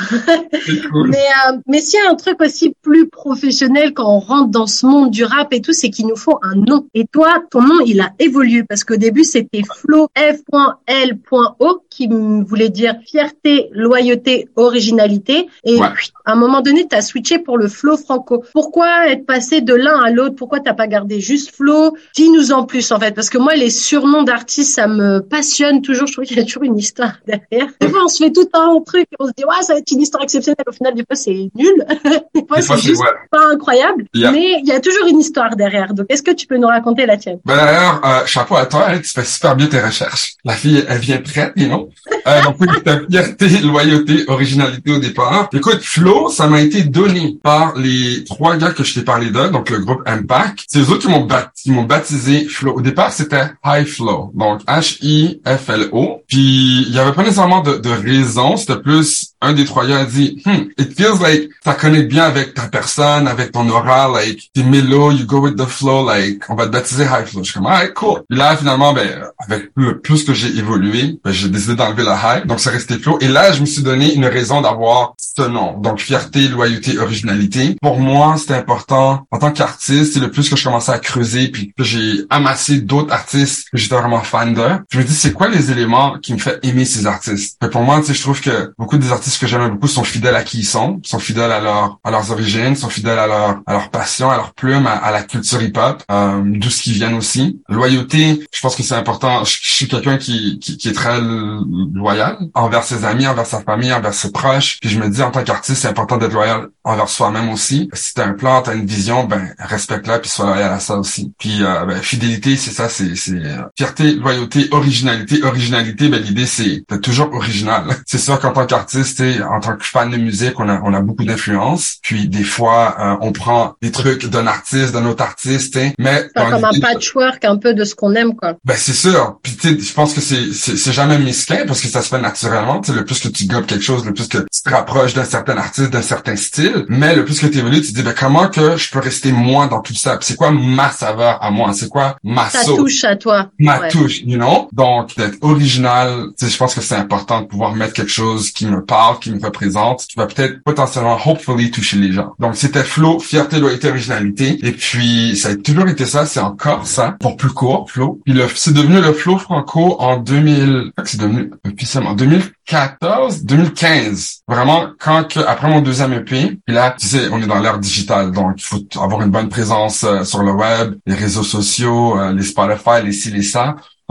Cool. 0.91 1.09
Mais, 1.11 1.19
euh, 1.49 1.57
mais 1.67 1.81
s'il 1.81 1.99
y 2.03 2.07
a 2.07 2.11
un 2.11 2.15
truc 2.15 2.41
aussi 2.41 2.75
plus 2.83 3.09
professionnel 3.09 3.93
quand 3.95 4.07
on 4.07 4.19
rentre 4.21 4.51
dans 4.51 4.67
ce 4.67 4.87
monde 4.87 5.11
du 5.11 5.25
rap 5.25 5.53
et 5.53 5.61
tout, 5.61 5.73
c'est 5.73 5.91
qu'il 5.91 6.07
nous 6.07 6.17
faut 6.17 6.39
un 6.43 6.55
nom. 6.55 6.87
Et 6.95 7.07
toi, 7.11 7.43
ton 7.51 7.63
nom, 7.63 7.81
il 7.85 8.01
a 8.01 8.11
évolué 8.19 8.63
parce 8.65 8.85
qu'au 8.85 8.97
début, 8.97 9.25
c'était 9.25 9.63
Flo 9.77 10.09
F.L.O 10.17 11.83
qui 11.91 12.09
voulait 12.09 12.69
dire 12.71 12.95
fierté, 13.07 13.69
loyauté, 13.73 14.49
originalité. 14.57 15.49
Et 15.65 15.77
Ouais. 15.77 15.89
à 16.25 16.33
un 16.33 16.37
moment 16.37 16.61
donné, 16.61 16.87
tu 16.89 16.95
as 16.97 17.03
switché 17.03 17.39
pour 17.39 17.59
le 17.59 17.69
Flo 17.69 17.97
Franco. 17.97 18.45
Pourquoi 18.53 19.09
être 19.09 19.27
passé 19.27 19.61
de 19.61 19.75
l'un 19.75 19.99
à 20.01 20.11
l'autre? 20.11 20.37
Pourquoi 20.37 20.61
t'as 20.61 20.75
pas 20.75 20.87
gardé 20.87 21.21
juste 21.21 21.55
Flo? 21.55 21.97
Dis-nous 22.15 22.53
en 22.53 22.65
plus 22.65 22.93
en 22.93 22.99
fait, 23.01 23.15
parce 23.15 23.31
que 23.31 23.39
moi, 23.39 23.55
les 23.55 23.71
surnoms 23.71 24.23
d'artistes, 24.23 24.75
ça 24.75 24.87
me 24.87 25.21
passionne 25.21 25.83
toujours. 25.83 26.02
Je 26.07 26.13
trouve 26.13 26.25
qu'il 26.25 26.37
y 26.37 26.41
a 26.41 26.45
toujours 26.45 26.65
une 26.65 26.79
histoire 26.79 27.15
derrière. 27.27 27.69
Des 27.81 27.89
fois, 27.89 28.01
on 28.05 28.09
se 28.09 28.25
fait 28.25 28.31
tout 28.31 28.49
un 28.53 28.81
truc, 28.85 29.07
on 29.19 29.27
se 29.27 29.33
dit 29.37 29.45
ouais, 29.45 29.63
ça 29.63 29.75
va 29.75 29.79
être 29.81 29.91
une 29.91 30.03
histoire 30.03 30.23
exceptionnelle. 30.23 30.65
Au 30.67 30.73
final, 30.73 30.95
des 30.95 31.05
fois, 31.05 31.17
c'est 31.17 31.51
nul. 31.55 31.87
des 32.35 32.45
fois, 32.47 32.61
c'est 32.61 32.79
juste 32.79 33.01
ouais. 33.01 33.09
pas 33.31 33.47
incroyable. 33.53 34.05
Yeah. 34.15 34.33
Mais 34.33 34.61
il 34.61 34.67
y 34.67 34.73
a 34.73 34.81
toujours 34.81 35.07
une 35.07 35.21
histoire 35.21 35.57
derrière. 35.57 35.95
Donc, 35.95 36.07
est-ce 36.09 36.23
que 36.23 36.33
tu 36.33 36.47
peux 36.47 36.57
nous 36.57 36.69
raconter 36.69 37.07
la 37.07 37.17
tienne? 37.17 37.39
Ben 37.45 37.57
d'ailleurs, 37.57 38.01
euh, 38.05 38.27
chapeau 38.27 38.57
à 38.57 38.67
toi, 38.67 38.87
hein, 38.89 38.99
tu 38.99 39.09
fais 39.09 39.25
super 39.25 39.57
bien 39.57 39.67
tes 39.67 39.81
recherches. 39.81 40.35
La 40.45 40.55
fille, 40.55 40.85
elle 40.89 40.99
vient 40.99 41.19
prête, 41.19 41.53
you 41.57 41.67
know? 41.67 41.91
Euh, 42.27 42.43
donc 42.43 42.57
oui, 42.61 42.69
ta 42.85 43.01
fierté, 43.09 43.49
loyauté, 43.61 44.25
originalité 44.29 44.93
au 44.93 44.99
départ. 44.99 45.49
Écoute, 45.53 45.81
Flo, 45.83 46.29
ça 46.31 46.47
m'a 46.47 46.61
été 46.61 46.83
donné 46.83 47.39
par 47.43 47.77
les 47.77 47.93
les 47.93 48.25
trois 48.25 48.57
gars 48.57 48.71
que 48.71 48.85
je 48.85 48.95
t'ai 48.95 49.03
parlé 49.03 49.31
d'eux, 49.31 49.49
donc 49.51 49.71
le 49.71 49.79
groupe 49.79 50.03
Impact, 50.07 50.65
c'est 50.67 50.81
eux 50.81 50.91
autres 50.91 51.03
qui 51.03 51.09
m'ont 51.09 51.25
baptisé, 51.25 51.75
m'ont 51.75 51.85
baptisé 51.85 52.45
Flow. 52.47 52.75
Au 52.77 52.81
départ, 52.81 53.13
c'était 53.13 53.53
High 53.65 53.87
Flow, 53.87 54.33
donc 54.35 54.63
H-I-F-L-O. 54.65 56.23
Puis 56.29 56.85
il 56.89 56.95
y 56.95 56.99
avait 56.99 57.13
pas 57.13 57.23
nécessairement 57.23 57.61
de, 57.61 57.77
de 57.77 57.91
raison, 57.91 58.57
c'était 58.57 58.81
plus 58.81 59.32
un 59.43 59.53
des 59.53 59.65
trois 59.65 59.87
gars 59.87 60.01
a 60.01 60.05
dit, 60.05 60.43
hmm, 60.47 60.71
it 60.79 60.97
feels 60.97 61.21
like 61.21 61.51
ça 61.65 61.75
connecte 61.75 62.09
bien 62.09 62.25
avec 62.25 62.55
ta 62.55 62.63
personne, 62.63 63.29
avec 63.29 63.53
ton 63.53 63.69
aura, 63.69 64.09
like 64.09 64.51
t'es 64.55 64.63
mellow, 64.63 65.11
you 65.11 65.27
go 65.27 65.41
with 65.41 65.57
the 65.57 65.67
flow, 65.67 66.07
like 66.09 66.43
on 66.49 66.55
va 66.55 66.67
te 66.67 66.73
baptiser 66.73 67.05
High 67.05 67.27
Flow. 67.27 67.43
Je 67.43 67.51
suis 67.51 67.55
comme, 67.55 67.67
alright, 67.67 67.93
cool. 67.95 68.23
Puis 68.29 68.39
là, 68.39 68.57
finalement, 68.57 68.93
ben 68.93 69.25
avec 69.39 69.71
le 69.77 70.01
plus 70.01 70.25
que 70.25 70.33
j'ai 70.33 70.57
évolué, 70.57 71.19
ben, 71.25 71.33
j'ai 71.33 71.49
décidé 71.49 71.75
d'enlever 71.75 72.05
la 72.05 72.19
High, 72.39 72.47
donc 72.47 72.61
c'est 72.61 72.71
resté 72.71 72.99
Flow. 72.99 73.19
Et 73.21 73.29
là, 73.29 73.53
je 73.53 73.61
me 73.61 73.67
suis 73.67 73.83
donné 73.83 74.15
une 74.15 74.27
raison 74.27 74.61
d'avoir 74.61 75.15
ce 75.19 75.43
nom, 75.43 75.79
donc 75.79 76.01
fierté, 76.01 76.49
loyauté, 76.49 76.99
originalité. 76.99 77.77
Pour 77.83 77.99
moi, 77.99 78.37
c'était 78.39 78.55
important 78.55 79.27
en 79.31 79.39
tant 79.39 79.51
qu'artiste. 79.51 80.15
C'est 80.15 80.21
le 80.21 80.31
plus 80.31 80.49
que 80.49 80.57
je 80.57 80.65
commençais 80.65 80.93
à 80.93 80.99
creuser, 80.99 81.49
puis 81.49 81.73
que 81.77 81.85
j'ai 81.85 82.25
amassé 82.31 82.81
d'autres 82.81 83.13
artistes 83.13 83.69
que 83.71 83.79
j'étais 83.79 83.97
vraiment 83.97 84.21
fan 84.21 84.55
de. 84.55 84.63
Je 84.91 84.99
me 84.99 85.05
dis, 85.05 85.15
c'est 85.15 85.33
quoi 85.33 85.49
les 85.49 85.71
éléments 85.71 86.19
qui 86.21 86.35
me 86.35 86.39
fait 86.39 86.59
aimer 86.63 86.85
ces 86.85 87.07
artistes? 87.07 87.59
Fait 87.63 87.71
pour 87.71 87.83
moi, 87.83 88.01
tu 88.01 88.07
sais, 88.07 88.15
je 88.15 88.23
trouve 88.23 88.41
que 88.41 88.73
beaucoup 88.79 88.99
des 88.99 89.13
artistes 89.13 89.32
que 89.39 89.47
j'aime 89.47 89.69
beaucoup 89.71 89.89
sont 89.89 90.05
fidèles 90.05 90.37
à 90.37 90.43
qui 90.43 90.59
ils 90.59 90.65
sont, 90.65 91.01
sont 91.05 91.19
fidèles 91.19 91.53
à 91.53 91.61
leur 91.61 91.99
à 92.05 92.11
leurs 92.11 92.31
origines, 92.31 92.77
sont 92.77 92.89
fidèles 92.89 93.19
à 93.19 93.27
leur 93.27 93.61
à 93.67 93.73
leur 93.73 93.91
passion, 93.91 94.31
à 94.31 94.37
leur 94.37 94.55
plume, 94.55 94.87
à, 94.87 95.11
la 95.11 95.23
culture 95.23 95.63
hip-hop, 95.63 96.03
euh, 96.11 96.41
d'où 96.45 96.71
ce 96.71 96.83
qu'ils 96.83 96.95
viennent 96.95 97.15
aussi. 97.15 97.61
Loyauté, 97.69 98.47
je 98.53 98.61
pense 98.61 98.77
que 98.77 98.83
c'est 98.83 98.95
important. 98.95 99.45
Je, 99.45 99.59
suis 99.63 99.89
quelqu'un 99.89 100.17
qui, 100.17 100.59
qui, 100.59 100.77
qui 100.77 100.89
est 100.89 100.93
très 100.93 101.21
loyal 101.21 102.39
envers 102.55 102.85
ses 102.85 103.05
amis, 103.05 103.27
envers 103.27 103.47
sa 103.47 103.61
famille, 103.61 103.93
envers 103.93 104.15
ses 104.15 104.31
proches. 104.33 104.79
Puis 104.81 104.91
je 104.91 104.99
me 104.99 105.09
dis 105.09 105.23
en 105.23 105.31
tant 105.31 105.43
qu'artiste, 105.43 105.83
c'est 105.83 105.89
important 105.89 106.17
d'être 106.17 106.33
loyal 106.33 106.69
envers 106.85 107.09
soi-même 107.09 107.51
aussi. 107.51 107.89
Si 107.93 108.15
t'as 108.15 108.27
un 108.27 108.33
plan, 108.33 108.63
t'as 108.63 108.75
une 108.75 108.87
vision, 108.87 109.25
ben 109.25 109.55
respecte-la 109.59 110.19
puis 110.19 110.31
sois 110.31 110.47
loyal 110.47 110.73
à 110.73 110.81
ça 110.81 110.97
aussi. 110.97 111.33
Puis 111.39 111.59
euh, 111.63 111.85
ben, 111.85 112.01
fidélité, 112.03 112.57
c'est 112.57 112.73
ça, 112.73 112.89
c'est 112.89 113.15
c'est 113.17 113.33
euh, 113.33 113.63
fierté, 113.77 114.15
loyauté, 114.15 114.69
originalité. 114.71 115.43
Originalité, 115.43 116.09
ben 116.09 116.23
l'idée 116.23 116.47
c'est 116.47 116.85
d'être 116.89 117.01
toujours 117.01 117.33
original. 117.33 117.85
c'est 118.07 118.19
sûr 118.19 118.39
qu'en 118.41 118.53
tant 118.53 118.67
qu'artiste, 118.67 119.22
en 119.43 119.61
tant 119.61 119.77
que 119.77 119.85
fan 119.85 120.11
de 120.11 120.17
musique, 120.17 120.59
on 120.59 120.69
a 120.69 120.81
on 120.85 120.95
a 120.95 121.01
beaucoup 121.01 121.25
d'influence. 121.25 121.97
Puis 122.03 122.29
des 122.29 122.45
fois, 122.45 122.97
euh, 122.99 123.17
on 123.21 123.33
prend 123.33 123.75
des 123.83 123.91
trucs 123.91 124.27
d'un 124.27 124.47
artiste, 124.47 124.93
d'un 124.93 125.07
autre 125.07 125.23
artiste, 125.23 125.79
mais 125.99 126.29
comme 126.35 126.65
un 126.65 126.81
patchwork 126.81 127.45
un 127.45 127.57
peu 127.57 127.75
de 127.75 127.85
ce 127.85 127.95
qu'on 127.95 128.15
aime 128.15 128.35
quoi. 128.35 128.55
Ben 128.65 128.77
c'est 128.77 128.93
sûr. 128.93 129.39
Puis 129.43 129.57
tu 129.57 129.81
je 129.81 129.93
pense 129.93 130.15
que 130.15 130.21
c'est 130.21 130.53
c'est 130.53 130.93
jamais 130.93 131.19
mesquin 131.19 131.65
parce 131.67 131.81
que 131.81 131.89
ça 131.89 132.03
se 132.03 132.09
fait 132.09 132.21
naturellement. 132.21 132.81
Tu 132.81 132.93
le 132.93 133.05
plus 133.05 133.21
que 133.21 133.29
tu 133.29 133.47
gobes 133.47 133.67
quelque 133.67 133.85
chose, 133.85 134.05
le 134.05 134.13
plus 134.13 134.29
que 134.29 134.39
tu 134.39 134.63
te 134.65 134.71
rapproches 134.71 135.15
d'un 135.15 135.25
certain 135.25 135.57
artiste, 135.57 135.91
d'un 135.91 136.03
certain 136.03 136.37
style, 136.37 136.85
mais 136.89 137.15
le 137.15 137.25
plus 137.25 137.41
que 137.41 137.47
tu 137.47 137.59
évolues, 137.59 137.81
tu 137.81 137.93
te 137.93 137.97
dis 137.97 138.03
ben 138.03 138.15
comment 138.19 138.49
que 138.49 138.77
je 138.77 138.91
peux 138.91 139.01
rester 139.01 139.33
moi 139.33 139.67
dans 139.67 139.81
tout 139.81 139.95
ça? 139.95 140.19
C'est 140.21 140.37
quoi 140.37 140.51
ma 140.51 140.91
saveur 140.91 141.43
à 141.43 141.51
moi? 141.51 141.73
C'est 141.73 141.89
quoi 141.89 142.17
ma 142.23 142.49
Ça 142.49 142.65
touche 142.65 143.05
à 143.05 143.17
toi. 143.17 143.51
Ma 143.59 143.89
touche, 143.89 144.21
you 144.25 144.37
know? 144.37 144.69
Donc 144.73 145.17
d'être 145.17 145.39
original, 145.43 146.29
tu 146.39 146.47
sais, 146.47 146.53
je 146.53 146.57
pense 146.57 146.75
que 146.75 146.81
c'est 146.81 146.97
important 146.97 147.43
de 147.43 147.47
pouvoir 147.47 147.75
mettre 147.75 147.93
quelque 147.95 148.11
chose 148.11 148.51
qui 148.51 148.67
me 148.67 148.85
parle, 148.85 149.12
qui 149.21 149.31
me 149.33 149.41
représente, 149.41 150.07
qui 150.07 150.17
va 150.17 150.27
peut-être 150.27 150.63
potentiellement, 150.65 151.19
hopefully, 151.25 151.71
toucher 151.71 151.97
les 151.99 152.13
gens. 152.13 152.35
Donc 152.39 152.57
c'était 152.57 152.83
flow, 152.83 153.19
fierté, 153.19 153.59
loyauté, 153.59 153.89
originalité. 153.89 154.59
Et 154.67 154.73
puis 154.73 155.37
ça 155.37 155.51
a 155.51 155.57
toujours 155.57 155.89
été 155.89 156.05
ça, 156.05 156.27
c'est 156.27 156.41
encore 156.41 156.87
ça, 156.87 157.17
pour 157.21 157.37
plus 157.37 157.51
court, 157.51 157.91
flow. 157.91 158.21
Puis 158.25 158.35
c'est 158.55 158.75
devenu 158.75 159.01
le 159.01 159.13
flow 159.13 159.39
franco 159.39 159.97
en 160.01 160.17
2000, 160.17 160.93
c'est 161.05 161.21
devenu 161.21 161.51
officiellement 161.65 162.15
2014, 162.15 163.45
2015. 163.45 164.43
Vraiment, 164.49 164.89
quand 164.99 165.29
que, 165.29 165.41
après 165.41 165.69
mon 165.69 165.81
deuxième 165.81 166.13
EP, 166.13 166.59
puis 166.67 166.75
là, 166.75 166.95
tu 166.99 167.07
sais, 167.07 167.29
on 167.31 167.41
est 167.41 167.47
dans 167.47 167.61
l'ère 167.61 167.79
digitale, 167.79 168.33
donc 168.33 168.55
il 168.57 168.65
faut 168.65 169.01
avoir 169.01 169.23
une 169.23 169.31
bonne 169.31 169.49
présence 169.49 170.05
euh, 170.05 170.25
sur 170.25 170.43
le 170.43 170.53
web, 170.53 170.95
les 171.07 171.15
réseaux 171.15 171.43
sociaux, 171.43 172.19
euh, 172.19 172.33
les 172.33 172.43
Spotify, 172.43 173.05
les 173.05 173.13
ci, 173.13 173.31
les. 173.31 173.43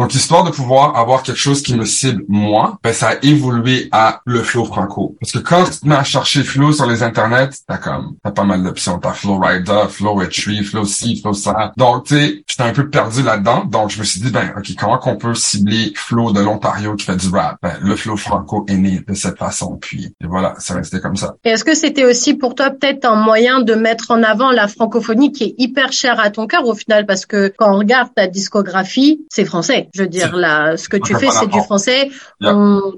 Donc, 0.02 0.16
histoire 0.16 0.44
de 0.44 0.50
pouvoir 0.50 0.98
avoir 0.98 1.22
quelque 1.22 1.38
chose 1.38 1.62
qui 1.62 1.76
me 1.76 1.86
cible 1.86 2.24
moi, 2.28 2.80
ben, 2.84 2.92
ça 2.92 3.10
a 3.10 3.16
évolué 3.22 3.88
à 3.92 4.22
le 4.26 4.42
flow 4.42 4.66
franco. 4.66 5.16
Parce 5.22 5.32
que 5.32 5.38
quand 5.38 5.64
tu 5.66 5.82
te 5.82 5.88
mets 5.88 5.94
à 5.94 6.04
chercher 6.04 6.44
flow 6.44 6.74
sur 6.74 6.88
les 6.88 7.04
internets, 7.04 7.52
t'as 7.68 7.78
comme, 7.78 8.16
t'as 8.24 8.32
pas 8.32 8.44
mal 8.44 8.64
d'options. 8.64 8.98
T'as 8.98 9.12
flow 9.12 9.38
rider, 9.38 9.84
flow 9.90 10.16
retreat, 10.16 10.64
flow 10.64 10.86
ci, 10.86 11.22
flow 11.22 11.34
ça. 11.34 11.72
Donc, 11.78 12.06
tu 12.06 12.16
sais, 12.16 12.44
j'étais 12.48 12.64
un 12.64 12.74
peu 12.74 12.90
perdu 12.90 13.22
là-dedans. 13.22 13.66
Donc, 13.66 13.92
je 13.92 14.00
me 14.00 14.04
suis 14.04 14.20
dit, 14.20 14.32
ben, 14.32 14.52
OK, 14.58 14.74
comment 14.76 14.98
qu'on 14.98 15.18
peut 15.18 15.36
cibler 15.36 15.94
flow 15.96 16.32
de 16.32 16.42
l'Ontario 16.42 16.96
qui 16.96 17.06
fait 17.06 17.18
du 17.18 17.30
rap? 17.30 17.58
Ben, 17.62 17.78
le 17.80 17.96
flow 17.96 18.18
franco 18.18 18.66
est 18.68 18.78
né 18.78 19.04
de 19.08 19.14
cette 19.14 19.38
façon. 19.38 19.78
Puis, 19.80 20.16
et 20.20 20.26
voilà, 20.26 20.56
ça 20.58 20.74
restait 20.74 21.00
comme 21.00 21.16
ça. 21.16 21.36
Est-ce 21.44 21.64
que 21.64 21.76
c'était 21.76 22.06
aussi 22.06 22.34
pour 22.34 22.56
toi 22.56 22.72
peut-être 22.72 23.06
un 23.06 23.18
moyen 23.18 23.62
de 23.62 23.76
mettre 23.76 24.10
en 24.10 24.24
avant 24.24 24.50
la 24.50 24.68
francophonie 24.68 25.32
qui 25.32 25.44
est 25.44 25.56
hyper 25.60 25.92
chère 25.92 26.20
à 26.20 26.32
ton 26.32 26.48
cœur 26.48 26.66
au 26.66 26.74
final? 26.74 27.06
Parce 27.06 27.28
que 27.28 27.54
quand 27.56 27.72
on 27.72 27.78
regarde 27.78 28.10
ta 28.16 28.26
discographie, 28.26 29.28
c'est 29.30 29.46
français. 29.46 29.90
Je 29.93 30.04
veux 30.04 30.08
dire, 30.08 30.36
là, 30.36 30.77
ce 30.77 30.89
que 30.89 30.97
tu 30.97 31.15
fais, 31.15 31.30
c'est 31.32 31.49
du 31.49 31.60
français. 31.60 32.10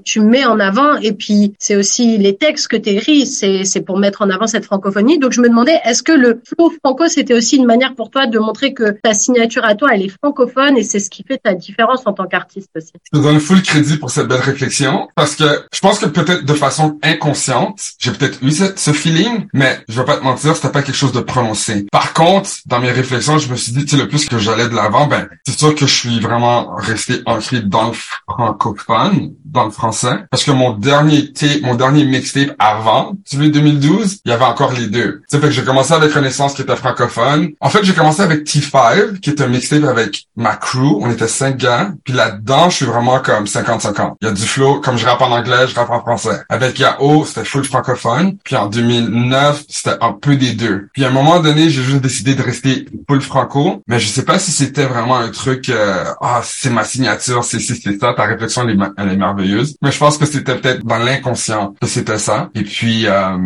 tu 0.04 0.20
mets 0.20 0.44
en 0.44 0.60
avant, 0.60 0.96
et 0.96 1.12
puis 1.12 1.54
c'est 1.58 1.76
aussi 1.76 2.18
les 2.18 2.36
textes 2.36 2.68
que 2.68 2.76
tu 2.76 2.90
écris, 2.90 3.26
c'est, 3.26 3.64
c'est 3.64 3.80
pour 3.80 3.98
mettre 3.98 4.22
en 4.22 4.30
avant 4.30 4.46
cette 4.46 4.64
francophonie. 4.64 5.18
Donc 5.18 5.32
je 5.32 5.40
me 5.40 5.48
demandais, 5.48 5.80
est-ce 5.84 6.02
que 6.02 6.12
le 6.12 6.40
flow 6.44 6.72
franco, 6.82 7.08
c'était 7.08 7.34
aussi 7.34 7.56
une 7.56 7.66
manière 7.66 7.94
pour 7.94 8.10
toi 8.10 8.26
de 8.26 8.38
montrer 8.38 8.74
que 8.74 8.90
ta 9.02 9.14
signature 9.14 9.64
à 9.64 9.74
toi, 9.74 9.90
elle 9.92 10.02
est 10.02 10.14
francophone, 10.22 10.76
et 10.76 10.82
c'est 10.82 11.00
ce 11.00 11.10
qui 11.10 11.24
fait 11.26 11.38
ta 11.38 11.54
différence 11.54 12.02
en 12.06 12.12
tant 12.12 12.26
qu'artiste 12.26 12.70
aussi? 12.76 12.92
Je 13.12 13.18
te 13.18 13.22
donne 13.22 13.40
full 13.40 13.62
crédit 13.62 13.96
pour 13.96 14.10
cette 14.10 14.28
belle 14.28 14.40
réflexion, 14.40 15.08
parce 15.14 15.36
que 15.36 15.44
je 15.72 15.80
pense 15.80 15.98
que 15.98 16.06
peut-être 16.06 16.44
de 16.44 16.54
façon 16.54 16.98
inconsciente, 17.02 17.80
j'ai 17.98 18.12
peut-être 18.12 18.38
eu 18.42 18.50
ce, 18.50 18.92
feeling, 18.92 19.46
mais 19.52 19.80
je 19.88 19.98
vais 19.98 20.04
pas 20.04 20.16
te 20.16 20.24
mentir, 20.24 20.54
c'était 20.54 20.70
pas 20.70 20.82
quelque 20.82 20.96
chose 20.96 21.12
de 21.12 21.20
prononcé. 21.20 21.86
Par 21.90 22.14
contre, 22.14 22.50
dans 22.66 22.80
mes 22.80 22.90
réflexions, 22.90 23.38
je 23.38 23.50
me 23.50 23.56
suis 23.56 23.72
dit, 23.72 23.84
tu 23.84 23.96
sais, 23.96 24.02
le 24.02 24.08
plus 24.08 24.26
que 24.26 24.38
j'allais 24.38 24.68
de 24.68 24.74
l'avant, 24.74 25.06
ben, 25.06 25.28
c'est 25.46 25.58
sûr 25.58 25.74
que 25.74 25.86
je 25.86 25.94
suis 25.94 26.20
vraiment 26.20 26.76
resté 26.84 27.22
ancré 27.26 27.60
dans 27.60 27.88
le 27.88 27.94
francophone, 28.28 29.32
dans 29.44 29.64
le 29.64 29.70
français, 29.70 30.24
parce 30.30 30.44
que 30.44 30.50
mon 30.50 30.72
dernier 30.72 31.32
mon 31.62 31.74
dernier 31.74 32.04
mixtape 32.04 32.54
avant, 32.58 33.16
celui 33.24 33.48
de 33.48 33.54
2012, 33.54 34.20
il 34.24 34.30
y 34.30 34.32
avait 34.32 34.44
encore 34.44 34.72
les 34.72 34.86
deux. 34.86 35.22
Sais, 35.28 35.38
fait 35.38 35.46
que 35.46 35.52
j'ai 35.52 35.64
commencé 35.64 35.92
avec 35.92 36.12
Renaissance 36.12 36.54
qui 36.54 36.62
était 36.62 36.76
francophone. 36.76 37.50
En 37.60 37.70
fait, 37.70 37.84
j'ai 37.84 37.94
commencé 37.94 38.22
avec 38.22 38.44
T5, 38.44 39.20
qui 39.20 39.30
est 39.30 39.40
un 39.40 39.48
mixtape 39.48 39.84
avec 39.84 40.26
ma 40.36 40.56
crew. 40.56 40.98
On 41.00 41.10
était 41.10 41.28
cinq 41.28 41.56
gars. 41.56 41.92
Puis 42.04 42.14
là-dedans, 42.14 42.70
je 42.70 42.76
suis 42.76 42.86
vraiment 42.86 43.20
comme 43.20 43.44
50-50. 43.44 44.14
Il 44.20 44.26
y 44.26 44.30
a 44.30 44.32
du 44.32 44.42
flow, 44.42 44.80
comme 44.80 44.96
je 44.96 45.06
rappe 45.06 45.20
en 45.22 45.30
anglais, 45.30 45.66
je 45.68 45.74
rappe 45.74 45.90
en 45.90 46.00
français. 46.00 46.42
Avec 46.48 46.78
Yao, 46.78 47.24
c'était 47.24 47.44
full 47.44 47.64
francophone. 47.64 48.36
Puis 48.44 48.56
en 48.56 48.66
2009, 48.66 49.64
c'était 49.68 49.96
un 50.00 50.12
peu 50.12 50.36
des 50.36 50.52
deux. 50.52 50.88
Puis 50.92 51.04
à 51.04 51.08
un 51.08 51.12
moment 51.12 51.40
donné, 51.40 51.70
j'ai 51.70 51.82
juste 51.82 52.00
décidé 52.00 52.34
de 52.34 52.42
rester 52.42 52.86
full 53.08 53.20
franco. 53.20 53.82
Mais 53.86 53.98
je 53.98 54.08
sais 54.08 54.24
pas 54.24 54.38
si 54.38 54.50
c'était 54.50 54.86
vraiment 54.86 55.16
un 55.16 55.30
truc, 55.30 55.68
euh, 55.68 56.04
ah, 56.20 56.40
c'est 56.64 56.70
ma 56.70 56.84
signature, 56.84 57.44
c'est 57.44 57.60
c'est 57.60 58.00
ça, 58.00 58.14
ta 58.14 58.24
réflexion 58.24 58.66
elle 58.66 58.80
est, 58.80 58.84
elle 58.96 59.12
est, 59.12 59.16
merveilleuse. 59.16 59.76
Mais 59.82 59.92
je 59.92 59.98
pense 59.98 60.16
que 60.16 60.24
c'était 60.24 60.56
peut-être 60.56 60.82
dans 60.82 60.96
l'inconscient 60.96 61.74
que 61.78 61.86
c'était 61.86 62.16
ça. 62.18 62.48
Et 62.54 62.62
puis 62.62 63.06
euh, 63.06 63.36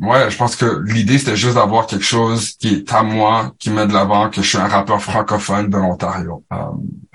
ouais, 0.00 0.30
je 0.30 0.36
pense 0.38 0.56
que 0.56 0.82
l'idée 0.86 1.18
c'était 1.18 1.36
juste 1.36 1.56
d'avoir 1.56 1.86
quelque 1.86 2.04
chose 2.04 2.52
qui 2.58 2.68
est 2.76 2.92
à 2.94 3.02
moi, 3.02 3.52
qui 3.58 3.68
met 3.68 3.86
de 3.86 3.92
l'avant 3.92 4.30
que 4.30 4.40
je 4.40 4.48
suis 4.48 4.58
un 4.58 4.68
rappeur 4.68 5.02
francophone 5.02 5.68
de 5.68 5.76
l'Ontario. 5.76 6.44
Euh, 6.50 6.56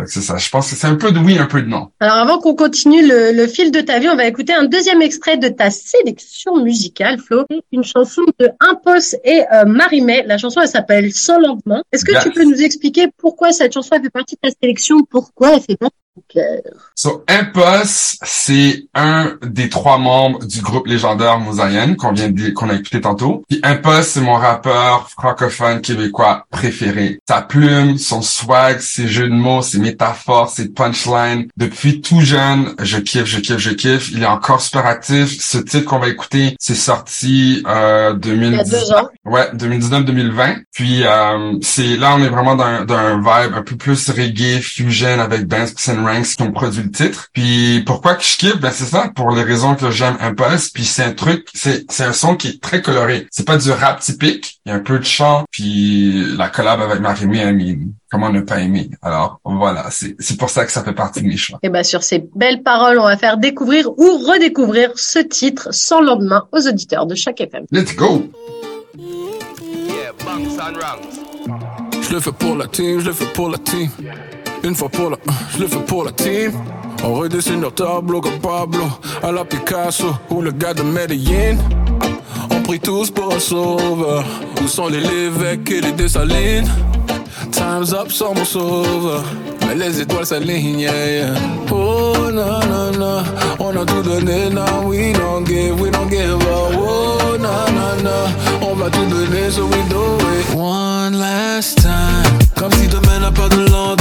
c'est 0.08 0.22
ça. 0.22 0.38
Je 0.38 0.50
pense 0.50 0.70
que 0.70 0.76
c'est 0.76 0.88
un 0.88 0.96
peu 0.96 1.12
de 1.12 1.20
oui, 1.20 1.38
un 1.38 1.46
peu 1.46 1.62
de 1.62 1.67
non. 1.67 1.91
Alors 2.00 2.17
avant 2.17 2.39
qu'on 2.39 2.56
continue 2.56 3.06
le, 3.06 3.32
le, 3.32 3.48
fil 3.48 3.72
de 3.72 3.82
ta 3.82 4.00
vie, 4.00 4.10
on 4.10 4.15
va 4.15 4.26
écouter 4.26 4.54
un 4.54 4.65
deuxième 4.65 5.02
extrait 5.02 5.38
de 5.38 5.48
ta 5.48 5.70
sélection 5.70 6.63
musicale, 6.63 7.20
Flo. 7.20 7.46
Une 7.72 7.84
chanson 7.84 8.24
de 8.39 8.50
Impos 8.60 9.15
et 9.24 9.43
euh, 9.54 9.65
Marie-May. 9.65 10.24
La 10.26 10.38
chanson 10.38 10.62
elle 10.62 10.67
s'appelle 10.67 11.13
Sans 11.13 11.39
lendemain. 11.39 11.84
Est-ce 11.91 12.06
que 12.06 12.22
tu 12.24 12.32
peux 12.32 12.43
nous 12.43 12.62
expliquer 12.62 13.08
pourquoi 13.17 13.52
cette 13.52 13.74
chanson 13.74 13.96
fait 14.02 14.10
partie 14.10 14.36
de 14.36 14.50
ta 14.50 14.56
sélection, 14.62 15.04
pourquoi 15.10 15.56
elle 15.56 15.62
fait 15.62 15.78
partie 15.78 15.96
So, 16.95 17.23
Impos, 17.27 18.17
c'est 18.23 18.86
un 18.95 19.38
des 19.45 19.69
trois 19.69 19.97
membres 19.97 20.45
du 20.45 20.62
groupe 20.62 20.88
légendaire 20.88 21.39
Mosaïenne 21.39 21.95
qu'on 21.95 22.12
vient 22.12 22.30
de, 22.30 22.49
qu'on 22.49 22.69
a 22.69 22.73
écouté 22.73 23.01
tantôt. 23.01 23.43
Puis 23.49 23.60
Impos, 23.63 24.03
c'est 24.03 24.21
mon 24.21 24.34
rappeur 24.34 25.10
francophone 25.10 25.82
québécois 25.82 26.45
préféré. 26.49 27.19
Sa 27.27 27.41
plume, 27.41 27.97
son 27.97 28.21
swag, 28.21 28.80
ses 28.80 29.08
jeux 29.08 29.30
de 29.30 29.34
mots, 29.34 29.62
ses 29.62 29.80
métaphores, 29.80 30.49
ses 30.49 30.69
punchlines. 30.69 31.47
Depuis 31.58 32.01
tout 32.01 32.21
jeune, 32.21 32.73
je 32.82 32.97
kiffe, 32.97 33.25
je 33.25 33.39
kiffe, 33.39 33.58
je 33.60 33.71
kiffe. 33.71 34.12
Il 34.12 34.23
est 34.23 34.27
encore 34.27 34.62
super 34.62 34.86
actif. 34.86 35.39
Ce 35.39 35.58
titre 35.58 35.86
qu'on 35.86 35.99
va 35.99 36.10
écouter, 36.10 36.56
c'est 36.60 36.75
sorti 36.75 37.63
euh, 37.67 38.13
2019. 38.13 39.06
Ouais, 39.25 39.49
2019-2020. 39.53 40.63
Puis 40.73 41.03
euh, 41.03 41.53
c'est 41.62 41.97
là, 41.97 42.15
on 42.15 42.23
est 42.23 42.30
vraiment 42.30 42.56
dans, 42.56 42.86
dans 42.86 42.95
un 42.95 43.17
vibe 43.17 43.53
un 43.56 43.62
peu 43.62 43.75
plus 43.75 44.10
reggae, 44.10 44.62
fusion 44.62 45.19
avec 45.19 45.47
Banks 45.47 45.75
Ranks 46.08 46.36
qui 46.36 46.41
ont 46.41 46.52
produit 46.52 46.84
le 46.84 46.91
titre. 46.91 47.28
Puis 47.34 47.84
pourquoi 47.86 48.15
que 48.15 48.24
je 48.24 48.38
kiffe? 48.38 48.60
Ben 48.60 48.72
c'est 48.72 48.86
ça, 48.86 49.12
pour 49.15 49.32
les 49.32 49.43
raisons 49.43 49.76
que 49.76 49.91
j'aime 49.91 50.17
Impulse. 50.20 50.70
Puis 50.70 50.86
c'est 50.86 51.04
un 51.04 51.13
truc, 51.13 51.48
c'est 51.54 51.86
c'est 51.91 52.04
un 52.04 52.13
son 52.13 52.36
qui 52.36 52.48
est 52.50 52.62
très 52.62 52.82
coloré. 52.82 53.28
C'est 53.32 53.46
pas 53.46 53.58
du 53.58 53.72
rap 53.72 54.00
typique. 54.00 54.60
Il 54.65 54.70
y 54.70 54.72
a 54.72 54.76
un 54.76 54.80
peu 54.80 55.00
de 55.00 55.06
chant. 55.06 55.46
Puis 55.52 56.26
la 56.38 56.50
collab 56.50 56.82
avec 56.82 57.00
Marie-Mé, 57.00 57.80
comment 58.12 58.30
ne 58.30 58.41
pas 58.41 58.60
aimer? 58.60 58.89
Alors 59.02 59.39
voilà, 59.43 59.88
c'est 59.91 60.15
c'est 60.20 60.38
pour 60.38 60.50
ça 60.50 60.65
que 60.65 60.72
ça 60.72 60.84
fait 60.84 60.93
partie 60.93 61.22
de 61.22 61.28
mes 61.28 61.38
choix. 61.38 61.60
Et 61.63 61.70
ben 61.70 61.84
sur 61.84 62.04
ces 62.04 62.28
belles 62.36 62.63
paroles, 62.63 63.00
on 63.00 63.06
va 63.06 63.17
faire 63.17 63.38
découvrir 63.38 63.89
ou 63.89 64.17
redécouvrir 64.17 64.91
ce 64.96 65.20
titre 65.20 65.70
sans 65.72 66.02
lendemain 66.02 66.48
aux 66.52 66.67
auditeurs 66.67 67.06
de 67.06 67.15
chaque 67.15 67.41
FM. 67.41 67.65
Let's 67.72 67.96
go. 67.96 68.30
ranks. 70.58 71.17
Je 72.02 72.13
le 72.13 72.20
fais 72.20 72.32
pour 72.32 72.56
la 72.56 72.67
team, 72.67 73.00
je 73.00 73.08
le 73.08 73.13
fais 73.13 73.26
pour 73.34 73.50
la 73.50 73.58
team. 73.58 73.89
Une 74.67 74.75
fois 74.75 74.89
pour 74.89 75.10
la, 75.12 75.17
je 75.53 75.60
le 75.62 75.67
fais 75.67 75.80
pour 75.80 76.03
la 76.03 76.12
team. 76.12 76.51
On 77.01 77.13
redessine 77.13 77.62
leur 77.62 77.73
tableau 77.73 78.19
comme 78.19 78.38
Pablo, 78.39 78.84
à 79.23 79.32
la 79.32 79.45
Picasso 79.45 80.08
ou 80.30 80.41
le 80.41 80.51
gars 80.51 80.73
de 80.73 80.82
Medellin. 80.82 81.56
On 82.51 82.62
prie 82.63 82.82
tous 82.82 83.10
pour 83.10 83.34
un 83.34 83.39
sauveur. 83.39 84.25
Où 84.62 84.67
sont 84.67 84.89
les 84.89 84.99
Lévesques 84.99 85.71
et 85.71 85.80
les 85.80 85.93
Dessalines? 85.93 86.69
Time's 87.49 87.93
up 87.93 88.12
sans 88.12 88.34
mon 88.34 88.43
sauveur. 88.43 89.23
Mais 89.65 89.75
les 89.75 90.01
étoiles 90.01 90.25
s'alignent, 90.25 90.80
yeah, 90.80 91.12
yeah. 91.12 91.34
Oh, 91.71 92.30
na, 92.30 92.60
na, 92.67 92.91
na. 92.97 93.23
On 93.60 93.69
a 93.69 93.86
tout 93.86 94.01
donné, 94.01 94.49
now 94.49 94.86
we 94.86 95.13
don't 95.13 95.45
give, 95.45 95.80
we 95.80 95.89
don't 95.91 96.10
give 96.10 96.41
up. 96.41 96.73
Oh, 96.77 97.38
na, 97.39 97.71
na, 97.71 97.95
na. 98.03 98.67
On 98.69 98.75
va 98.75 98.89
tout 98.89 99.06
donner, 99.06 99.49
so 99.49 99.65
we 99.65 99.82
do 99.89 100.17
it. 100.39 100.56
One 100.56 101.17
last 101.17 101.77
time. 101.77 102.38
Comme 102.58 102.71
si 102.73 102.88
demain 102.88 103.19
n'a 103.19 103.32
pas 103.32 103.47
de 103.47 103.69
lendemain. 103.71 103.97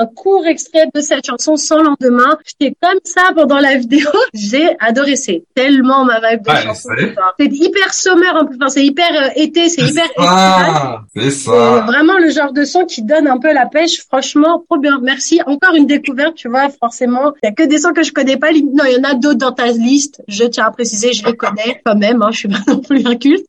Un 0.00 0.06
court 0.40 0.46
extrait 0.48 0.86
de 0.94 1.00
cette 1.00 1.26
chanson 1.26 1.56
sans 1.56 1.82
lendemain. 1.82 2.38
J'étais 2.46 2.74
comme 2.82 2.98
ça 3.04 3.22
pendant 3.34 3.58
la 3.58 3.76
vidéo. 3.76 4.08
J'ai 4.34 4.68
adoré. 4.80 5.16
C'est 5.16 5.44
tellement 5.54 6.04
ma 6.04 6.18
vibe 6.20 6.42
de 6.42 6.50
Ouais, 6.50 6.62
chanson. 6.62 6.88
c'est- 6.96 7.46
hyper 7.50 7.92
summer 7.92 8.36
un 8.36 8.46
peu. 8.46 8.54
Enfin, 8.56 8.68
c'est 8.68 8.84
hyper 8.84 9.10
euh, 9.12 9.28
été. 9.36 9.68
C'est 9.68 9.82
hyper. 9.82 10.04
Ah, 10.18 11.00
c'est 11.14 11.30
ça. 11.30 11.80
vraiment 11.86 12.18
le 12.18 12.30
genre 12.30 12.52
de 12.52 12.64
son 12.64 12.84
qui 12.86 13.02
donne 13.02 13.26
un 13.28 13.38
peu 13.38 13.52
la 13.52 13.66
pêche. 13.66 14.02
Franchement, 14.06 14.64
trop 14.68 14.78
bien. 14.78 14.98
Merci. 15.02 15.40
Encore 15.46 15.74
une 15.74 15.86
découverte, 15.86 16.34
tu 16.36 16.48
vois, 16.48 16.68
forcément. 16.70 17.32
Il 17.42 17.46
y 17.46 17.48
a 17.48 17.52
que 17.52 17.64
des 17.64 17.78
sons 17.78 17.92
que 17.92 18.02
je 18.02 18.12
connais 18.12 18.36
pas. 18.36 18.50
Non, 18.52 18.84
il 18.86 18.94
y 18.96 18.98
en 18.98 19.04
a 19.10 19.14
d'autres 19.14 19.38
dans 19.38 19.52
ta 19.52 19.66
liste. 19.66 20.22
Je 20.28 20.44
tiens 20.44 20.66
à 20.66 20.70
préciser, 20.70 21.12
je 21.12 21.24
les 21.26 21.36
connais 21.36 21.80
quand 21.84 21.96
même. 21.96 22.22
Hein, 22.22 22.28
je 22.32 22.38
suis 22.38 22.48
pas 22.48 22.58
non 22.66 22.78
plus 22.78 23.06
un 23.06 23.16
culte. 23.16 23.44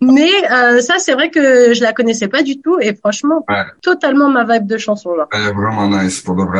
Mais 0.00 0.28
euh, 0.50 0.80
ça, 0.80 0.94
c'est 0.98 1.12
vrai 1.12 1.30
que 1.30 1.72
je 1.74 1.82
la 1.82 1.92
connaissais 1.92 2.28
pas 2.28 2.42
du 2.42 2.60
tout. 2.60 2.78
Et 2.80 2.94
franchement, 2.94 3.44
Ouais. 3.48 3.64
totalement 3.82 4.28
ma 4.28 4.44
vibe 4.44 4.66
de 4.66 4.78
chanson. 4.78 5.14
Là. 5.14 5.26
Est 5.32 5.52
vraiment 5.52 5.88
nice 5.88 6.20
pour 6.34 6.50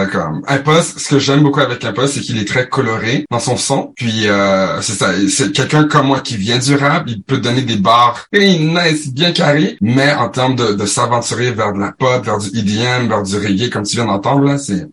de. 0.46 0.94
Ce 0.98 1.08
que 1.08 1.18
j'aime 1.18 1.42
beaucoup 1.42 1.60
avec 1.60 1.84
Impost, 1.84 2.14
c'est 2.14 2.20
qu'il 2.20 2.38
est 2.38 2.46
très 2.46 2.68
coloré 2.68 3.24
dans 3.30 3.38
son 3.38 3.56
son. 3.56 3.92
Puis 3.96 4.28
euh, 4.28 4.80
c'est 4.80 4.94
ça, 4.94 5.10
c'est 5.28 5.52
quelqu'un 5.52 5.84
comme 5.84 6.08
moi 6.08 6.20
qui 6.20 6.36
vient 6.36 6.58
du 6.58 6.74
rap, 6.74 7.04
il 7.06 7.22
peut 7.22 7.38
donner 7.38 7.62
des 7.62 7.76
barres 7.76 8.26
nice, 8.32 9.12
bien 9.12 9.32
carrées, 9.32 9.76
mais 9.80 10.12
en 10.12 10.28
termes 10.28 10.56
de, 10.56 10.72
de 10.72 10.86
s'aventurer 10.86 11.50
vers 11.52 11.72
de 11.72 11.80
la 11.80 11.92
pop, 11.92 12.24
vers 12.24 12.38
du 12.38 12.48
EDM, 12.48 13.08
vers 13.08 13.22
du 13.22 13.36
reggae, 13.36 13.70
comme 13.70 13.84
tu 13.84 13.96
viens 13.96 14.06
d'entendre 14.06 14.44
là, 14.44 14.58
c'est 14.58 14.86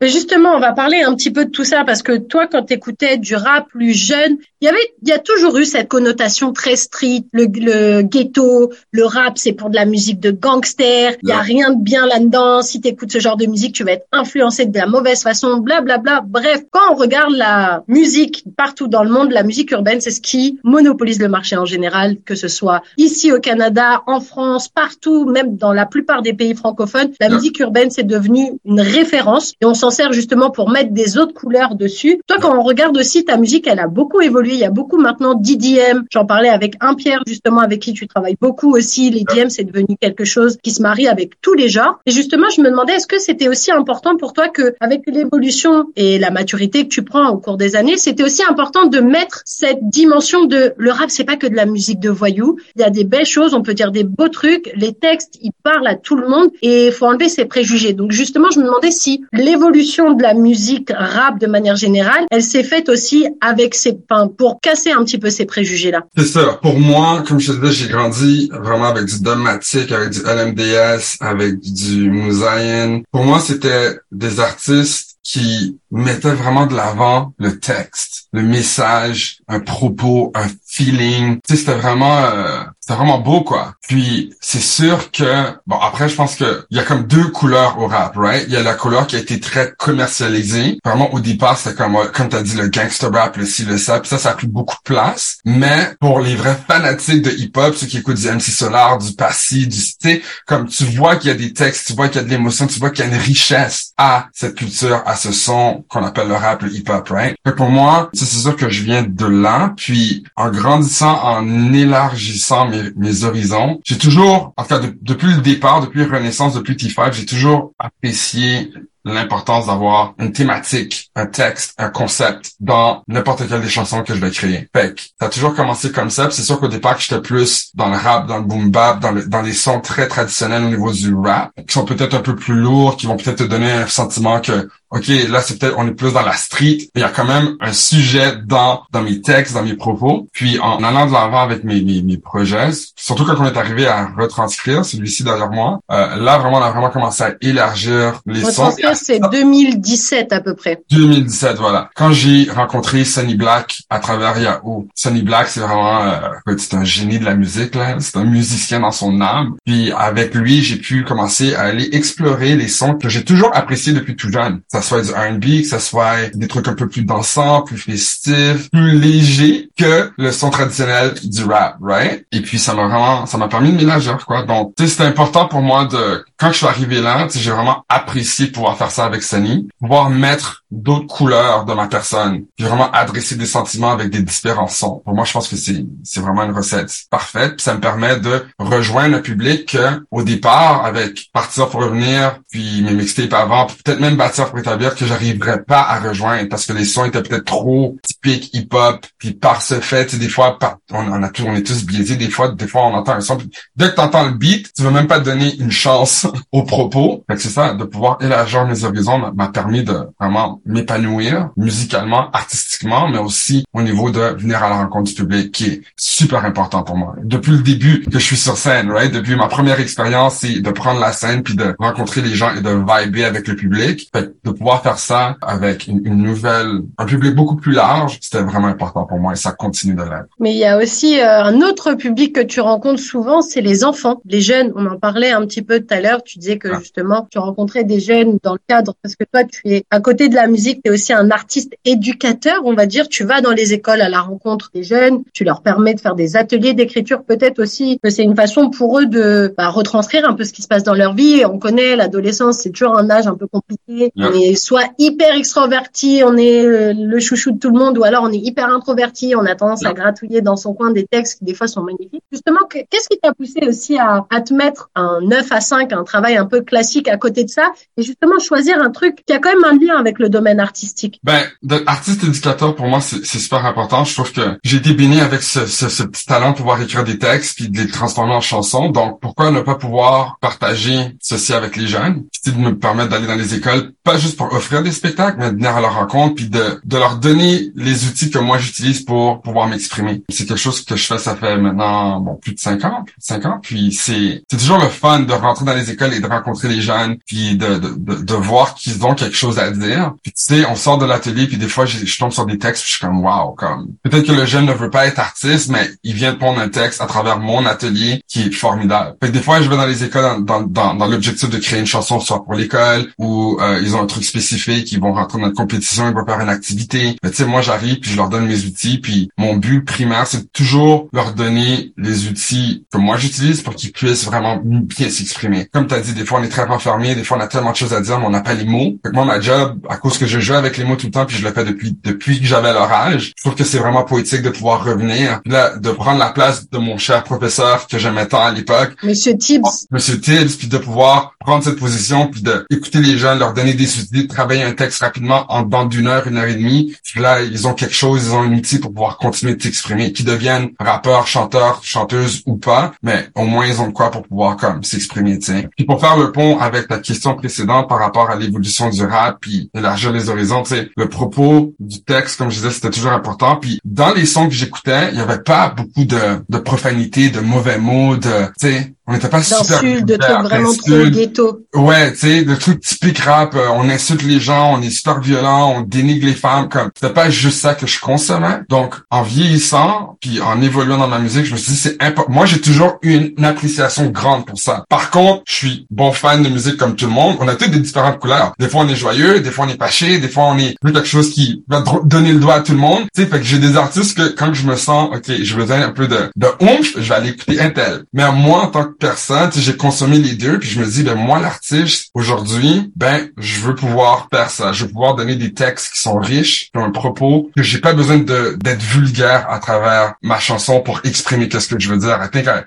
Mais 0.00 0.08
justement, 0.08 0.54
on 0.54 0.60
va 0.60 0.72
parler 0.72 1.02
un 1.02 1.14
petit 1.14 1.30
peu 1.30 1.44
de 1.44 1.50
tout 1.50 1.64
ça 1.64 1.84
parce 1.84 2.02
que 2.02 2.16
toi, 2.16 2.46
quand 2.46 2.62
t'écoutais 2.62 3.16
du 3.18 3.34
rap 3.34 3.68
plus 3.68 3.92
jeune, 3.92 4.36
il 4.60 4.64
y 4.64 4.68
avait, 4.68 4.78
il 5.02 5.08
y 5.08 5.12
a 5.12 5.18
toujours 5.18 5.56
eu 5.58 5.64
cette 5.64 5.88
connotation 5.88 6.52
très 6.52 6.76
street, 6.76 7.24
le, 7.32 7.46
le 7.46 8.02
ghetto, 8.02 8.72
le 8.90 9.04
rap, 9.04 9.36
c'est 9.36 9.52
pour 9.52 9.70
de 9.70 9.76
la 9.76 9.84
musique 9.84 10.18
de 10.18 10.30
gangster. 10.30 11.16
Il 11.22 11.28
y 11.28 11.32
a 11.32 11.40
rien 11.40 11.72
de 11.74 11.82
bien 11.82 12.06
là-dedans. 12.06 12.62
Si 12.62 12.80
t'écoutes 12.80 13.12
ce 13.12 13.18
genre 13.18 13.36
de 13.36 13.46
musique, 13.46 13.74
tu 13.74 13.84
vas 13.84 13.92
être 13.92 14.06
influencé 14.12 14.66
de 14.66 14.76
la 14.76 14.86
mauvaise 14.86 15.22
façon, 15.22 15.58
blablabla. 15.58 16.22
Bref, 16.26 16.62
quand 16.70 16.92
on 16.92 16.96
regarde 16.96 17.34
la 17.34 17.84
musique 17.86 18.44
partout 18.56 18.88
dans 18.88 19.04
le 19.04 19.10
monde, 19.10 19.30
la 19.30 19.42
musique 19.42 19.70
urbaine, 19.72 20.00
c'est 20.00 20.10
ce 20.10 20.20
qui 20.20 20.58
monopolise 20.64 21.20
le 21.20 21.28
marché 21.28 21.56
en 21.56 21.66
général, 21.66 22.16
que 22.24 22.34
ce 22.34 22.48
soit 22.48 22.82
ici 22.96 23.32
au 23.32 23.40
Canada, 23.40 24.02
en 24.06 24.20
France, 24.20 24.68
partout, 24.68 25.26
même 25.26 25.56
dans 25.56 25.72
la 25.72 25.86
plupart 25.86 26.22
des 26.22 26.32
pays 26.32 26.54
francophones. 26.54 27.12
La 27.20 27.28
musique 27.28 27.60
urbaine, 27.60 27.90
c'est 27.90 28.06
devenu 28.06 28.58
une 28.64 28.80
référence 28.80 29.35
et 29.60 29.66
on 29.66 29.74
s'en 29.74 29.90
sert 29.90 30.12
justement 30.12 30.50
pour 30.50 30.70
mettre 30.70 30.92
des 30.92 31.18
autres 31.18 31.34
couleurs 31.34 31.74
dessus. 31.74 32.20
Toi, 32.26 32.38
quand 32.40 32.56
on 32.56 32.62
regarde 32.62 32.96
aussi 32.96 33.24
ta 33.24 33.36
musique, 33.36 33.66
elle 33.66 33.80
a 33.80 33.88
beaucoup 33.88 34.20
évolué. 34.20 34.54
Il 34.54 34.60
y 34.60 34.64
a 34.64 34.70
beaucoup 34.70 34.98
maintenant 34.98 35.34
d'IDM. 35.34 36.02
J'en 36.10 36.26
parlais 36.26 36.48
avec 36.48 36.74
un 36.80 36.94
Pierre, 36.94 37.22
justement, 37.26 37.60
avec 37.60 37.80
qui 37.80 37.92
tu 37.92 38.06
travailles 38.06 38.36
beaucoup 38.40 38.74
aussi. 38.74 39.10
L'IDM, 39.10 39.48
c'est 39.48 39.64
devenu 39.64 39.96
quelque 40.00 40.24
chose 40.24 40.56
qui 40.62 40.70
se 40.70 40.82
marie 40.82 41.08
avec 41.08 41.40
tous 41.40 41.54
les 41.54 41.68
genres. 41.68 41.98
Et 42.06 42.10
justement, 42.10 42.48
je 42.54 42.60
me 42.60 42.70
demandais, 42.70 42.94
est-ce 42.94 43.06
que 43.06 43.18
c'était 43.18 43.48
aussi 43.48 43.70
important 43.70 44.16
pour 44.16 44.32
toi 44.32 44.48
que, 44.48 44.74
avec 44.80 45.02
l'évolution 45.06 45.86
et 45.96 46.18
la 46.18 46.30
maturité 46.30 46.84
que 46.84 46.88
tu 46.88 47.02
prends 47.02 47.28
au 47.30 47.38
cours 47.38 47.56
des 47.56 47.76
années, 47.76 47.96
c'était 47.96 48.24
aussi 48.24 48.42
important 48.42 48.86
de 48.86 49.00
mettre 49.00 49.42
cette 49.44 49.88
dimension 49.88 50.44
de 50.44 50.74
le 50.76 50.90
rap, 50.90 51.10
c'est 51.10 51.24
pas 51.24 51.36
que 51.36 51.46
de 51.46 51.54
la 51.54 51.66
musique 51.66 52.00
de 52.00 52.10
voyous. 52.10 52.56
Il 52.74 52.82
y 52.82 52.84
a 52.84 52.90
des 52.90 53.04
belles 53.04 53.26
choses, 53.26 53.54
on 53.54 53.62
peut 53.62 53.74
dire 53.74 53.92
des 53.92 54.04
beaux 54.04 54.28
trucs. 54.28 54.72
Les 54.76 54.92
textes, 54.92 55.38
ils 55.42 55.52
parlent 55.62 55.86
à 55.86 55.94
tout 55.94 56.16
le 56.16 56.28
monde 56.28 56.50
et 56.62 56.86
il 56.86 56.92
faut 56.92 57.06
enlever 57.06 57.28
ses 57.28 57.44
préjugés. 57.44 57.92
Donc 57.92 58.12
justement, 58.12 58.50
je 58.50 58.60
me 58.60 58.64
demandais 58.64 58.90
si 58.90 59.15
l'évolution 59.32 60.12
de 60.12 60.22
la 60.22 60.34
musique 60.34 60.90
rap 60.94 61.38
de 61.38 61.46
manière 61.46 61.76
générale, 61.76 62.24
elle 62.30 62.42
s'est 62.42 62.64
faite 62.64 62.88
aussi 62.88 63.26
avec 63.40 63.74
ces, 63.74 63.98
enfin, 64.08 64.28
pour 64.28 64.60
casser 64.60 64.90
un 64.90 65.04
petit 65.04 65.18
peu 65.18 65.30
ces 65.30 65.46
préjugés-là. 65.46 66.02
C'est 66.16 66.24
ça. 66.24 66.58
Pour 66.62 66.78
moi, 66.78 67.22
comme 67.26 67.40
je 67.40 67.52
te 67.52 67.60
disais, 67.60 67.84
j'ai 67.84 67.88
grandi 67.88 68.50
vraiment 68.52 68.86
avec 68.86 69.06
du 69.06 69.20
Domatic, 69.20 69.92
avec 69.92 70.10
du 70.10 70.20
LMDS, 70.20 71.16
avec 71.20 71.60
du 71.60 72.10
Musayen. 72.10 73.02
Pour 73.10 73.24
moi, 73.24 73.40
c'était 73.40 73.98
des 74.12 74.40
artistes 74.40 75.16
qui 75.26 75.80
mettaient 75.90 76.34
vraiment 76.34 76.66
de 76.66 76.76
l'avant 76.76 77.34
le 77.38 77.58
texte, 77.58 78.28
le 78.32 78.42
message, 78.42 79.38
un 79.48 79.58
propos, 79.58 80.30
un 80.36 80.46
feeling. 80.76 81.40
Tu 81.46 81.54
sais, 81.54 81.60
c'était 81.60 81.74
vraiment, 81.74 82.18
euh, 82.24 82.60
c'était 82.80 82.94
vraiment 82.94 83.18
beau, 83.18 83.42
quoi. 83.42 83.74
Puis, 83.88 84.34
c'est 84.40 84.60
sûr 84.60 85.10
que, 85.10 85.52
bon, 85.66 85.78
après, 85.78 86.08
je 86.08 86.14
pense 86.14 86.36
que 86.36 86.66
il 86.70 86.76
y 86.76 86.80
a 86.80 86.84
comme 86.84 87.06
deux 87.06 87.28
couleurs 87.28 87.78
au 87.78 87.86
rap, 87.86 88.16
right? 88.16 88.44
Il 88.46 88.52
y 88.52 88.56
a 88.56 88.62
la 88.62 88.74
couleur 88.74 89.06
qui 89.06 89.16
a 89.16 89.18
été 89.18 89.40
très 89.40 89.72
commercialisée. 89.78 90.78
Vraiment, 90.84 91.12
au 91.14 91.20
départ, 91.20 91.56
c'était 91.56 91.74
comme, 91.74 91.96
euh, 91.96 92.06
comme 92.12 92.28
t'as 92.28 92.42
dit, 92.42 92.56
le 92.56 92.68
gangster 92.68 93.10
rap, 93.12 93.36
le 93.36 93.46
ci, 93.46 93.64
le 93.64 93.78
ça. 93.78 94.00
Puis 94.00 94.08
ça, 94.08 94.18
ça 94.18 94.30
a 94.30 94.34
pris 94.34 94.46
beaucoup 94.46 94.76
de 94.76 94.94
place. 94.94 95.38
Mais 95.44 95.94
pour 96.00 96.20
les 96.20 96.36
vrais 96.36 96.58
fanatiques 96.66 97.22
de 97.22 97.30
hip-hop, 97.30 97.74
ceux 97.74 97.86
qui 97.86 97.98
écoutent 97.98 98.16
du 98.16 98.28
MC 98.28 98.50
Solar, 98.50 98.98
du 98.98 99.12
Passy, 99.14 99.66
du, 99.66 99.78
tu 100.00 100.22
comme 100.46 100.66
tu 100.68 100.84
vois 100.84 101.16
qu'il 101.16 101.28
y 101.28 101.32
a 101.32 101.36
des 101.36 101.52
textes, 101.52 101.86
tu 101.86 101.92
vois 101.94 102.08
qu'il 102.08 102.20
y 102.20 102.24
a 102.24 102.26
de 102.26 102.30
l'émotion, 102.30 102.66
tu 102.66 102.78
vois 102.78 102.90
qu'il 102.90 103.04
y 103.04 103.08
a 103.08 103.10
une 103.10 103.20
richesse 103.20 103.92
à 103.96 104.28
cette 104.32 104.56
culture, 104.56 105.02
à 105.06 105.16
ce 105.16 105.32
son 105.32 105.84
qu'on 105.88 106.04
appelle 106.04 106.28
le 106.28 106.34
rap, 106.34 106.62
le 106.62 106.72
hip-hop, 106.72 107.08
right? 107.08 107.36
Fait 107.46 107.54
pour 107.54 107.70
moi, 107.70 108.10
c'est 108.12 108.26
sûr 108.26 108.56
que 108.56 108.68
je 108.68 108.82
viens 108.82 109.02
de 109.02 109.26
là. 109.26 109.72
Puis, 109.76 110.24
en 110.36 110.50
grandissant, 110.66 111.18
en 111.22 111.72
élargissant 111.72 112.68
mes, 112.68 112.90
mes 112.96 113.24
horizons, 113.24 113.80
j'ai 113.84 113.98
toujours, 113.98 114.52
en 114.56 114.64
cas, 114.64 114.78
de- 114.78 114.96
depuis 115.00 115.28
le 115.28 115.40
départ, 115.40 115.80
depuis 115.80 116.04
Renaissance, 116.04 116.54
depuis 116.54 116.74
T5, 116.74 117.12
j'ai 117.12 117.26
toujours 117.26 117.72
apprécié 117.78 118.72
l'importance 119.08 119.66
d'avoir 119.66 120.14
une 120.18 120.32
thématique, 120.32 121.10
un 121.14 121.26
texte, 121.26 121.74
un 121.78 121.90
concept 121.90 122.54
dans 122.58 123.04
n'importe 123.06 123.46
quelle 123.48 123.60
des 123.60 123.68
chansons 123.68 124.02
que 124.02 124.12
je 124.12 124.20
vais 124.20 124.32
créer. 124.32 124.68
Fait 124.74 124.96
que 124.96 125.02
ça 125.20 125.26
a 125.26 125.28
toujours 125.28 125.54
commencé 125.54 125.92
comme 125.92 126.10
ça. 126.10 126.28
C'est 126.32 126.42
sûr 126.42 126.58
qu'au 126.58 126.66
départ, 126.66 126.98
j'étais 126.98 127.20
plus 127.22 127.70
dans 127.74 127.88
le 127.88 127.96
rap, 127.96 128.26
dans 128.26 128.38
le 128.38 128.42
boom 128.42 128.68
bap, 128.72 128.98
dans, 128.98 129.12
le, 129.12 129.24
dans 129.26 129.42
les 129.42 129.52
sons 129.52 129.80
très 129.80 130.08
traditionnels 130.08 130.64
au 130.64 130.68
niveau 130.70 130.90
du 130.90 131.14
rap, 131.14 131.52
qui 131.68 131.72
sont 131.72 131.84
peut-être 131.84 132.14
un 132.14 132.20
peu 132.20 132.34
plus 132.34 132.56
lourds, 132.56 132.96
qui 132.96 133.06
vont 133.06 133.16
peut-être 133.16 133.38
te 133.44 133.44
donner 133.44 133.70
un 133.70 133.86
sentiment 133.86 134.40
que 134.40 134.68
OK, 134.90 135.08
là 135.28 135.40
c'est 135.42 135.58
peut-être 135.58 135.74
on 135.78 135.86
est 135.86 135.92
plus 135.92 136.12
dans 136.12 136.22
la 136.22 136.34
street, 136.34 136.78
il 136.94 137.00
y 137.00 137.04
a 137.04 137.08
quand 137.08 137.24
même 137.24 137.56
un 137.60 137.72
sujet 137.72 138.34
dans 138.44 138.82
dans 138.92 139.02
mes 139.02 139.20
textes, 139.20 139.54
dans 139.54 139.62
mes 139.62 139.74
propos. 139.74 140.28
Puis 140.32 140.58
en 140.60 140.82
allant 140.82 141.06
de 141.06 141.12
l'avant 141.12 141.40
avec 141.40 141.64
mes, 141.64 141.82
mes 141.82 142.02
mes 142.02 142.18
projets, 142.18 142.70
surtout 142.94 143.24
quand 143.24 143.36
on 143.38 143.46
est 143.46 143.56
arrivé 143.56 143.86
à 143.86 144.08
retranscrire 144.16 144.84
celui-ci 144.84 145.24
derrière 145.24 145.50
moi, 145.50 145.80
euh, 145.90 146.16
là 146.16 146.38
vraiment 146.38 146.58
on 146.58 146.62
a 146.62 146.70
vraiment 146.70 146.90
commencé 146.90 147.22
à 147.22 147.34
élargir 147.40 148.20
les 148.26 148.40
sons. 148.40 148.66
Retranscrire, 148.66 148.96
c'est 148.96 149.20
2017 149.30 150.32
à 150.32 150.40
peu 150.40 150.54
près. 150.54 150.82
2017, 150.90 151.56
voilà. 151.58 151.90
Quand 151.94 152.12
j'ai 152.12 152.48
rencontré 152.50 153.04
Sonny 153.04 153.34
Black 153.34 153.82
à 153.90 153.98
travers 153.98 154.38
Yahoo, 154.38 154.88
Sonny 154.94 155.22
Black, 155.22 155.48
c'est 155.48 155.60
vraiment, 155.60 156.02
euh, 156.02 156.56
c'est 156.58 156.74
un 156.74 156.84
génie 156.84 157.18
de 157.18 157.24
la 157.24 157.34
musique, 157.34 157.74
là. 157.74 157.96
C'est 158.00 158.16
un 158.16 158.24
musicien 158.24 158.80
dans 158.80 158.92
son 158.92 159.20
âme. 159.20 159.54
Puis 159.64 159.92
avec 159.92 160.34
lui, 160.34 160.62
j'ai 160.62 160.76
pu 160.76 161.04
commencer 161.04 161.54
à 161.54 161.62
aller 161.62 161.88
explorer 161.92 162.56
les 162.56 162.68
sons 162.68 162.94
que 162.94 163.08
j'ai 163.08 163.24
toujours 163.24 163.50
appréciés 163.54 163.92
depuis 163.92 164.16
tout 164.16 164.30
jeune. 164.30 164.60
Ça 164.76 164.82
soit 164.82 165.02
du 165.02 165.10
R&B, 165.10 165.62
que 165.62 165.68
ça 165.68 165.78
soit 165.78 166.34
des 166.34 166.48
trucs 166.48 166.68
un 166.68 166.74
peu 166.74 166.88
plus 166.88 167.04
dansants, 167.04 167.62
plus 167.62 167.78
festifs, 167.78 168.70
plus 168.70 168.98
légers 168.98 169.70
que 169.76 170.10
le 170.18 170.32
son 170.32 170.50
traditionnel 170.50 171.14
du 171.22 171.44
rap, 171.44 171.76
right? 171.80 172.26
Et 172.32 172.40
puis 172.40 172.58
ça 172.58 172.74
m'a 172.74 172.86
vraiment, 172.86 173.26
ça 173.26 173.38
m'a 173.38 173.48
permis 173.48 173.72
de 173.72 173.76
mélanger, 173.76 174.14
quoi. 174.26 174.42
Donc, 174.42 174.74
tu 174.76 174.84
sais, 174.84 174.90
c'était 174.90 175.04
important 175.04 175.46
pour 175.48 175.62
moi 175.62 175.86
de, 175.86 176.24
quand 176.36 176.52
je 176.52 176.58
suis 176.58 176.66
arrivé 176.66 177.00
là, 177.00 177.26
j'ai 177.34 177.50
vraiment 177.50 177.84
apprécié 177.88 178.48
pouvoir 178.48 178.76
faire 178.76 178.90
ça 178.90 179.06
avec 179.06 179.22
Sunny, 179.22 179.68
pouvoir 179.80 180.10
mettre 180.10 180.64
d'autres 180.70 181.06
couleurs 181.06 181.64
de 181.64 181.72
ma 181.72 181.86
personne, 181.86 182.44
puis 182.56 182.66
vraiment 182.66 182.90
adresser 182.92 183.36
des 183.36 183.46
sentiments 183.46 183.92
avec 183.92 184.10
des 184.10 184.20
différents 184.20 184.68
sons. 184.68 185.00
Pour 185.04 185.14
moi, 185.14 185.24
je 185.24 185.32
pense 185.32 185.48
que 185.48 185.56
c'est 185.56 185.86
c'est 186.04 186.20
vraiment 186.20 186.44
une 186.44 186.52
recette 186.52 186.92
parfaite, 187.10 187.56
puis 187.56 187.62
ça 187.62 187.74
me 187.74 187.80
permet 187.80 188.18
de 188.18 188.44
rejoindre 188.58 189.16
un 189.16 189.20
public 189.20 189.70
que, 189.72 190.04
au 190.10 190.22
départ, 190.22 190.84
avec 190.84 191.30
Partir 191.32 191.68
pour 191.68 191.82
revenir, 191.82 192.40
puis 192.50 192.82
mes 192.82 192.92
mixtapes 192.92 193.32
avant, 193.32 193.66
peut-être 193.66 194.00
même 194.00 194.16
Bâtir 194.16 194.50
pour 194.50 194.58
établir 194.66 194.94
que 194.94 195.06
j'arriverais 195.06 195.62
pas 195.62 195.80
à 195.82 196.00
rejoindre 196.00 196.48
parce 196.48 196.66
que 196.66 196.72
les 196.72 196.84
sons 196.84 197.04
étaient 197.04 197.22
peut-être 197.22 197.44
trop 197.44 197.96
typiques 198.02 198.50
hip-hop. 198.54 199.04
Puis 199.18 199.32
par 199.32 199.62
ce 199.62 199.74
fait, 199.80 200.14
des 200.16 200.28
fois, 200.28 200.58
par- 200.58 200.78
on, 200.92 201.06
on 201.12 201.22
a 201.22 201.28
tous, 201.28 201.44
on 201.44 201.54
est 201.54 201.66
tous 201.66 201.84
biaisés. 201.84 202.16
Des 202.16 202.30
fois, 202.30 202.48
des 202.48 202.66
fois, 202.66 202.82
on 202.86 202.94
entend 202.94 203.12
un 203.12 203.20
son. 203.20 203.38
dès 203.76 203.90
que 203.90 203.94
tu 203.94 204.00
entends 204.00 204.24
le 204.24 204.32
beat, 204.32 204.72
tu 204.74 204.82
veux 204.82 204.90
même 204.90 205.06
pas 205.06 205.18
donner 205.20 205.54
une 205.56 205.70
chance 205.70 206.26
au 206.52 206.64
propos. 206.64 207.24
Fait 207.28 207.36
que 207.36 207.42
c'est 207.42 207.48
ça, 207.48 207.74
de 207.74 207.84
pouvoir 207.84 208.18
élargir 208.20 208.66
mes 208.66 208.84
horizons 208.84 209.32
m'a 209.34 209.48
permis 209.48 209.82
de 209.84 210.08
vraiment 210.20 210.60
m'épanouir 210.66 211.50
musicalement, 211.56 212.30
artistiquement, 212.32 213.08
mais 213.08 213.18
aussi 213.18 213.64
au 213.72 213.82
niveau 213.82 214.10
de 214.10 214.20
venir 214.38 214.62
à 214.62 214.68
la 214.68 214.76
rencontre 214.76 215.10
du 215.10 215.14
public, 215.14 215.52
qui 215.52 215.66
est 215.66 215.82
super 215.96 216.44
important 216.44 216.82
pour 216.82 216.96
moi. 216.96 217.14
Depuis 217.22 217.52
le 217.52 217.58
début 217.58 218.00
que 218.04 218.18
je 218.18 218.24
suis 218.24 218.36
sur 218.36 218.56
scène, 218.56 218.90
right? 218.90 219.12
Depuis 219.12 219.36
ma 219.36 219.48
première 219.48 219.80
expérience, 219.80 220.38
c'est 220.40 220.60
de 220.60 220.70
prendre 220.70 221.00
la 221.00 221.12
scène 221.12 221.42
puis 221.42 221.54
de 221.54 221.74
rencontrer 221.78 222.20
les 222.22 222.34
gens 222.34 222.54
et 222.54 222.60
de 222.60 222.70
vibrer 222.70 223.24
avec 223.24 223.46
le 223.48 223.56
public. 223.56 224.08
Fait 224.14 224.24
que 224.24 224.34
de 224.44 224.55
pouvoir 224.56 224.82
faire 224.82 224.98
ça 224.98 225.36
avec 225.42 225.86
une, 225.86 226.00
une 226.04 226.22
nouvelle, 226.22 226.82
un 226.98 227.04
public 227.06 227.34
beaucoup 227.34 227.56
plus 227.56 227.72
large, 227.72 228.18
c'était 228.20 228.42
vraiment 228.42 228.68
important 228.68 229.04
pour 229.04 229.18
moi 229.18 229.32
et 229.32 229.36
ça 229.36 229.52
continue 229.52 229.94
de 229.94 230.02
l'être. 230.02 230.26
Mais 230.40 230.52
il 230.52 230.58
y 230.58 230.64
a 230.64 230.78
aussi 230.78 231.18
euh, 231.20 231.42
un 231.42 231.60
autre 231.60 231.94
public 231.94 232.34
que 232.34 232.40
tu 232.40 232.60
rencontres 232.60 233.02
souvent, 233.02 233.42
c'est 233.42 233.60
les 233.60 233.84
enfants, 233.84 234.20
les 234.24 234.40
jeunes. 234.40 234.72
On 234.76 234.86
en 234.86 234.98
parlait 234.98 235.30
un 235.30 235.44
petit 235.46 235.62
peu 235.62 235.80
tout 235.80 235.94
à 235.94 236.00
l'heure. 236.00 236.22
Tu 236.22 236.38
disais 236.38 236.58
que 236.58 236.68
Ah. 236.72 236.78
justement, 236.80 237.26
tu 237.30 237.38
rencontrais 237.38 237.84
des 237.84 238.00
jeunes 238.00 238.38
dans 238.42 238.52
le 238.54 238.60
cadre, 238.66 238.94
parce 239.02 239.16
que 239.16 239.24
toi, 239.32 239.44
tu 239.44 239.60
es 239.64 239.84
à 239.90 240.00
côté 240.00 240.28
de 240.28 240.34
la 240.34 240.46
musique, 240.46 240.80
tu 240.82 240.90
es 240.90 240.94
aussi 240.94 241.12
un 241.12 241.30
artiste 241.30 241.74
éducateur, 241.84 242.60
on 242.64 242.74
va 242.74 242.86
dire. 242.86 243.08
Tu 243.08 243.24
vas 243.24 243.40
dans 243.40 243.52
les 243.52 243.72
écoles 243.72 244.00
à 244.00 244.08
la 244.08 244.20
rencontre 244.20 244.70
des 244.74 244.82
jeunes, 244.82 245.22
tu 245.32 245.44
leur 245.44 245.62
permets 245.62 245.94
de 245.94 246.00
faire 246.00 246.14
des 246.14 246.36
ateliers 246.36 246.74
d'écriture. 246.74 247.22
Peut-être 247.24 247.58
aussi 247.60 247.98
que 248.02 248.10
c'est 248.10 248.22
une 248.22 248.36
façon 248.36 248.70
pour 248.70 248.98
eux 248.98 249.06
de 249.06 249.54
bah, 249.56 249.68
retranscrire 249.68 250.28
un 250.28 250.34
peu 250.34 250.44
ce 250.44 250.52
qui 250.52 250.62
se 250.62 250.68
passe 250.68 250.82
dans 250.82 250.94
leur 250.94 251.14
vie. 251.14 251.42
On 251.44 251.58
connaît 251.58 251.96
l'adolescence, 251.96 252.58
c'est 252.58 252.70
toujours 252.70 252.96
un 252.98 253.10
âge 253.10 253.26
un 253.26 253.34
peu 253.34 253.46
compliqué. 253.46 254.12
Yeah. 254.14 254.28
On 254.28 254.32
est 254.32 254.45
soit 254.54 254.84
hyper 254.98 255.34
extraverti, 255.34 256.22
on 256.24 256.36
est 256.36 256.64
euh, 256.64 256.92
le 256.96 257.18
chouchou 257.20 257.52
de 257.52 257.58
tout 257.58 257.70
le 257.70 257.78
monde, 257.78 257.98
ou 257.98 258.04
alors 258.04 258.22
on 258.24 258.32
est 258.32 258.38
hyper 258.38 258.68
introverti, 258.68 259.34
on 259.36 259.44
a 259.46 259.54
tendance 259.54 259.84
à 259.84 259.92
gratouiller 259.92 260.40
dans 260.42 260.56
son 260.56 260.74
coin 260.74 260.92
des 260.92 261.06
textes 261.06 261.38
qui 261.38 261.44
des 261.44 261.54
fois 261.54 261.66
sont 261.66 261.82
magnifiques. 261.82 262.22
Justement, 262.30 262.60
que- 262.68 262.78
qu'est-ce 262.90 263.08
qui 263.08 263.18
t'a 263.18 263.32
poussé 263.32 263.60
aussi 263.66 263.98
à, 263.98 264.26
à 264.30 264.40
te 264.40 264.54
mettre 264.54 264.90
un 264.94 265.20
9 265.22 265.50
à 265.50 265.60
5, 265.60 265.92
un 265.92 266.04
travail 266.04 266.36
un 266.36 266.46
peu 266.46 266.60
classique 266.60 267.08
à 267.08 267.16
côté 267.16 267.44
de 267.44 267.50
ça, 267.50 267.72
et 267.96 268.02
justement 268.02 268.38
choisir 268.38 268.80
un 268.80 268.90
truc 268.90 269.24
qui 269.26 269.32
a 269.32 269.38
quand 269.38 269.52
même 269.54 269.64
un 269.64 269.78
lien 269.84 269.96
avec 269.98 270.18
le 270.18 270.28
domaine 270.28 270.60
artistique? 270.60 271.20
Ben, 271.24 271.42
artiste 271.86 272.24
éducateur, 272.24 272.74
pour 272.74 272.86
moi, 272.86 273.00
c'est 273.00 273.24
c'est 273.24 273.38
super 273.38 273.64
important. 273.66 274.04
Je 274.04 274.14
trouve 274.14 274.32
que 274.32 274.58
j'ai 274.62 274.76
été 274.76 274.92
béni 274.92 275.20
avec 275.20 275.42
ce, 275.42 275.66
ce, 275.66 275.88
ce 275.88 276.02
petit 276.02 276.24
talent 276.26 276.52
de 276.52 276.56
pouvoir 276.56 276.80
écrire 276.80 277.02
des 277.04 277.18
textes 277.18 277.56
puis 277.56 277.68
de 277.68 277.78
les 277.78 277.88
transformer 277.88 278.34
en 278.34 278.40
chansons. 278.40 278.90
Donc, 278.90 279.20
pourquoi 279.20 279.50
ne 279.50 279.60
pas 279.60 279.74
pouvoir 279.74 280.36
partager 280.40 281.16
ceci 281.20 281.52
avec 281.52 281.76
les 281.76 281.86
jeunes? 281.86 282.24
Puis 282.42 282.52
de 282.52 282.58
me 282.58 282.78
permettre 282.78 283.10
d'aller 283.10 283.26
dans 283.26 283.34
les 283.34 283.54
écoles, 283.54 283.92
pas 284.04 284.16
juste 284.18 284.35
pour 284.36 284.52
offrir 284.52 284.82
des 284.82 284.92
spectacles, 284.92 285.36
mais 285.38 285.50
de 285.50 285.56
venir 285.56 285.76
à 285.76 285.80
leur 285.80 285.94
rencontre 285.94 286.34
puis 286.36 286.48
de, 286.48 286.80
de 286.84 286.96
leur 286.96 287.16
donner 287.16 287.70
les 287.74 288.06
outils 288.06 288.30
que 288.30 288.38
moi 288.38 288.58
j'utilise 288.58 289.02
pour 289.02 289.40
pouvoir 289.42 289.68
m'exprimer. 289.68 290.22
C'est 290.28 290.46
quelque 290.46 290.58
chose 290.58 290.84
que 290.84 290.96
je 290.96 291.04
fais, 291.04 291.18
ça 291.18 291.36
fait 291.36 291.56
maintenant, 291.56 292.20
bon, 292.20 292.34
plus 292.36 292.54
de 292.54 292.60
cinq 292.60 292.84
ans, 292.84 293.04
cinq 293.18 293.44
ans. 293.46 293.58
Puis 293.62 293.92
c'est, 293.92 294.42
c'est 294.50 294.58
toujours 294.58 294.78
le 294.78 294.88
fun 294.88 295.20
de 295.20 295.32
rentrer 295.32 295.64
dans 295.64 295.74
les 295.74 295.90
écoles 295.90 296.14
et 296.14 296.20
de 296.20 296.26
rencontrer 296.26 296.68
les 296.68 296.80
jeunes 296.80 297.16
puis 297.26 297.56
de, 297.56 297.78
de, 297.78 297.94
de, 297.96 298.22
de 298.22 298.34
voir 298.34 298.74
qu'ils 298.74 299.04
ont 299.04 299.14
quelque 299.14 299.36
chose 299.36 299.58
à 299.58 299.70
dire. 299.70 300.12
Puis 300.22 300.32
tu 300.32 300.42
sais, 300.42 300.66
on 300.66 300.76
sort 300.76 300.98
de 300.98 301.06
l'atelier 301.06 301.46
puis 301.46 301.56
des 301.56 301.68
fois, 301.68 301.86
je 301.86 302.18
tombe 302.18 302.32
sur 302.32 302.46
des 302.46 302.58
textes 302.58 302.82
puis 302.82 302.92
je 302.92 302.98
suis 302.98 303.06
comme, 303.06 303.24
wow, 303.24 303.52
comme, 303.52 303.88
peut-être 304.02 304.26
que 304.26 304.32
le 304.32 304.46
jeune 304.46 304.66
ne 304.66 304.72
veut 304.72 304.90
pas 304.90 305.06
être 305.06 305.18
artiste, 305.18 305.70
mais 305.70 305.88
il 306.02 306.14
vient 306.14 306.32
de 306.32 306.38
pondre 306.38 306.60
un 306.60 306.68
texte 306.68 307.00
à 307.00 307.06
travers 307.06 307.38
mon 307.38 307.64
atelier 307.66 308.22
qui 308.28 308.42
est 308.42 308.50
formidable. 308.50 309.16
Fait 309.22 309.28
que 309.28 309.32
des 309.32 309.42
fois, 309.42 309.60
je 309.60 309.68
vais 309.68 309.76
dans 309.76 309.86
les 309.86 310.04
écoles 310.04 310.44
dans, 310.44 310.60
dans, 310.60 310.62
dans, 310.62 310.94
dans 310.94 311.06
l'objectif 311.06 311.48
de 311.48 311.58
créer 311.58 311.80
une 311.80 311.86
chanson 311.86 312.20
soit 312.20 312.44
pour 312.44 312.54
l'école 312.54 313.12
ou 313.18 313.58
euh, 313.60 313.80
ils 313.82 313.94
ont 313.96 314.02
un 314.02 314.06
truc 314.06 314.24
spécifique, 314.26 314.90
ils 314.92 315.00
vont 315.00 315.12
rentrer 315.12 315.40
dans 315.40 315.46
une 315.46 315.54
compétition, 315.54 316.08
ils 316.08 316.14
vont 316.14 316.24
faire 316.24 316.40
une 316.40 316.48
activité. 316.48 317.16
Mais 317.22 317.30
tu 317.30 317.36
sais, 317.36 317.44
moi, 317.44 317.62
j'arrive 317.62 318.00
puis 318.00 318.10
je 318.10 318.16
leur 318.16 318.28
donne 318.28 318.46
mes 318.46 318.64
outils 318.64 318.98
puis 318.98 319.30
mon 319.38 319.56
but 319.56 319.84
primaire, 319.84 320.26
c'est 320.26 320.52
toujours 320.52 321.08
leur 321.12 321.34
donner 321.34 321.92
les 321.96 322.28
outils 322.28 322.84
que 322.92 322.98
moi 322.98 323.16
j'utilise 323.16 323.62
pour 323.62 323.74
qu'ils 323.74 323.92
puissent 323.92 324.24
vraiment 324.24 324.60
bien 324.64 325.08
s'exprimer. 325.08 325.68
Comme 325.72 325.86
tu 325.86 325.94
as 325.94 326.00
dit, 326.00 326.14
des 326.14 326.24
fois, 326.24 326.40
on 326.40 326.42
est 326.42 326.48
très 326.48 326.64
renfermé, 326.64 327.14
des 327.14 327.24
fois, 327.24 327.38
on 327.38 327.40
a 327.40 327.46
tellement 327.48 327.72
de 327.72 327.76
choses 327.76 327.94
à 327.94 328.00
dire, 328.00 328.18
mais 328.18 328.26
on 328.26 328.30
n'a 328.30 328.40
pas 328.40 328.54
les 328.54 328.64
mots. 328.64 328.96
Fait 329.02 329.10
que 329.10 329.14
moi, 329.14 329.24
ma 329.24 329.40
job, 329.40 329.78
à 329.88 329.96
cause 329.96 330.18
que 330.18 330.26
je 330.26 330.40
joue 330.40 330.54
avec 330.54 330.76
les 330.76 330.84
mots 330.84 330.96
tout 330.96 331.06
le 331.06 331.12
temps 331.12 331.26
puis 331.26 331.36
je 331.36 331.44
le 331.44 331.52
fais 331.52 331.64
depuis 331.64 331.96
depuis 332.04 332.40
que 332.40 332.46
j'avais 332.46 332.72
leur 332.72 332.90
âge, 332.90 333.32
je 333.36 333.42
trouve 333.42 333.54
que 333.54 333.64
c'est 333.64 333.78
vraiment 333.78 334.04
poétique 334.04 334.42
de 334.42 334.50
pouvoir 334.50 334.84
revenir, 334.84 335.40
là, 335.46 335.76
de 335.76 335.90
prendre 335.90 336.18
la 336.18 336.30
place 336.30 336.68
de 336.70 336.78
mon 336.78 336.98
cher 336.98 337.24
professeur 337.24 337.86
que 337.86 337.98
j'aimais 337.98 338.26
tant 338.26 338.44
à 338.44 338.50
l'époque, 338.50 338.96
Monsieur 339.02 339.36
Tibbs, 339.36 339.86
Monsieur 339.90 340.20
Tibbs, 340.20 340.56
puis 340.58 340.68
de 340.68 340.78
pouvoir 340.78 341.34
prendre 341.40 341.64
cette 341.64 341.78
position, 341.78 342.28
puis 342.28 342.42
de 342.42 342.64
écouter 342.70 343.00
les 343.00 343.18
gens, 343.18 343.34
leur 343.34 343.54
donner 343.54 343.74
des 343.74 343.98
outils, 343.98 344.15
de 344.24 344.28
travailler 344.28 344.62
un 344.62 344.72
texte 344.72 345.00
rapidement 345.00 345.46
en 345.48 345.62
dedans 345.62 345.84
d'une 345.84 346.06
heure, 346.06 346.26
une 346.26 346.36
heure 346.36 346.46
et 346.46 346.54
demie. 346.54 346.94
Puis 347.04 347.20
là, 347.20 347.42
ils 347.42 347.66
ont 347.66 347.74
quelque 347.74 347.94
chose, 347.94 348.26
ils 348.26 348.32
ont 348.32 348.42
un 348.42 348.52
outil 348.52 348.78
pour 348.78 348.92
pouvoir 348.92 349.18
continuer 349.18 349.54
de 349.54 349.62
s'exprimer, 349.62 350.12
qu'ils 350.12 350.26
deviennent 350.26 350.70
rappeurs, 350.78 351.26
chanteurs, 351.26 351.80
chanteuses 351.82 352.42
ou 352.46 352.56
pas, 352.56 352.92
mais 353.02 353.28
au 353.34 353.44
moins 353.44 353.66
ils 353.66 353.80
ont 353.80 353.88
de 353.88 353.92
quoi 353.92 354.10
pour 354.10 354.22
pouvoir 354.22 354.56
comme 354.56 354.82
s'exprimer, 354.82 355.40
sais. 355.40 355.68
Puis 355.76 355.86
pour 355.86 356.00
faire 356.00 356.16
le 356.16 356.32
pont 356.32 356.58
avec 356.58 356.88
ta 356.88 356.98
question 356.98 357.34
précédente 357.34 357.88
par 357.88 357.98
rapport 357.98 358.30
à 358.30 358.36
l'évolution 358.36 358.90
du 358.90 359.04
rap, 359.04 359.38
puis 359.40 359.70
élargir 359.74 360.12
les 360.12 360.28
horizons, 360.28 360.62
tu 360.62 360.74
sais, 360.74 360.90
le 360.96 361.08
propos 361.08 361.74
du 361.78 362.02
texte, 362.02 362.38
comme 362.38 362.50
je 362.50 362.56
disais, 362.56 362.70
c'était 362.70 362.90
toujours 362.90 363.12
important. 363.12 363.56
Puis 363.56 363.80
dans 363.84 364.12
les 364.12 364.26
sons 364.26 364.48
que 364.48 364.54
j'écoutais, 364.54 365.10
il 365.12 365.18
y 365.18 365.20
avait 365.20 365.42
pas 365.42 365.68
beaucoup 365.68 366.04
de, 366.04 366.42
de 366.48 366.58
profanité, 366.58 367.30
de 367.30 367.40
mauvais 367.40 367.78
mots, 367.78 368.16
de, 368.16 368.46
tu 368.58 368.68
sais, 368.68 368.92
on 369.08 369.12
n'était 369.12 369.28
pas 369.28 369.42
super 369.42 369.82
de 369.82 370.16
trucs 370.16 370.42
vraiment 370.42 370.74
trop 370.74 371.10
ghetto. 371.10 371.60
Ouais, 371.74 372.12
tu 372.12 372.18
sais, 372.18 372.44
le 372.44 372.56
truc 372.58 372.80
typique 372.80 373.20
rap, 373.20 373.54
euh, 373.54 373.68
on 373.74 373.88
insulte 374.06 374.22
les 374.22 374.38
gens, 374.38 374.78
on 374.78 374.82
est 374.82 374.90
super 374.90 375.20
violent, 375.20 375.74
on 375.76 375.80
dénigre 375.80 376.26
les 376.26 376.34
femmes, 376.34 376.68
comme 376.68 376.90
c'était 376.94 377.12
pas 377.12 377.28
juste 377.28 377.60
ça 377.60 377.74
que 377.74 377.86
je 377.86 377.98
consommais. 377.98 378.60
Donc, 378.68 378.94
en 379.10 379.22
vieillissant, 379.22 380.16
puis 380.20 380.40
en 380.40 380.62
évoluant 380.62 380.98
dans 380.98 381.08
ma 381.08 381.18
musique, 381.18 381.44
je 381.44 381.52
me 381.52 381.56
suis 381.56 381.72
dit 381.72 381.78
c'est 381.78 382.02
important. 382.02 382.32
Moi, 382.32 382.46
j'ai 382.46 382.60
toujours 382.60 382.98
eu 383.02 383.32
une, 383.36 383.44
appréciation 383.44 384.10
grande 384.10 384.44
pour 384.44 384.58
ça. 384.58 384.84
Par 384.88 385.10
contre, 385.10 385.42
je 385.46 385.54
suis 385.54 385.86
bon 385.90 386.10
fan 386.10 386.42
de 386.42 386.48
musique 386.48 386.76
comme 386.76 386.96
tout 386.96 387.06
le 387.06 387.12
monde. 387.12 387.36
On 387.38 387.46
a 387.46 387.54
toutes 387.54 387.70
des 387.70 387.78
différentes 387.78 388.18
couleurs. 388.18 388.54
Des 388.58 388.68
fois, 388.68 388.82
on 388.82 388.88
est 388.88 388.96
joyeux, 388.96 389.40
des 389.40 389.50
fois, 389.52 389.66
on 389.66 389.68
est 389.68 389.78
fâché, 389.78 390.18
des 390.18 390.28
fois, 390.28 390.44
on 390.44 390.58
est 390.58 390.74
quelque 390.82 391.04
chose 391.04 391.30
qui 391.30 391.62
va 391.68 391.84
donner 392.04 392.32
le 392.32 392.40
doigt 392.40 392.54
à 392.54 392.60
tout 392.60 392.72
le 392.72 392.78
monde. 392.78 393.04
Tu 393.14 393.22
sais, 393.22 393.28
fait 393.28 393.38
que 393.38 393.44
j'ai 393.44 393.58
des 393.58 393.76
artistes 393.76 394.16
que 394.16 394.28
quand 394.34 394.52
je 394.52 394.66
me 394.66 394.74
sens, 394.74 395.10
ok, 395.14 395.32
j'ai 395.40 395.54
besoin 395.54 395.82
un 395.82 395.92
peu 395.92 396.08
de, 396.08 396.30
de 396.34 396.46
oomph, 396.60 396.94
je 396.96 397.08
vais 397.08 397.14
aller 397.14 397.30
écouter 397.30 397.60
un 397.60 397.70
tel. 397.70 398.02
Mais 398.12 398.30
moi, 398.32 398.62
en 398.62 398.66
tant 398.66 398.84
que 398.84 398.96
personne, 398.98 399.50
j'ai 399.56 399.76
consommé 399.76 400.18
les 400.18 400.34
deux, 400.34 400.58
puis 400.58 400.68
je 400.68 400.80
me 400.80 400.86
dis, 400.86 401.04
ben 401.04 401.14
moi, 401.14 401.38
l'artiste, 401.38 402.10
aujourd'hui, 402.14 402.92
ben, 402.96 403.28
je 403.38 403.60
veux 403.60 403.74
pouvoir 403.74 403.85
faire 404.32 404.50
ça. 404.50 404.72
Je 404.72 404.84
veux 404.84 404.90
pouvoir 404.90 405.14
donner 405.14 405.36
des 405.36 405.52
textes 405.52 405.94
qui 405.94 406.00
sont 406.00 406.18
riches, 406.18 406.70
qui 406.72 406.80
un 406.80 406.90
propos, 406.90 407.50
que 407.56 407.62
j'ai 407.62 407.78
pas 407.78 407.92
besoin 407.92 408.18
d'être 408.18 408.82
vulgaire 408.82 409.46
à 409.50 409.58
travers 409.58 410.14
ma 410.22 410.38
chanson 410.38 410.80
pour 410.80 411.00
exprimer 411.04 411.48
qu'est-ce 411.48 411.68
que 411.68 411.78
je 411.78 411.88
veux 411.88 411.98
dire. 411.98 412.18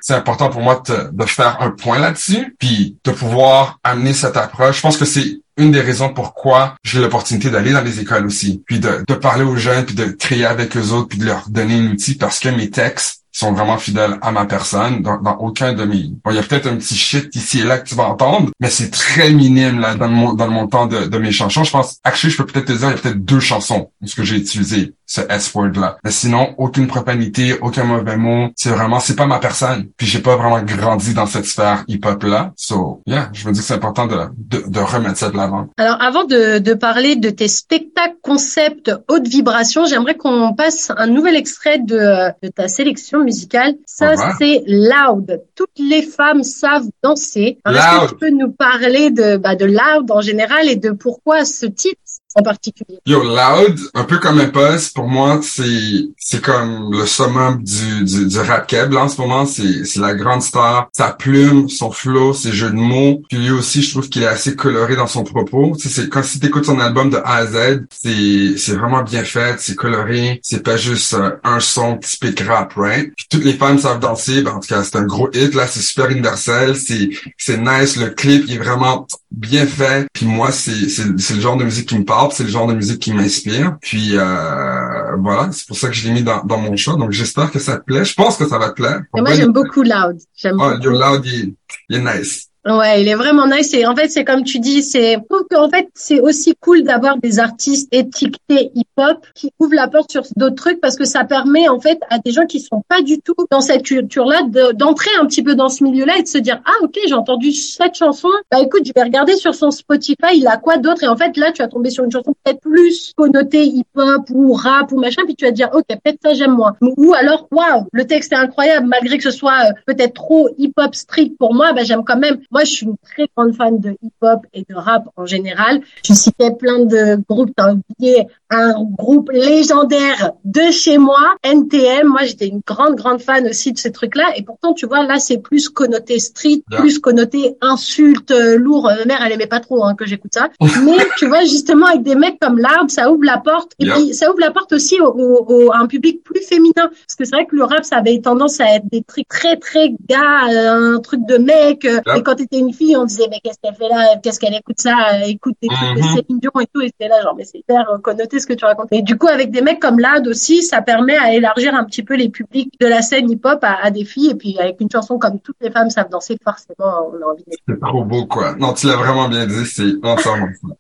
C'est 0.02 0.14
important 0.14 0.50
pour 0.50 0.62
moi 0.62 0.82
de, 0.88 1.10
de 1.12 1.26
faire 1.26 1.62
un 1.62 1.72
point 1.72 2.00
là-dessus, 2.00 2.56
puis 2.60 2.98
de 3.04 3.12
pouvoir 3.12 3.80
amener 3.84 4.14
cette 4.14 4.38
approche. 4.38 4.78
Je 4.78 4.82
pense 4.82 4.98
que 4.98 5.06
c'est 5.06 5.40
une 5.58 5.72
des 5.72 5.82
raisons 5.82 6.10
pourquoi 6.10 6.76
j'ai 6.84 7.02
l'opportunité 7.02 7.50
d'aller 7.50 7.74
dans 7.74 7.82
les 7.82 8.00
écoles 8.00 8.26
aussi, 8.26 8.64
puis 8.66 8.80
de, 8.80 9.04
de 9.08 9.14
parler 9.14 9.44
aux 9.44 9.58
jeunes, 9.58 9.86
puis 9.86 9.96
de 9.96 10.06
créer 10.06 10.46
avec 10.46 10.76
eux 10.78 10.92
autres, 10.92 11.10
puis 11.10 11.18
de 11.20 11.26
leur 11.26 11.50
donner 11.50 11.76
un 11.76 11.92
outil 11.92 12.16
parce 12.16 12.40
que 12.40 12.50
mes 12.50 12.70
textes 12.70 13.19
sont 13.32 13.54
vraiment 13.54 13.78
fidèles 13.78 14.18
à 14.22 14.32
ma 14.32 14.46
personne 14.46 15.02
dans, 15.02 15.22
dans 15.22 15.38
aucun 15.38 15.74
de 15.74 15.86
mes... 15.86 16.12
Bon, 16.24 16.32
il 16.32 16.36
y 16.36 16.40
a 16.40 16.44
peut-être 16.44 16.68
un 16.68 16.76
petit 16.76 16.96
shit 16.96 17.36
ici 17.36 17.60
et 17.60 17.64
là 17.64 17.78
que 17.78 17.88
tu 17.88 17.96
vas 17.96 18.08
entendre, 18.08 18.50
mais 18.60 18.70
c'est 18.70 18.90
très 18.90 19.32
minime 19.32 19.80
là 19.80 19.96
dans 19.96 20.34
dans 20.34 20.46
le 20.46 20.52
montant 20.52 20.88
de, 20.88 21.18
mes 21.18 21.32
chansons. 21.32 21.64
Je 21.64 21.72
pense, 21.72 22.00
actually, 22.04 22.32
je 22.32 22.38
peux 22.38 22.46
peut-être 22.46 22.68
te 22.68 22.74
dire, 22.74 22.88
il 22.88 22.92
y 22.92 22.94
a 22.94 22.98
peut-être 22.98 23.24
deux 23.24 23.40
chansons 23.40 23.92
ce 24.04 24.16
que 24.16 24.24
j'ai 24.24 24.38
utilisé 24.38 24.94
ce 25.10 25.22
S-word 25.28 25.72
là. 25.76 25.98
Mais 26.04 26.12
sinon, 26.12 26.54
aucune 26.58 26.88
profanité, 26.88 27.58
aucun 27.60 27.84
mauvais 27.84 28.16
mot. 28.16 28.50
C'est 28.56 28.70
vraiment, 28.70 29.00
c'est 29.00 29.16
pas 29.16 29.26
ma 29.26 29.40
personne. 29.40 29.90
Puis 29.98 30.08
j'ai 30.08 30.20
pas 30.20 30.38
vraiment 30.38 30.62
grandi 30.62 31.14
dans 31.14 31.26
cette 31.26 31.46
sphère 31.46 31.84
hip-hop 31.88 32.24
là. 32.24 32.54
So, 32.56 33.02
yeah, 33.08 33.30
je 33.34 33.48
me 33.48 33.54
dis 33.54 33.60
que 33.60 33.66
c'est 33.66 33.74
important 33.74 34.06
de, 34.06 34.18
de, 34.38 34.64
de 34.68 34.80
remettre 34.80 35.18
ça 35.18 35.30
de 35.32 35.38
l'avant. 35.38 35.68
Alors, 35.78 36.02
avant 36.02 36.24
de, 36.24 36.60
de 36.60 36.74
parler 36.74 37.16
de 37.16 37.30
tes 37.30 37.48
spectacles 37.48 38.18
concept 38.22 38.92
haute 39.08 39.28
vibration, 39.28 39.86
j'aimerais 39.86 40.16
qu'on 40.16 40.54
passe 40.54 40.92
un 40.96 41.08
nouvel 41.08 41.36
extrait 41.36 41.80
de, 41.80 42.30
de 42.44 42.50
ta 42.50 42.68
sélection 42.68 43.24
musicale. 43.24 43.74
Ça, 43.88 44.14
c'est 44.38 44.64
Loud. 44.68 45.42
Toutes 45.56 45.80
les 45.80 46.04
femmes 46.04 46.44
savent 46.44 46.88
danser. 47.04 47.58
Est-ce 47.68 48.06
que 48.06 48.10
tu 48.10 48.16
peux 48.16 48.30
nous 48.30 48.52
parler 48.52 49.10
de, 49.10 49.38
bah, 49.38 49.56
de 49.56 49.66
Loud 49.66 50.12
en 50.12 50.22
général 50.22 50.70
et 50.70 50.76
de 50.76 50.92
pourquoi 50.92 51.46
ce 51.46 51.66
titre 51.66 51.98
en 52.36 52.44
particulier 52.44 53.00
Yo, 53.06 53.24
Loud, 53.24 53.80
un 53.96 54.04
peu 54.04 54.20
comme 54.20 54.40
un 54.40 54.50
poste, 54.50 54.96
pour 54.96 55.08
moi, 55.08 55.40
c'est 55.42 56.10
c'est 56.18 56.42
comme 56.42 56.92
le 56.92 57.06
summum 57.06 57.64
du, 57.64 58.04
du, 58.04 58.28
du 58.28 58.40
rap 58.40 58.68
keb. 58.68 58.92
Là, 58.94 59.06
en 59.06 59.10
ce 59.10 59.20
moment, 59.20 59.46
c'est 59.46 59.84
la 59.98 60.14
grande 60.14 60.44
star. 60.44 60.90
Sa 60.94 61.12
plume, 61.12 61.70
son 61.70 61.92
flow, 61.92 62.34
ses 62.34 62.52
jeux 62.52 62.70
de 62.70 62.76
mots. 62.76 63.24
Puis 63.30 63.40
lui 63.40 63.52
aussi, 63.52 63.82
je 63.82 63.92
trouve 63.92 64.10
qu'il 64.10 64.24
est 64.24 64.28
assez 64.28 64.56
coloré 64.56 64.96
dans 64.96 65.08
son 65.08 65.24
propos. 65.24 65.76
C'est 65.80 66.10
quand 66.10 66.24
si 66.24 66.40
t'écoutes 66.40 66.66
son 66.66 66.80
album 66.80 67.10
de 67.10 67.18
A 67.18 67.38
à 67.38 67.46
Z, 67.48 67.86
c'est 67.90 68.58
c'est 68.58 68.74
vraiment 68.74 69.02
bien 69.02 69.24
fait, 69.24 69.56
c'est 69.60 69.76
coloré. 69.76 70.40
C'est 70.44 70.64
pas 70.64 70.78
juste 70.78 71.14
euh, 71.16 71.32
un 71.44 71.60
son 71.60 71.98
typique 71.98 72.42
rap, 72.42 72.74
right? 72.76 73.12
Puis 73.16 73.26
toutes 73.30 73.44
les 73.44 73.54
femmes 73.54 73.80
savent 73.80 74.00
danser. 74.00 74.44
Ben, 74.44 74.52
en 74.52 74.60
tout 74.60 74.68
cas, 74.68 74.84
c'est 74.84 74.98
un 74.98 75.06
gros 75.06 75.30
hit. 75.34 75.56
Là, 75.56 75.66
c'est 75.68 75.82
super 75.82 76.10
universel. 76.10 76.76
C'est 76.76 77.10
c'est 77.38 77.58
nice. 77.58 77.96
Le 77.98 78.10
clip, 78.10 78.50
est 78.50 78.58
vraiment 78.58 79.08
bien 79.32 79.66
fait. 79.66 80.08
Puis 80.14 80.26
moi, 80.26 80.52
c'est 80.52 80.90
c'est 80.90 81.34
le 81.34 81.42
genre 81.42 81.58
de 81.58 81.64
musique 81.64 81.90
qui 81.90 81.98
me 81.98 82.06
parle. 82.06 82.19
C'est 82.32 82.44
le 82.44 82.50
genre 82.50 82.68
de 82.68 82.74
musique 82.74 83.00
qui 83.00 83.14
m'inspire. 83.14 83.78
Puis 83.82 84.18
euh, 84.18 85.16
voilà, 85.18 85.52
c'est 85.52 85.68
pour 85.68 85.78
ça 85.78 85.88
que 85.88 85.94
je 85.94 86.08
l'ai 86.08 86.14
mis 86.14 86.24
dans, 86.24 86.44
dans 86.44 86.58
mon 86.58 86.76
choix. 86.76 86.96
Donc 86.96 87.12
j'espère 87.12 87.52
que 87.52 87.60
ça 87.60 87.78
te 87.78 87.84
plaît. 87.84 88.06
Je 88.06 88.14
pense 88.14 88.38
que 88.38 88.48
ça 88.48 88.58
va 88.58 88.70
te 88.70 88.76
plaire. 88.76 89.02
Et 89.18 89.22
moi, 89.22 89.34
j'aime 89.34 89.54
beaucoup 89.54 89.84
Loud. 89.84 90.18
J'aime 90.36 90.58
Oh, 90.60 90.72
beaucoup. 90.76 90.90
Loud, 90.90 91.26
il, 91.26 91.56
il 91.90 91.96
est 91.98 92.18
nice. 92.20 92.49
Ouais, 92.66 93.02
il 93.02 93.08
est 93.08 93.16
vraiment 93.16 93.48
nice. 93.48 93.74
Et 93.74 93.86
en 93.86 93.96
fait, 93.96 94.10
c'est 94.10 94.26
comme 94.26 94.44
tu 94.44 94.60
dis, 94.60 94.84
c'est, 94.84 95.18
qu'en 95.50 95.70
fait, 95.70 95.88
c'est 95.96 96.20
aussi 96.20 96.54
cool 96.60 96.84
d'avoir 96.84 97.18
des 97.18 97.40
artistes 97.40 97.88
étiquetés 97.94 98.72
hip-hop 98.76 99.26
qui 99.34 99.52
ouvrent 99.60 99.76
la 99.76 99.88
porte 99.88 100.12
sur 100.12 100.24
d'autres 100.36 100.56
trucs 100.56 100.82
parce 100.82 100.98
que 100.98 101.06
ça 101.06 101.24
permet, 101.24 101.70
en 101.70 101.80
fait, 101.80 102.00
à 102.10 102.20
des 102.20 102.32
gens 102.32 102.46
qui 102.46 102.60
sont 102.60 102.84
pas 102.90 103.02
du 103.02 103.22
tout 103.22 103.34
dans 103.50 103.62
cette 103.62 103.84
culture-là 103.84 104.42
de- 104.44 104.74
d'entrer 104.74 105.10
un 105.22 105.26
petit 105.26 105.42
peu 105.42 105.56
dans 105.56 105.70
ce 105.70 105.86
milieu-là 105.86 106.18
et 106.18 106.24
de 106.24 106.28
se 106.28 106.38
dire, 106.38 106.62
ah, 106.66 106.84
ok, 106.84 107.00
j'ai 107.08 107.14
entendu 107.14 107.54
cette 107.54 107.96
chanson. 107.96 108.28
Bah, 108.52 108.60
écoute, 108.62 108.82
je 108.86 108.92
vais 108.94 109.04
regarder 109.04 109.38
sur 109.38 109.56
son 109.56 109.72
Spotify, 109.72 110.36
il 110.36 110.46
a 110.48 110.58
quoi 110.58 110.78
d'autre? 110.78 111.02
Et 111.04 111.08
en 111.08 111.16
fait, 111.16 111.38
là, 111.38 111.54
tu 111.54 111.62
vas 111.62 111.70
tomber 111.70 111.90
sur 111.92 112.04
une 112.04 112.12
chanson 112.12 112.34
peut-être 112.44 112.60
plus 112.60 113.14
connotée 113.16 113.64
hip-hop 113.64 114.24
ou 114.32 114.52
rap 114.52 114.92
ou 114.92 115.00
machin, 115.00 115.22
puis 115.26 115.36
tu 115.36 115.46
vas 115.46 115.52
te 115.52 115.56
dire, 115.56 115.70
ok, 115.72 115.86
peut-être 115.88 116.20
ça, 116.22 116.34
j'aime 116.34 116.56
moins. 116.56 116.76
Ou 116.82 117.14
alors, 117.14 117.48
waouh, 117.52 117.86
le 117.94 118.06
texte 118.06 118.34
est 118.34 118.36
incroyable, 118.38 118.86
malgré 118.88 119.18
que 119.18 119.24
ce 119.24 119.32
soit 119.32 119.54
euh, 119.70 119.72
peut-être 119.88 120.14
trop 120.16 120.50
hip-hop 120.58 120.94
street 120.94 121.32
pour 121.40 121.54
moi, 121.54 121.72
bah, 121.72 121.84
j'aime 121.86 122.04
quand 122.04 122.18
même. 122.18 122.40
Moi, 122.52 122.64
je 122.64 122.72
suis 122.72 122.86
une 122.86 122.96
très 122.98 123.28
grande 123.36 123.56
fan 123.56 123.80
de 123.80 123.92
hip-hop 124.02 124.40
et 124.54 124.66
de 124.68 124.76
rap 124.76 125.04
en 125.16 125.26
général. 125.26 125.82
Tu 126.04 126.14
citais 126.14 126.52
plein 126.52 126.80
de 126.80 127.18
groupes, 127.30 127.52
t'as 127.56 127.74
oublié 127.74 128.28
un 128.50 128.74
groupe 128.98 129.30
légendaire 129.32 130.32
de 130.46 130.72
chez 130.72 130.98
moi, 130.98 131.36
NTM. 131.44 132.08
Moi, 132.08 132.22
j'étais 132.24 132.48
une 132.48 132.62
grande, 132.66 132.96
grande 132.96 133.22
fan 133.22 133.48
aussi 133.48 133.72
de 133.74 133.78
ces 133.78 133.92
trucs-là. 133.92 134.32
Et 134.36 134.44
pourtant, 134.44 134.74
tu 134.74 134.88
vois, 134.88 135.04
là, 135.06 135.20
c'est 135.20 135.38
plus 135.38 135.70
connoté 135.70 136.20
street, 136.20 136.64
Yeah. 136.72 136.80
plus 136.82 137.00
connoté 137.00 137.56
insulte, 137.62 138.32
euh, 138.32 138.58
lourd. 138.58 138.84
Ma 138.84 139.06
mère, 139.06 139.20
elle 139.26 139.32
aimait 139.34 139.48
pas 139.48 139.60
trop 139.60 139.84
hein, 139.86 139.94
que 139.96 140.06
j'écoute 140.06 140.32
ça. 140.34 140.50
Mais 140.84 140.98
tu 141.18 141.28
vois, 141.28 141.42
justement, 141.42 141.86
avec 141.88 142.04
des 142.04 142.16
mecs 142.16 142.40
comme 142.40 142.58
l'arbre, 142.58 142.90
ça 142.90 143.12
ouvre 143.12 143.24
la 143.24 143.38
porte. 143.38 143.74
Et 143.80 143.86
Yeah. 143.86 143.96
puis, 143.96 144.14
ça 144.14 144.30
ouvre 144.30 144.40
la 144.40 144.52
porte 144.52 144.74
aussi 144.74 145.00
au, 145.02 145.08
au- 145.08 145.46
au- 145.68 145.72
à 145.72 145.78
un 145.78 145.88
public 145.88 146.24
plus 146.24 146.42
féminin. 146.42 146.74
Parce 146.76 147.16
que 147.18 147.26
c'est 147.26 147.32
vrai 147.36 147.46
que 147.46 147.56
le 147.56 147.64
rap, 147.64 147.84
ça 147.86 147.98
avait 147.98 148.20
tendance 148.20 148.60
à 148.60 148.76
être 148.76 148.86
des 148.92 149.04
trucs 149.04 149.28
très, 149.28 149.58
très 149.58 149.94
gars, 150.10 150.48
euh, 150.50 150.96
un 150.96 151.00
truc 151.00 151.22
de 151.28 151.38
mec. 151.38 151.86
euh, 151.86 152.00
Yeah. 152.06 152.18
Et 152.18 152.24
quand 152.24 152.39
t'étais 152.40 152.60
une 152.60 152.74
fille, 152.74 152.96
on 152.98 153.06
disait, 153.06 153.28
mais 153.30 153.40
qu'est-ce 153.44 153.60
qu'elle 153.62 153.76
fait 153.76 153.90
là? 153.90 154.18
Qu'est-ce 154.22 154.40
qu'elle 154.40 154.54
écoute 154.54 154.80
ça? 154.80 155.26
Écoute 155.26 155.56
des 155.62 155.68
trucs. 155.68 156.04
Céline 156.04 156.40
Dion 156.40 156.52
et 156.62 156.68
tout. 156.74 156.82
Et 156.82 156.88
c'était 156.88 157.08
là, 157.08 157.22
genre, 157.22 157.36
mais 157.38 157.44
c'est 157.44 157.60
hyper 157.60 157.90
euh, 157.90 157.98
connoté 157.98 158.40
ce 158.40 158.48
que 158.48 158.54
tu 158.54 158.66
racontes. 158.66 158.88
Et 158.92 159.02
du 159.02 159.18
coup, 159.18 159.28
avec 159.28 159.52
des 159.52 159.62
mecs 159.62 159.80
comme 159.80 160.00
Lad 160.00 160.28
aussi, 160.28 160.64
ça 160.64 160.82
permet 160.82 161.18
à 161.18 161.34
élargir 161.34 161.76
un 161.76 161.84
petit 161.84 162.04
peu 162.04 162.16
les 162.16 162.30
publics 162.30 162.74
de 162.80 162.88
la 162.88 163.02
scène 163.02 163.30
hip-hop 163.30 163.60
à, 163.64 163.84
à 163.84 163.92
des 163.92 164.06
filles. 164.06 164.32
Et 164.32 164.36
puis, 164.36 164.58
avec 164.60 164.80
une 164.80 164.90
chanson 164.92 165.18
comme 165.18 165.40
Toutes 165.40 165.58
les 165.62 165.72
femmes 165.72 165.90
savent 165.90 166.10
danser, 166.10 166.38
forcément, 166.44 167.10
on 167.12 167.22
a 167.22 167.32
envie 167.32 167.44
de 167.44 167.58
C'est 167.68 167.80
trop 167.80 168.04
beau, 168.04 168.26
quoi. 168.26 168.56
Non, 168.56 168.74
tu 168.74 168.88
l'as 168.88 168.98
vraiment 168.98 169.28
bien 169.30 169.46
dit, 169.46 169.66
c'est 169.66 169.92
ça. 170.22 170.34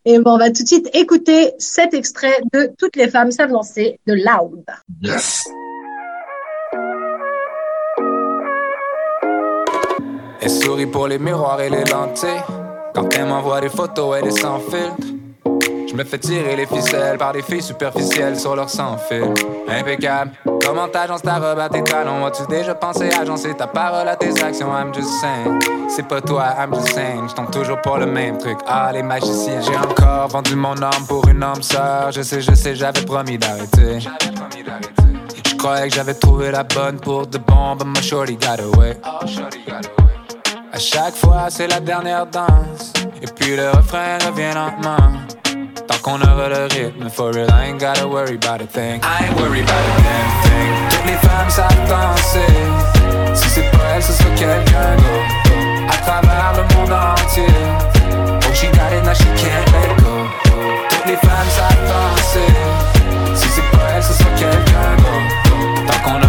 Et 0.05 0.19
bon, 0.19 0.31
on 0.33 0.37
va 0.37 0.51
tout 0.51 0.63
de 0.63 0.67
suite 0.67 0.89
écouter 0.93 1.51
cet 1.57 1.93
extrait 1.93 2.41
de 2.53 2.69
Toutes 2.77 2.95
les 2.95 3.09
femmes 3.09 3.31
savent 3.31 3.51
danser 3.51 3.99
de 4.07 4.13
Loud. 4.13 4.63
Yes. 5.01 5.45
Elle 10.41 10.49
sourit 10.49 10.85
pour 10.85 11.07
les 11.07 11.19
miroirs 11.19 11.59
et 11.61 11.69
les 11.69 11.83
lentilles. 11.83 12.41
Quand 12.93 13.13
elle 13.15 13.25
m'envoie 13.25 13.61
des 13.61 13.69
photos, 13.69 14.17
elle 14.17 14.27
est 14.27 14.39
sans 14.39 14.59
filtre. 14.59 15.07
Je 15.89 15.95
me 15.95 16.03
fais 16.03 16.19
tirer 16.19 16.55
les 16.55 16.65
ficelles 16.65 17.17
par 17.17 17.33
des 17.33 17.41
filles 17.41 17.61
superficielles 17.61 18.39
sur 18.39 18.55
leur 18.55 18.69
sans 18.69 18.97
fil. 18.97 19.33
Impeccable. 19.67 20.31
Comment 20.63 20.87
t'agences 20.87 21.23
ta 21.23 21.39
robe 21.39 21.59
à 21.59 21.67
tes 21.67 21.83
talons? 21.83 22.25
As-tu 22.25 22.45
déjà 22.47 22.75
pensé 22.75 23.09
agencer 23.11 23.53
ta 23.55 23.67
parole 23.67 24.07
à 24.07 24.15
tes 24.15 24.31
actions? 24.41 24.69
I'm 24.71 24.93
just 24.93 25.09
saying. 25.19 25.59
C'est 25.89 26.07
pas 26.07 26.21
toi, 26.21 26.45
I'm 26.57 26.73
just 26.73 26.93
saying. 26.93 27.27
Je 27.27 27.33
tombe 27.33 27.49
toujours 27.51 27.81
pour 27.81 27.97
le 27.97 28.05
même 28.05 28.37
truc. 28.37 28.59
Ah, 28.67 28.91
les 28.93 29.03
magiciens. 29.03 29.61
J'ai 29.61 29.75
encore 29.75 30.27
vendu 30.27 30.55
mon 30.55 30.79
âme 30.81 31.05
pour 31.07 31.27
une 31.27 31.41
âme 31.41 31.63
sœur. 31.63 32.11
Je 32.11 32.21
sais, 32.21 32.39
je 32.39 32.53
sais, 32.53 32.75
j'avais 32.75 33.01
promis 33.01 33.37
d'arrêter. 33.37 33.99
Je 33.99 35.55
croyais 35.57 35.89
que 35.89 35.95
j'avais 35.95 36.13
trouvé 36.13 36.51
la 36.51 36.63
bonne 36.63 36.99
pour 36.99 37.25
de 37.27 37.39
bon, 37.39 37.75
but 37.75 37.87
my 37.87 38.01
shorty 38.01 38.37
got 38.37 38.59
away. 38.61 38.95
À 40.71 40.77
chaque 40.77 41.15
fois, 41.15 41.47
c'est 41.49 41.67
la 41.67 41.79
dernière 41.79 42.27
danse. 42.27 42.93
Et 43.21 43.25
puis 43.25 43.55
le 43.55 43.71
refrain 43.71 44.17
revient 44.25 44.53
lentement. 44.53 44.97
Tant 45.87 45.97
qu'on 46.03 46.21
aura 46.21 46.47
le 46.47 46.67
rythme, 46.71 47.09
for 47.09 47.33
real, 47.33 47.49
I 47.49 47.69
ain't 47.69 47.79
gotta 47.79 48.07
worry 48.07 48.35
about 48.35 48.61
a 48.61 48.67
thing. 48.67 49.01
I 49.03 49.25
ain't 49.25 49.35
worried 49.39 49.63
about 49.63 49.73
a 49.73 50.01
damn 50.03 50.29
thing. 50.43 50.89
Toutes 50.91 51.05
les 51.07 51.17
femmes 51.27 51.49
savent 51.49 51.89
danser. 51.89 52.53
Si 53.33 53.49
c'est 53.49 53.71
pas 53.71 53.95
elle, 53.95 54.03
ce 54.03 54.13
sera 54.13 54.29
quelqu'un 54.35 54.95
d'autre. 54.97 55.91
À 55.91 55.97
travers 56.03 56.53
le 56.57 56.75
monde 56.75 56.93
entier. 56.93 57.47
Oh, 58.47 58.53
she 58.53 58.67
got 58.67 58.93
it, 58.93 59.03
now 59.03 59.13
she 59.13 59.25
can't 59.41 59.65
let 59.73 59.97
go. 60.03 60.27
Toutes 60.89 61.07
les 61.07 61.17
femmes 61.17 61.49
savent 61.49 61.87
danser. 61.89 62.53
Si 63.35 63.47
c'est 63.49 63.71
pas 63.71 63.87
elle, 63.95 64.03
ce 64.03 64.13
sera 64.13 64.29
quelqu'un 64.37 64.95
d'autre. 64.97 65.87
Tant 65.87 65.99
qu'on 66.03 66.28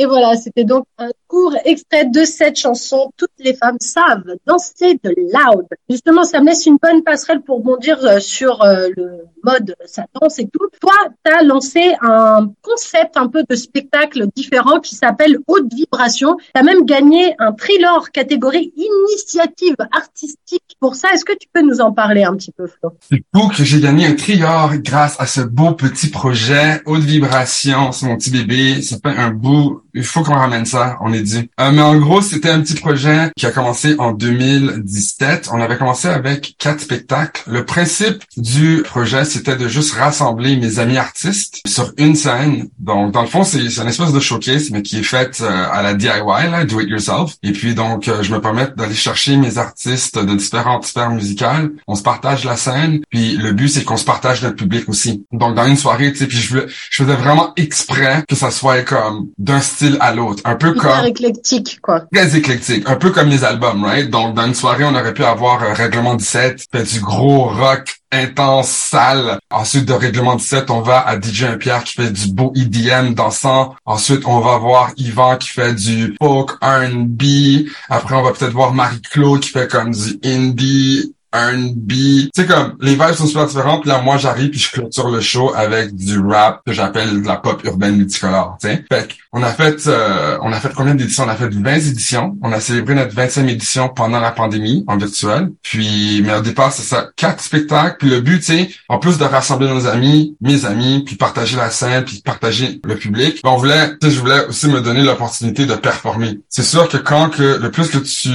Et 0.00 0.06
voilà, 0.06 0.34
c'était 0.34 0.64
donc 0.64 0.86
un 0.96 1.10
court 1.28 1.54
extrait 1.66 2.06
de 2.06 2.24
cette 2.24 2.56
chanson. 2.56 3.12
Toutes 3.18 3.38
les 3.38 3.52
femmes 3.52 3.76
savent 3.80 4.34
danser 4.46 4.98
de 5.04 5.10
loud. 5.10 5.66
Justement, 5.90 6.24
ça 6.24 6.40
me 6.40 6.46
laisse 6.46 6.64
une 6.64 6.78
bonne 6.82 7.02
passerelle 7.02 7.42
pour 7.42 7.60
bondir 7.60 8.02
euh, 8.06 8.18
sur 8.18 8.62
euh, 8.62 8.88
le 8.96 9.26
mode 9.44 9.74
ça 9.86 10.04
danse 10.20 10.38
et 10.38 10.48
tout. 10.48 10.66
Toi, 10.80 10.92
tu 11.24 11.32
as 11.32 11.42
lancé 11.42 11.94
un 12.02 12.50
concept 12.62 13.16
un 13.16 13.28
peu 13.28 13.44
de 13.48 13.54
spectacle 13.54 14.26
différent 14.34 14.80
qui 14.80 14.94
s'appelle 14.94 15.38
Haute 15.46 15.72
Vibration. 15.72 16.36
Tu 16.36 16.60
as 16.60 16.62
même 16.62 16.84
gagné 16.84 17.34
un 17.38 17.52
thriller 17.52 18.10
catégorie 18.12 18.72
initiative 18.76 19.76
artistique. 19.92 20.76
Pour 20.80 20.94
ça, 20.94 21.12
est-ce 21.12 21.24
que 21.24 21.32
tu 21.32 21.48
peux 21.52 21.62
nous 21.62 21.80
en 21.80 21.92
parler 21.92 22.24
un 22.24 22.34
petit 22.36 22.52
peu, 22.52 22.66
Flo? 22.66 22.92
C'est 23.08 23.22
fou 23.34 23.48
que 23.48 23.64
j'ai 23.64 23.80
gagné 23.80 24.06
un 24.06 24.14
trior 24.14 24.76
grâce 24.76 25.16
à 25.18 25.26
ce 25.26 25.40
beau 25.40 25.72
petit 25.72 26.08
projet. 26.08 26.82
Haute 26.86 27.02
vibration, 27.02 27.92
c'est 27.92 28.06
mon 28.06 28.16
petit 28.16 28.30
bébé. 28.30 28.82
Ça 28.82 28.96
fait 29.02 29.16
un 29.16 29.30
bout. 29.30 29.82
Il 29.94 30.04
faut 30.04 30.22
qu'on 30.22 30.34
ramène 30.34 30.66
ça, 30.66 30.96
on 31.00 31.12
est 31.12 31.22
dit. 31.22 31.50
Euh, 31.60 31.72
mais 31.72 31.82
en 31.82 31.96
gros, 31.98 32.20
c'était 32.20 32.50
un 32.50 32.60
petit 32.60 32.74
projet 32.74 33.30
qui 33.36 33.46
a 33.46 33.50
commencé 33.50 33.96
en 33.98 34.12
2017. 34.12 35.50
On 35.52 35.60
avait 35.60 35.76
commencé 35.76 36.08
avec 36.08 36.54
quatre 36.58 36.80
spectacles. 36.80 37.42
Le 37.46 37.64
principe 37.64 38.22
du 38.36 38.82
projet, 38.82 39.24
c'était 39.30 39.56
de 39.56 39.68
juste 39.68 39.94
rassembler 39.94 40.56
mes 40.56 40.78
amis 40.78 40.98
artistes 40.98 41.60
sur 41.66 41.92
une 41.96 42.14
scène. 42.14 42.68
Donc, 42.78 43.12
dans 43.12 43.22
le 43.22 43.28
fond, 43.28 43.44
c'est 43.44 43.58
une 43.60 43.88
espèce 43.88 44.12
de 44.12 44.20
showcase, 44.20 44.70
mais 44.70 44.82
qui 44.82 44.98
est 44.98 45.02
faite 45.02 45.38
euh, 45.40 45.66
à 45.72 45.82
la 45.82 45.94
DIY, 45.94 46.08
là, 46.50 46.64
do 46.64 46.80
it 46.80 46.88
yourself. 46.88 47.34
Et 47.42 47.52
puis, 47.52 47.74
donc, 47.74 48.08
euh, 48.08 48.22
je 48.22 48.32
me 48.32 48.40
permets 48.40 48.68
d'aller 48.76 48.94
chercher 48.94 49.36
mes 49.36 49.58
artistes 49.58 50.18
de 50.18 50.34
différentes 50.34 50.84
sphères 50.86 51.10
musicales. 51.10 51.70
On 51.86 51.94
se 51.94 52.02
partage 52.02 52.44
la 52.44 52.56
scène. 52.56 53.00
Puis, 53.10 53.36
le 53.36 53.52
but, 53.52 53.68
c'est 53.68 53.84
qu'on 53.84 53.96
se 53.96 54.04
partage 54.04 54.42
notre 54.42 54.56
public 54.56 54.88
aussi. 54.88 55.24
Donc, 55.32 55.54
dans 55.54 55.66
une 55.66 55.76
soirée, 55.76 56.12
tu 56.12 56.18
sais, 56.18 56.26
puis 56.26 56.38
je, 56.38 56.48
voulais- 56.50 56.66
je 56.90 57.02
faisais 57.04 57.14
vraiment 57.16 57.52
exprès 57.56 58.24
que 58.28 58.34
ça 58.34 58.50
soit 58.50 58.82
comme 58.82 59.28
d'un 59.38 59.60
style 59.60 59.96
à 60.00 60.14
l'autre. 60.14 60.42
Un 60.44 60.56
peu 60.56 60.70
Hyper 60.70 60.96
comme 60.98 61.06
éclectique, 61.06 61.78
quoi. 61.82 62.00
très 62.12 62.36
éclectique, 62.36 62.84
un 62.86 62.96
peu 62.96 63.10
comme 63.10 63.28
les 63.28 63.44
albums, 63.44 63.84
right? 63.84 64.10
Donc, 64.10 64.34
dans 64.34 64.46
une 64.46 64.54
soirée, 64.54 64.84
on 64.84 64.94
aurait 64.94 65.14
pu 65.14 65.24
avoir 65.24 65.62
euh, 65.62 65.72
Règlement 65.72 66.14
17, 66.14 66.66
fait 66.72 66.82
du 66.92 67.00
gros 67.00 67.44
rock 67.48 67.99
intense, 68.12 68.70
sale. 68.70 69.38
Ensuite, 69.50 69.86
de 69.86 69.92
Règlement 69.92 70.36
17, 70.36 70.70
on 70.70 70.80
va 70.80 71.00
à 71.00 71.20
DJ 71.20 71.56
Pierre 71.58 71.84
qui 71.84 71.94
fait 71.94 72.10
du 72.10 72.32
beau 72.32 72.52
EDM 72.56 73.14
dansant. 73.14 73.74
Ensuite, 73.84 74.26
on 74.26 74.40
va 74.40 74.58
voir 74.58 74.90
Yvan 74.96 75.36
qui 75.36 75.48
fait 75.48 75.74
du 75.74 76.16
folk 76.20 76.52
R&B. 76.62 77.68
Après, 77.88 78.14
on 78.14 78.22
va 78.22 78.32
peut-être 78.32 78.52
voir 78.52 78.74
Marie-Claude 78.74 79.40
qui 79.40 79.50
fait 79.50 79.70
comme 79.70 79.92
du 79.92 80.18
indie 80.24 81.14
R&B. 81.32 81.88
Tu 81.88 82.30
sais, 82.34 82.46
comme, 82.46 82.76
les 82.80 82.92
vibes 82.92 83.12
sont 83.12 83.26
super 83.26 83.46
différentes. 83.46 83.86
Là, 83.86 84.00
moi, 84.00 84.16
j'arrive 84.16 84.50
puis 84.50 84.60
je 84.60 84.70
clôture 84.70 85.10
le 85.10 85.20
show 85.20 85.52
avec 85.54 85.94
du 85.94 86.18
rap 86.18 86.62
que 86.66 86.72
j'appelle 86.72 87.22
de 87.22 87.26
la 87.26 87.36
pop 87.36 87.62
urbaine 87.64 87.96
multicolore, 87.96 88.58
tu 88.60 88.68
sais. 88.68 88.84
Fait 88.90 89.08
on 89.32 89.44
a 89.44 89.50
fait, 89.50 89.86
euh, 89.86 90.38
on 90.42 90.52
a 90.52 90.58
fait 90.58 90.72
combien 90.74 90.94
d'éditions? 90.94 91.24
On 91.24 91.28
a 91.28 91.36
fait 91.36 91.48
20 91.48 91.74
éditions. 91.76 92.36
On 92.42 92.50
a 92.50 92.58
célébré 92.58 92.96
notre 92.96 93.14
25e 93.14 93.48
édition 93.48 93.88
pendant 93.88 94.18
la 94.18 94.32
pandémie, 94.32 94.84
en 94.88 94.96
virtuel. 94.96 95.52
Puis, 95.62 96.20
mais 96.24 96.34
au 96.34 96.40
départ, 96.40 96.72
c'est 96.72 96.82
ça, 96.82 97.10
quatre 97.14 97.40
spectacles. 97.40 97.96
Puis 98.00 98.10
le 98.10 98.20
but, 98.20 98.40
tu 98.40 98.46
sais, 98.46 98.70
en 98.88 98.98
plus 98.98 99.18
de 99.18 99.24
rassembler 99.24 99.68
nos 99.68 99.86
amis, 99.86 100.36
mes 100.40 100.64
amis, 100.64 101.04
puis 101.06 101.14
partager 101.14 101.56
la 101.56 101.70
scène, 101.70 102.04
puis 102.04 102.22
partager 102.24 102.80
le 102.82 102.96
public, 102.96 103.40
ben, 103.44 103.50
on 103.50 103.56
voulait, 103.56 103.90
tu 104.00 104.08
sais, 104.08 104.14
je 104.14 104.18
voulais 104.18 104.46
aussi 104.46 104.66
me 104.66 104.80
donner 104.80 105.04
l'opportunité 105.04 105.64
de 105.64 105.74
performer. 105.74 106.40
C'est 106.48 106.64
sûr 106.64 106.88
que 106.88 106.96
quand 106.96 107.30
que, 107.30 107.60
le 107.60 107.70
plus 107.70 107.88
que 107.88 107.98
tu 107.98 108.30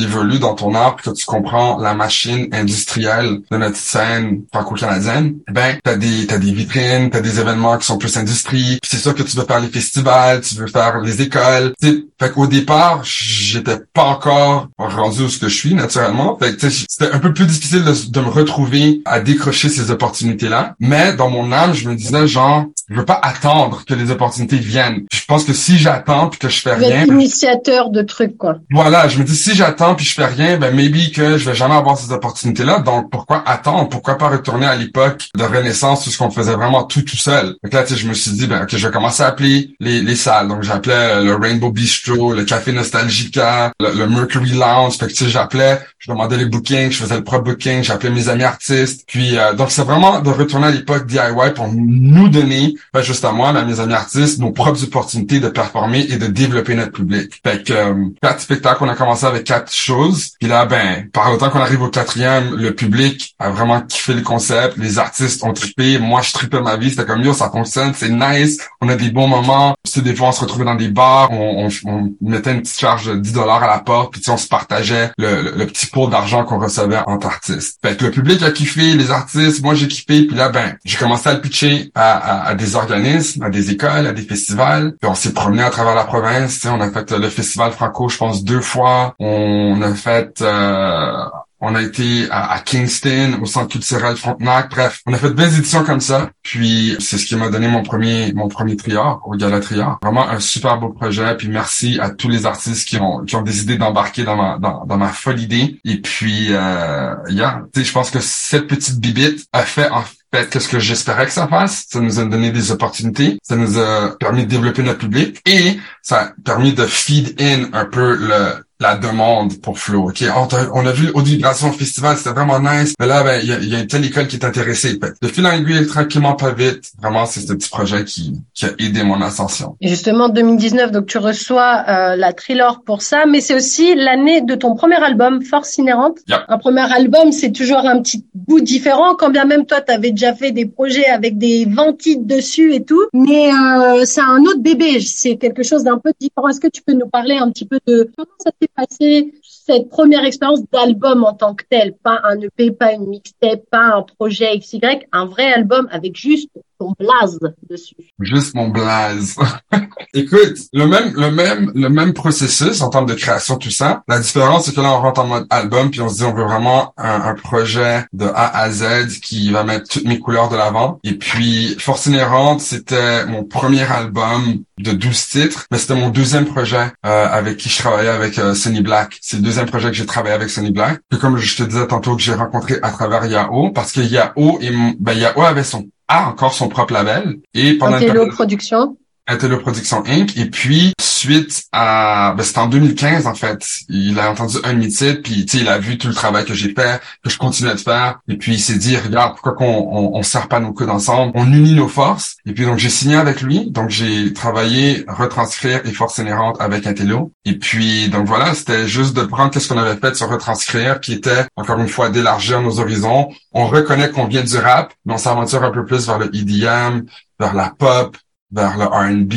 évolues 0.00 0.38
dans 0.38 0.54
ton 0.54 0.76
art, 0.76 0.94
que 0.94 1.10
tu 1.10 1.24
comprends 1.24 1.78
la 1.78 1.94
machine 1.94 2.35
industrielle 2.52 3.40
de 3.50 3.56
notre 3.56 3.76
scène 3.76 4.42
franco-canadienne, 4.52 5.36
ben, 5.50 5.78
t'as 5.82 5.96
des, 5.96 6.26
t'as 6.26 6.38
des 6.38 6.52
vitrines, 6.52 7.10
t'as 7.10 7.20
des 7.20 7.40
événements 7.40 7.78
qui 7.78 7.86
sont 7.86 7.98
plus 7.98 8.16
industrie, 8.16 8.78
c'est 8.84 8.98
sûr 8.98 9.14
que 9.14 9.22
tu 9.22 9.36
veux 9.36 9.44
faire 9.44 9.60
les 9.60 9.68
festivals, 9.68 10.40
tu 10.40 10.54
veux 10.56 10.66
faire 10.66 11.00
les 11.00 11.22
écoles, 11.22 11.72
tu 11.80 11.88
sais, 11.88 12.04
fait 12.18 12.32
qu'au 12.32 12.46
départ, 12.46 13.02
j'étais 13.04 13.78
pas 13.92 14.04
encore 14.04 14.68
rendu 14.78 15.24
où 15.24 15.28
ce 15.28 15.38
que 15.38 15.48
je 15.48 15.54
suis, 15.54 15.74
naturellement. 15.74 16.38
Fait 16.38 16.56
que, 16.56 16.70
c'était 16.70 17.12
un 17.12 17.18
peu 17.18 17.34
plus 17.34 17.44
difficile 17.44 17.84
de, 17.84 18.10
de 18.10 18.20
me 18.20 18.28
retrouver 18.30 19.02
à 19.04 19.20
décrocher 19.20 19.68
ces 19.68 19.90
opportunités-là. 19.90 20.76
Mais 20.80 21.14
dans 21.14 21.28
mon 21.28 21.52
âme, 21.52 21.74
je 21.74 21.88
me 21.88 21.94
disais, 21.94 22.26
genre, 22.26 22.64
je 22.88 22.94
veux 22.96 23.04
pas 23.04 23.18
attendre 23.22 23.84
que 23.86 23.94
les 23.94 24.10
opportunités 24.10 24.56
viennent. 24.58 25.02
Je 25.12 25.24
pense 25.26 25.44
que 25.44 25.52
si 25.52 25.78
j'attends 25.78 26.28
puis 26.28 26.38
que 26.38 26.48
je 26.48 26.60
fais 26.60 26.76
Vous 26.76 26.84
êtes 26.84 26.92
rien, 26.92 27.06
ben, 27.06 27.14
initiateur 27.14 27.90
de 27.90 28.02
trucs, 28.02 28.36
quoi. 28.38 28.56
voilà, 28.70 29.08
je 29.08 29.18
me 29.18 29.24
dis 29.24 29.34
si 29.34 29.54
j'attends 29.54 29.94
puis 29.94 30.04
je 30.06 30.14
fais 30.14 30.26
rien, 30.26 30.56
ben 30.56 30.74
maybe 30.74 31.12
que 31.12 31.36
je 31.36 31.48
vais 31.48 31.54
jamais 31.54 31.74
avoir 31.74 31.98
ces 31.98 32.12
opportunités-là. 32.12 32.80
Donc 32.80 33.10
pourquoi 33.10 33.42
attendre? 33.46 33.88
Pourquoi 33.88 34.18
pas 34.18 34.28
retourner 34.28 34.66
à 34.66 34.76
l'époque 34.76 35.24
de 35.36 35.42
Renaissance 35.42 36.06
où 36.06 36.10
ce 36.10 36.18
qu'on 36.18 36.30
faisait 36.30 36.54
vraiment 36.54 36.84
tout 36.84 37.02
tout 37.02 37.16
seul? 37.16 37.56
Donc 37.62 37.72
là, 37.72 37.82
tu 37.82 37.94
sais, 37.94 38.00
je 38.00 38.08
me 38.08 38.14
suis 38.14 38.30
dit 38.32 38.46
ben 38.46 38.62
ok, 38.62 38.76
je 38.76 38.86
vais 38.86 38.92
commencer 38.92 39.22
à 39.22 39.26
appeler 39.28 39.74
les, 39.80 40.00
les 40.02 40.16
salles. 40.16 40.48
Donc 40.48 40.62
j'appelais 40.62 40.94
euh, 40.94 41.24
le 41.24 41.34
Rainbow 41.34 41.70
Bistro, 41.72 42.32
le 42.34 42.44
Café 42.44 42.72
Nostalgica, 42.72 43.72
le, 43.80 43.92
le 43.98 44.06
Mercury 44.08 44.50
Lounge. 44.52 44.96
Fait 44.96 45.06
que 45.06 45.12
tu 45.12 45.24
sais, 45.24 45.30
j'appelais, 45.30 45.80
je 45.98 46.10
demandais 46.10 46.36
les 46.36 46.46
bookings, 46.46 46.90
je 46.90 46.98
faisais 47.02 47.16
le 47.16 47.24
propre 47.24 47.44
booking, 47.44 47.82
j'appelais 47.82 48.10
mes 48.10 48.28
amis 48.28 48.44
artistes. 48.44 49.04
Puis 49.06 49.36
euh, 49.36 49.54
donc 49.54 49.70
c'est 49.70 49.82
vraiment 49.82 50.20
de 50.20 50.30
retourner 50.30 50.68
à 50.68 50.70
l'époque 50.70 51.06
DIY 51.06 51.52
pour 51.54 51.68
nous 51.72 52.28
donner, 52.28 52.74
ben, 52.92 53.02
juste 53.02 53.24
à 53.24 53.32
moi, 53.32 53.52
mais 53.52 53.60
à 53.60 53.64
mes 53.64 53.80
amis 53.80 53.94
artistes, 53.94 54.38
nos 54.38 54.52
propres 54.52 54.82
opportunités 54.84 55.40
de 55.40 55.48
performer 55.48 56.06
et 56.10 56.16
de 56.16 56.26
développer 56.26 56.74
notre 56.74 56.92
public. 56.92 57.40
Fait 57.44 57.62
que 57.62 57.72
euh, 57.72 57.94
quatre 58.22 58.40
spectacles, 58.40 58.84
on 58.84 58.88
a 58.88 58.94
commencé 58.94 59.24
avec 59.26 59.44
quatre 59.44 59.72
choses. 59.72 60.30
Puis 60.40 60.48
là, 60.48 60.64
ben, 60.66 61.08
par 61.12 61.36
temps 61.38 61.50
qu'on 61.50 61.60
arrive 61.60 61.82
au 61.82 61.88
quatrième, 61.88 62.54
le 62.56 62.74
public 62.74 63.34
a 63.38 63.50
vraiment 63.50 63.80
kiffé 63.82 64.14
le 64.14 64.22
concept. 64.22 64.76
Les 64.76 64.98
artistes 64.98 65.42
ont 65.44 65.52
trippé. 65.52 65.98
Moi, 65.98 66.22
je 66.22 66.32
trippais 66.32 66.60
ma 66.60 66.76
vie. 66.76 66.90
C'était 66.90 67.04
comme, 67.04 67.22
yo, 67.22 67.32
ça 67.32 67.50
fonctionne, 67.50 67.92
c'est 67.94 68.08
nice. 68.10 68.58
On 68.80 68.88
a 68.88 68.96
des 68.96 69.10
bons 69.10 69.28
moments. 69.28 69.74
Tu 69.84 69.92
sais, 69.92 70.00
des 70.02 70.14
fois, 70.14 70.28
on 70.28 70.32
se 70.32 70.40
retrouvait 70.40 70.64
dans 70.64 70.74
des 70.74 70.88
bars. 70.88 71.30
On, 71.32 71.66
on- 71.66 71.88
on 71.88 72.14
mettait 72.20 72.52
une 72.52 72.62
petite 72.62 72.78
charge 72.78 73.06
de 73.06 73.14
10 73.16 73.32
dollars 73.32 73.62
à 73.62 73.66
la 73.68 73.78
porte. 73.78 74.12
Puis 74.12 74.22
on 74.28 74.36
se 74.36 74.48
partageait 74.48 75.10
le, 75.18 75.42
le- 75.42 75.52
le 75.56 75.66
petit 75.66 75.86
pot 75.86 76.08
d'argent 76.08 76.44
qu'on 76.44 76.58
recevait 76.58 76.98
entre 77.06 77.26
artistes. 77.26 77.78
Fait 77.84 77.96
que 77.96 78.04
le 78.04 78.10
public 78.10 78.42
a 78.42 78.50
kiffé, 78.50 78.94
les 78.94 79.10
artistes, 79.10 79.62
moi, 79.62 79.74
j'ai 79.74 79.88
kiffé. 79.88 80.24
Puis 80.26 80.34
là, 80.36 80.48
ben, 80.48 80.76
j'ai 80.84 80.96
commencé 80.96 81.28
à 81.28 81.34
le 81.34 81.40
pitcher 81.40 81.90
à, 81.94 82.16
à- 82.16 82.48
à 82.48 82.54
des 82.54 82.65
organismes, 82.74 83.42
à 83.44 83.50
des 83.50 83.70
écoles, 83.70 84.06
à 84.06 84.12
des 84.12 84.22
festivals. 84.22 84.94
On 85.04 85.14
s'est 85.14 85.32
promené 85.32 85.62
à 85.62 85.70
travers 85.70 85.94
la 85.94 86.04
province. 86.04 86.54
Tu 86.54 86.60
sais, 86.62 86.68
on 86.68 86.80
a 86.80 86.90
fait 86.90 87.12
euh, 87.12 87.18
le 87.18 87.28
festival 87.28 87.72
franco, 87.72 88.08
je 88.08 88.16
pense, 88.16 88.42
deux 88.42 88.60
fois. 88.60 89.14
On 89.18 89.80
a 89.82 89.94
fait... 89.94 90.42
euh, 90.42 91.24
on 91.60 91.74
a 91.74 91.82
été 91.82 92.26
à, 92.30 92.60
Kingston, 92.60 93.38
au 93.40 93.46
Centre 93.46 93.68
culturel 93.68 94.16
Frontenac. 94.16 94.70
Bref, 94.70 95.00
on 95.06 95.12
a 95.14 95.16
fait 95.16 95.30
deux 95.30 95.58
éditions 95.58 95.84
comme 95.84 96.00
ça. 96.00 96.30
Puis 96.42 96.96
c'est 97.00 97.16
ce 97.16 97.24
qui 97.24 97.34
m'a 97.34 97.48
donné 97.48 97.66
mon 97.68 97.82
premier 97.82 98.32
mon 98.34 98.48
premier 98.48 98.76
triard 98.76 99.22
au 99.24 99.34
Gala 99.36 99.60
Triard. 99.60 99.98
Vraiment 100.02 100.28
un 100.28 100.38
super 100.38 100.78
beau 100.78 100.90
projet. 100.90 101.34
Puis 101.36 101.48
merci 101.48 101.98
à 102.00 102.10
tous 102.10 102.28
les 102.28 102.44
artistes 102.44 102.86
qui 102.86 102.98
ont 102.98 103.24
qui 103.24 103.36
ont 103.36 103.42
décidé 103.42 103.78
d'embarquer 103.78 104.24
dans 104.24 104.36
ma 104.36 104.58
dans, 104.58 104.84
dans 104.84 104.98
ma 104.98 105.08
folle 105.08 105.40
idée. 105.40 105.80
Et 105.84 105.96
puis 106.00 106.48
euh, 106.50 107.14
yeah, 107.30 107.62
tu 107.72 107.80
sais, 107.80 107.86
je 107.86 107.92
pense 107.92 108.10
que 108.10 108.20
cette 108.20 108.66
petite 108.66 109.00
bibite 109.00 109.46
a 109.52 109.62
fait 109.62 109.88
en 109.90 110.02
fait 110.36 110.50
qu'est-ce 110.50 110.68
que 110.68 110.78
j'espérais 110.78 111.26
que 111.26 111.32
ça 111.32 111.48
fasse? 111.48 111.86
Ça 111.88 112.00
nous 112.00 112.18
a 112.20 112.24
donné 112.24 112.50
des 112.50 112.70
opportunités. 112.70 113.38
Ça 113.42 113.56
nous 113.56 113.78
a 113.78 114.16
permis 114.18 114.44
de 114.44 114.48
développer 114.48 114.82
notre 114.82 114.98
public 114.98 115.40
et 115.46 115.78
ça 116.02 116.20
a 116.20 116.32
permis 116.44 116.72
de 116.72 116.84
feed 116.84 117.40
in 117.40 117.70
un 117.72 117.84
peu 117.84 118.16
le 118.16 118.65
la 118.80 118.96
demande 118.96 119.60
pour 119.60 119.78
Flo. 119.78 120.08
OK, 120.08 120.24
on, 120.72 120.86
a 120.86 120.92
vu 120.92 121.10
Audio 121.14 121.34
Vibration 121.34 121.72
Festival, 121.72 122.16
c'était 122.16 122.30
vraiment 122.30 122.60
nice. 122.60 122.94
Mais 123.00 123.06
là, 123.06 123.22
ben, 123.22 123.40
il 123.42 123.48
y 123.48 123.52
a, 123.52 123.58
y 123.58 123.74
a 123.74 123.80
une 123.80 123.86
telle 123.86 124.04
école 124.04 124.26
qui 124.26 124.36
est 124.36 124.44
intéressée. 124.44 124.98
Que 124.98 125.06
De 125.20 125.28
fil 125.28 125.46
en 125.46 125.52
aiguille, 125.52 125.86
tranquillement, 125.86 126.34
pas 126.34 126.52
vite. 126.52 126.92
Vraiment, 127.00 127.26
c'est 127.26 127.40
ce 127.40 127.52
petit 127.52 127.70
projet 127.70 128.04
qui, 128.04 128.34
qui 128.54 128.66
a 128.66 128.70
aidé 128.78 129.02
mon 129.02 129.20
ascension. 129.22 129.76
Et 129.80 129.88
justement, 129.88 130.28
2019, 130.28 130.92
donc 130.92 131.06
tu 131.06 131.18
reçois 131.18 131.84
euh, 131.88 132.16
la 132.16 132.32
Trilor 132.32 132.82
pour 132.84 133.02
ça, 133.02 133.24
mais 133.26 133.40
c'est 133.40 133.54
aussi 133.54 133.94
l'année 133.94 134.42
de 134.42 134.54
ton 134.54 134.74
premier 134.74 135.02
album, 135.02 135.42
Force 135.42 135.78
Inhérente. 135.78 136.18
Yep. 136.28 136.40
Un 136.48 136.58
premier 136.58 136.92
album, 136.92 137.32
c'est 137.32 137.52
toujours 137.52 137.78
un 137.78 138.00
petit 138.02 138.26
goût 138.48 138.60
différent, 138.60 139.14
quand 139.14 139.30
bien 139.30 139.44
même 139.46 139.64
toi, 139.64 139.80
tu 139.80 139.92
avais 139.92 140.10
déjà 140.10 140.34
fait 140.34 140.52
des 140.52 140.66
projets 140.66 141.06
avec 141.06 141.38
des 141.38 141.64
ventides 141.64 142.26
dessus 142.26 142.74
et 142.74 142.84
tout. 142.84 143.04
Mais 143.12 143.50
euh, 143.50 144.04
c'est 144.04 144.20
un 144.20 144.42
autre 144.42 144.60
bébé, 144.60 145.00
c'est 145.00 145.36
quelque 145.36 145.62
chose 145.62 145.84
d'un 145.84 145.98
peu 145.98 146.12
différent. 146.20 146.48
Est-ce 146.48 146.60
que 146.60 146.68
tu 146.68 146.82
peux 146.82 146.92
nous 146.92 147.08
parler 147.08 147.36
un 147.36 147.50
petit 147.50 147.66
peu 147.66 147.78
de 147.86 148.10
comment 148.16 148.28
ça 148.38 148.50
s'est 148.60 148.68
passé 148.76 149.32
cette 149.42 149.88
première 149.88 150.24
expérience 150.24 150.62
d'album 150.70 151.24
en 151.24 151.34
tant 151.34 151.54
que 151.54 151.64
tel, 151.68 151.94
pas 151.94 152.20
un 152.24 152.40
EP, 152.40 152.70
pas 152.70 152.92
une 152.92 153.08
mixtape, 153.08 153.62
pas 153.70 153.96
un 153.96 154.02
projet 154.02 154.56
XY, 154.58 154.80
un 155.12 155.26
vrai 155.26 155.52
album 155.52 155.88
avec 155.90 156.16
juste 156.16 156.50
ton 156.78 156.94
blaze 156.98 157.38
dessus. 157.68 157.96
Juste 158.20 158.54
mon 158.54 158.68
blaze. 158.68 159.36
Écoute, 160.14 160.58
le 160.72 160.86
même, 160.86 161.12
le 161.14 161.30
même, 161.30 161.72
le 161.74 161.88
même 161.88 162.12
processus 162.12 162.80
en 162.80 162.90
termes 162.90 163.06
de 163.06 163.14
création, 163.14 163.56
tout 163.56 163.70
ça. 163.70 164.02
La 164.08 164.18
différence, 164.18 164.66
c'est 164.66 164.74
que 164.74 164.80
là, 164.80 164.92
on 164.92 165.00
rentre 165.00 165.20
en 165.20 165.26
mode 165.26 165.46
album, 165.50 165.90
puis 165.90 166.00
on 166.00 166.08
se 166.08 166.16
dit, 166.16 166.24
on 166.24 166.34
veut 166.34 166.44
vraiment 166.44 166.94
un, 166.96 167.20
un 167.22 167.34
projet 167.34 168.04
de 168.12 168.26
A 168.26 168.58
à 168.58 168.70
Z 168.70 169.20
qui 169.20 169.50
va 169.50 169.64
mettre 169.64 169.88
toutes 169.88 170.06
mes 170.06 170.18
couleurs 170.18 170.48
de 170.48 170.56
l'avant. 170.56 171.00
Et 171.04 171.14
puis, 171.14 171.76
Force 171.78 172.06
Inhérente, 172.06 172.60
c'était 172.60 173.26
mon 173.26 173.44
premier 173.44 173.82
album 173.82 174.64
de 174.78 174.92
12 174.92 175.26
titres, 175.28 175.66
mais 175.70 175.78
c'était 175.78 175.94
mon 175.94 176.10
deuxième 176.10 176.44
projet 176.44 176.92
euh, 177.04 177.28
avec 177.30 177.56
qui 177.56 177.68
je 177.68 177.78
travaillais 177.78 178.10
avec 178.10 178.38
euh, 178.38 178.54
Sonny 178.54 178.82
Black. 178.82 179.18
C'est 179.22 179.38
le 179.38 179.42
deuxième 179.42 179.66
projet 179.66 179.88
que 179.88 179.94
j'ai 179.94 180.06
travaillé 180.06 180.34
avec 180.34 180.50
Sonny 180.50 180.70
Black. 180.70 181.00
Et 181.12 181.18
comme 181.18 181.38
je 181.38 181.56
te 181.56 181.62
disais 181.62 181.86
tantôt 181.86 182.14
que 182.16 182.22
j'ai 182.22 182.34
rencontré 182.34 182.76
à 182.82 182.90
travers 182.90 183.24
Yao, 183.26 183.70
parce 183.70 183.92
que 183.92 184.00
Yao, 184.00 184.58
et 184.60 184.70
ben 184.98 185.14
Yao 185.14 185.42
avait 185.42 185.64
son 185.64 185.86
a 186.08 186.28
encore 186.28 186.54
son 186.54 186.68
propre 186.68 186.92
label 186.92 187.38
et 187.54 187.74
pendant 187.74 187.96
Intello 187.96 188.28
Production. 188.28 188.96
Intello 189.26 189.58
Production 189.58 190.04
Inc. 190.06 190.36
Et 190.36 190.46
puis, 190.46 190.92
suite 191.26 191.64
à... 191.72 192.34
Ben, 192.36 192.44
c'était 192.44 192.58
en 192.58 192.68
2015, 192.68 193.26
en 193.26 193.34
fait. 193.34 193.66
Il 193.88 194.18
a 194.20 194.30
entendu 194.30 194.56
un 194.64 194.74
de 194.74 194.78
mes 194.78 194.88
titres, 194.88 195.22
puis, 195.22 195.42
il 195.54 195.68
a 195.68 195.78
vu 195.78 195.98
tout 195.98 196.08
le 196.08 196.14
travail 196.14 196.44
que 196.44 196.54
j'ai 196.54 196.72
fait, 196.72 197.00
que 197.22 197.30
je 197.30 197.38
continuais 197.38 197.74
de 197.74 197.80
faire. 197.80 198.20
Et 198.28 198.36
puis, 198.36 198.54
il 198.54 198.60
s'est 198.60 198.78
dit, 198.78 198.96
regarde, 198.96 199.32
pourquoi 199.32 199.54
qu'on 199.54 199.88
on, 199.90 200.16
on 200.16 200.22
serre 200.22 200.48
pas 200.48 200.60
nos 200.60 200.72
coudes 200.72 200.90
ensemble? 200.90 201.32
On 201.34 201.52
unit 201.52 201.74
nos 201.74 201.88
forces. 201.88 202.36
Et 202.46 202.52
puis, 202.52 202.64
donc, 202.64 202.78
j'ai 202.78 202.90
signé 202.90 203.16
avec 203.16 203.42
lui. 203.42 203.70
Donc, 203.70 203.90
j'ai 203.90 204.32
travaillé 204.32 205.04
Retranscrire 205.08 205.80
et 205.84 205.92
Force 205.92 206.18
Inhérente 206.18 206.56
avec 206.60 206.86
Intello. 206.86 207.32
Et 207.44 207.58
puis, 207.58 208.08
donc, 208.08 208.26
voilà, 208.26 208.54
c'était 208.54 208.86
juste 208.86 209.16
de 209.16 209.22
prendre 209.22 209.50
qu'est-ce 209.50 209.68
qu'on 209.68 209.78
avait 209.78 209.96
fait 209.96 210.14
sur 210.14 210.28
Retranscrire, 210.28 211.00
qui 211.00 211.12
était, 211.12 211.46
encore 211.56 211.78
une 211.78 211.88
fois, 211.88 212.08
d'élargir 212.08 212.62
nos 212.62 212.78
horizons. 212.78 213.30
On 213.52 213.66
reconnaît 213.66 214.10
qu'on 214.10 214.26
vient 214.26 214.44
du 214.44 214.56
rap, 214.58 214.92
mais 215.04 215.14
on 215.14 215.18
s'aventure 215.18 215.64
un 215.64 215.70
peu 215.70 215.84
plus 215.84 216.06
vers 216.06 216.18
le 216.18 216.34
EDM, 216.34 217.06
vers 217.40 217.54
la 217.54 217.70
pop, 217.70 218.16
vers 218.52 218.76
le 218.78 218.84
R&B. 218.84 219.34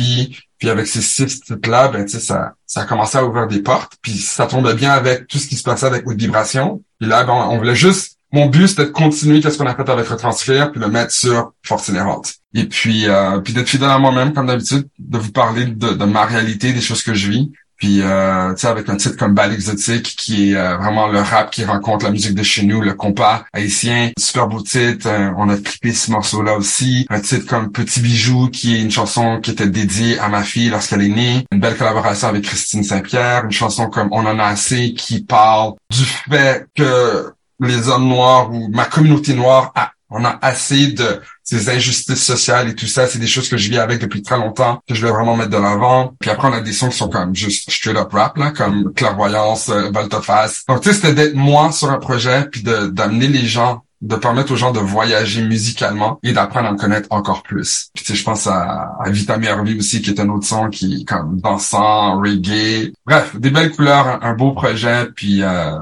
Puis 0.60 0.70
avec 0.70 0.86
ces 0.86 1.00
six 1.00 1.40
titres-là, 1.40 1.88
ben, 1.88 2.04
tu 2.04 2.12
sais, 2.12 2.20
ça, 2.20 2.52
ça 2.66 2.82
a 2.82 2.84
commencé 2.84 3.18
à 3.18 3.24
ouvrir 3.24 3.48
des 3.48 3.60
portes. 3.60 3.94
Puis 4.00 4.12
ça 4.12 4.46
tombait 4.46 4.74
bien 4.74 4.92
avec 4.92 5.26
tout 5.26 5.38
ce 5.38 5.48
qui 5.48 5.56
se 5.56 5.64
passait 5.64 5.86
avec 5.86 6.06
Haute 6.06 6.18
Vibration. 6.18 6.82
Puis 7.00 7.08
là, 7.08 7.24
ben, 7.24 7.32
on 7.32 7.58
voulait 7.58 7.74
juste... 7.74 8.18
Mon 8.32 8.46
but, 8.46 8.68
c'était 8.68 8.84
de 8.84 8.90
continuer 8.90 9.40
qu'est-ce 9.40 9.58
qu'on 9.58 9.66
a 9.66 9.74
fait 9.74 9.88
avec 9.88 10.06
Retranscrire, 10.06 10.70
puis 10.70 10.80
le 10.80 10.86
mettre 10.86 11.10
sur 11.10 11.52
Force 11.64 11.88
Inhérente. 11.88 12.34
Et 12.54 12.62
puis, 12.62 13.08
euh, 13.08 13.40
puis 13.40 13.52
d'être 13.52 13.68
fidèle 13.68 13.90
à 13.90 13.98
moi-même, 13.98 14.32
comme 14.32 14.46
d'habitude, 14.46 14.86
de 15.00 15.18
vous 15.18 15.32
parler 15.32 15.64
de, 15.64 15.94
de 15.94 16.04
ma 16.04 16.26
réalité, 16.26 16.72
des 16.72 16.80
choses 16.80 17.02
que 17.02 17.12
je 17.12 17.28
vis. 17.28 17.50
Puis, 17.80 18.02
euh, 18.02 18.52
tu 18.52 18.60
sais, 18.60 18.66
avec 18.68 18.90
un 18.90 18.96
titre 18.96 19.16
comme 19.16 19.32
Bal 19.32 19.54
Exotique, 19.54 20.14
qui 20.18 20.52
est 20.52 20.54
euh, 20.56 20.76
vraiment 20.76 21.08
le 21.08 21.18
rap 21.20 21.50
qui 21.50 21.64
rencontre 21.64 22.04
la 22.04 22.10
musique 22.10 22.34
de 22.34 22.42
chez 22.42 22.62
nous, 22.62 22.82
le 22.82 22.92
compas 22.92 23.44
haïtien. 23.54 24.10
Super 24.18 24.48
beau 24.48 24.60
titre. 24.60 25.08
euh, 25.08 25.30
on 25.38 25.48
a 25.48 25.56
clippé 25.56 25.92
ce 25.92 26.10
morceau-là 26.10 26.56
aussi. 26.56 27.06
Un 27.08 27.20
titre 27.20 27.46
comme 27.46 27.72
Petit 27.72 28.00
Bijou, 28.00 28.50
qui 28.50 28.76
est 28.76 28.82
une 28.82 28.90
chanson 28.90 29.40
qui 29.40 29.52
était 29.52 29.66
dédiée 29.66 30.18
à 30.18 30.28
ma 30.28 30.42
fille 30.42 30.68
lorsqu'elle 30.68 31.00
est 31.00 31.08
née. 31.08 31.46
Une 31.50 31.60
belle 31.60 31.76
collaboration 31.78 32.28
avec 32.28 32.44
Christine 32.44 32.84
Saint-Pierre. 32.84 33.44
Une 33.44 33.50
chanson 33.50 33.88
comme 33.88 34.08
On 34.12 34.26
en 34.26 34.38
a 34.38 34.44
assez, 34.44 34.92
qui 34.92 35.22
parle 35.22 35.72
du 35.90 36.04
fait 36.04 36.66
que 36.76 37.32
les 37.60 37.88
hommes 37.88 38.08
noirs 38.08 38.52
ou 38.52 38.68
ma 38.68 38.84
communauté 38.84 39.32
noire 39.32 39.72
a 39.74 39.92
On 40.10 40.24
a 40.24 40.38
assez 40.42 40.88
de 40.88 41.20
ces 41.44 41.68
injustices 41.68 42.24
sociales 42.24 42.68
et 42.68 42.74
tout 42.74 42.86
ça. 42.86 43.06
C'est 43.06 43.18
des 43.18 43.26
choses 43.26 43.48
que 43.48 43.56
je 43.56 43.70
vis 43.70 43.78
avec 43.78 44.00
depuis 44.00 44.22
très 44.22 44.36
longtemps, 44.36 44.82
que 44.88 44.94
je 44.94 45.04
vais 45.04 45.12
vraiment 45.12 45.36
mettre 45.36 45.50
de 45.50 45.56
l'avant. 45.56 46.14
Puis 46.20 46.30
après, 46.30 46.48
on 46.48 46.52
a 46.52 46.60
des 46.60 46.72
sons 46.72 46.88
qui 46.88 46.96
sont 46.96 47.08
comme 47.08 47.34
juste 47.34 47.70
straight 47.70 47.96
up 47.96 48.12
rap, 48.12 48.36
là, 48.36 48.50
comme 48.50 48.92
Clairvoyance, 48.94 49.68
euh, 49.68 49.90
Volteface. 49.90 50.64
Donc, 50.68 50.80
tu 50.80 50.88
sais, 50.88 50.94
c'était 50.94 51.14
d'être 51.14 51.34
moi 51.34 51.72
sur 51.72 51.90
un 51.90 51.98
projet, 51.98 52.46
puis 52.50 52.62
d'amener 52.62 53.28
les 53.28 53.46
gens 53.46 53.84
de 54.00 54.16
permettre 54.16 54.52
aux 54.52 54.56
gens 54.56 54.72
de 54.72 54.78
voyager 54.78 55.42
musicalement 55.42 56.18
et 56.22 56.32
d'apprendre 56.32 56.68
à 56.68 56.72
me 56.72 56.78
connaître 56.78 57.08
encore 57.10 57.42
plus. 57.42 57.90
Puis 57.94 58.04
tu 58.04 58.12
sais, 58.12 58.18
je 58.18 58.24
pense 58.24 58.46
à, 58.46 58.96
à 58.98 59.10
Vita 59.10 59.36
Mervi 59.36 59.78
aussi, 59.78 60.00
qui 60.00 60.10
est 60.10 60.20
un 60.20 60.28
autre 60.30 60.46
son 60.46 60.70
qui 60.70 61.04
comme 61.04 61.38
dansant, 61.40 62.18
reggae. 62.18 62.92
Bref, 63.04 63.36
des 63.36 63.50
belles 63.50 63.72
couleurs, 63.72 64.24
un, 64.24 64.34
beau 64.34 64.52
projet, 64.52 65.06
puis 65.14 65.42
euh, 65.42 65.78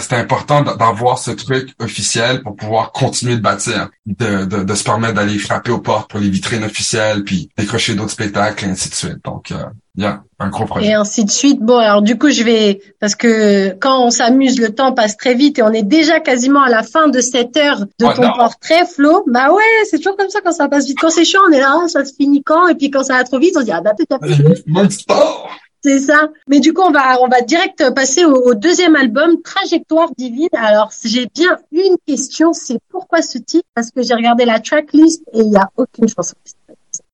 c'était 0.00 0.16
important 0.16 0.62
d'avoir 0.62 1.18
ce 1.18 1.30
truc 1.30 1.70
officiel 1.80 2.42
pour 2.42 2.56
pouvoir 2.56 2.92
continuer 2.92 3.36
de 3.36 3.40
bâtir, 3.40 3.88
de, 4.06 4.44
de, 4.44 4.62
de 4.62 4.74
se 4.74 4.84
permettre 4.84 5.14
d'aller 5.14 5.38
frapper 5.38 5.70
aux 5.70 5.80
portes 5.80 6.10
pour 6.10 6.20
les 6.20 6.28
vitrines 6.28 6.64
officielles, 6.64 7.24
puis 7.24 7.48
décrocher 7.56 7.94
d'autres 7.94 8.10
spectacles 8.10 8.64
et 8.66 8.68
ainsi 8.68 8.90
de 8.90 8.94
suite. 8.94 9.24
Donc, 9.24 9.52
euh, 9.52 9.64
bien, 9.94 10.22
un 10.38 10.48
gros 10.50 10.64
projet. 10.66 10.88
Et 10.88 10.92
ainsi 10.94 11.24
de 11.24 11.30
suite. 11.30 11.60
Bon, 11.60 11.78
alors 11.78 12.02
du 12.02 12.18
coup, 12.18 12.30
je 12.30 12.42
vais 12.42 12.80
parce 13.00 13.14
que 13.14 13.70
quand 13.80 14.04
on 14.04 14.10
s'amuse, 14.10 14.60
le 14.60 14.74
temps 14.74 14.92
passe 14.92 15.16
très 15.16 15.34
vite 15.34 15.58
et 15.58 15.62
on 15.62 15.72
est 15.72 15.82
déjà 15.82 16.20
quasiment 16.20 16.62
à 16.62 16.68
la 16.68 16.82
fin 16.82 17.08
de 17.08 17.20
cette 17.20 17.56
heure 17.56 17.80
de 17.80 17.86
Oh 18.04 18.12
ton 18.14 18.22
non. 18.22 18.32
portrait, 18.36 18.84
Flo. 18.86 19.24
Bah 19.26 19.50
ouais, 19.50 19.62
c'est 19.90 19.98
toujours 19.98 20.16
comme 20.16 20.30
ça 20.30 20.40
quand 20.44 20.52
ça 20.52 20.68
passe 20.68 20.86
vite. 20.86 20.98
Quand 21.00 21.10
c'est 21.10 21.24
chaud, 21.24 21.38
on 21.48 21.52
est 21.52 21.60
là, 21.60 21.78
ah, 21.84 21.88
ça 21.88 22.04
se 22.04 22.12
finit 22.14 22.42
quand? 22.42 22.68
Et 22.68 22.74
puis 22.74 22.90
quand 22.90 23.02
ça 23.04 23.14
va 23.14 23.24
trop 23.24 23.38
vite, 23.38 23.54
on 23.56 23.60
se 23.60 23.64
dit 23.64 23.72
ah 23.72 23.80
bah 23.80 23.92
peut-être 23.96 24.62
Mon 24.66 24.88
sport! 24.90 25.50
C'est 25.82 25.98
ça. 25.98 26.28
Mais 26.48 26.60
du 26.60 26.72
coup, 26.72 26.82
on 26.82 26.90
va 26.90 27.20
on 27.20 27.28
va 27.28 27.40
direct 27.40 27.94
passer 27.94 28.24
au, 28.24 28.54
deuxième 28.54 28.96
album, 28.96 29.40
Trajectoire 29.42 30.10
divine. 30.16 30.48
Alors 30.52 30.90
j'ai 31.04 31.26
bien 31.34 31.58
une 31.72 31.96
question, 32.06 32.52
c'est 32.52 32.78
pourquoi 32.90 33.22
ce 33.22 33.38
titre? 33.38 33.66
Parce 33.74 33.90
que 33.90 34.02
j'ai 34.02 34.14
regardé 34.14 34.44
la 34.44 34.60
tracklist 34.60 35.22
et 35.32 35.40
il 35.40 35.52
y 35.52 35.56
a 35.56 35.68
aucune 35.76 36.08
chanson. 36.08 36.34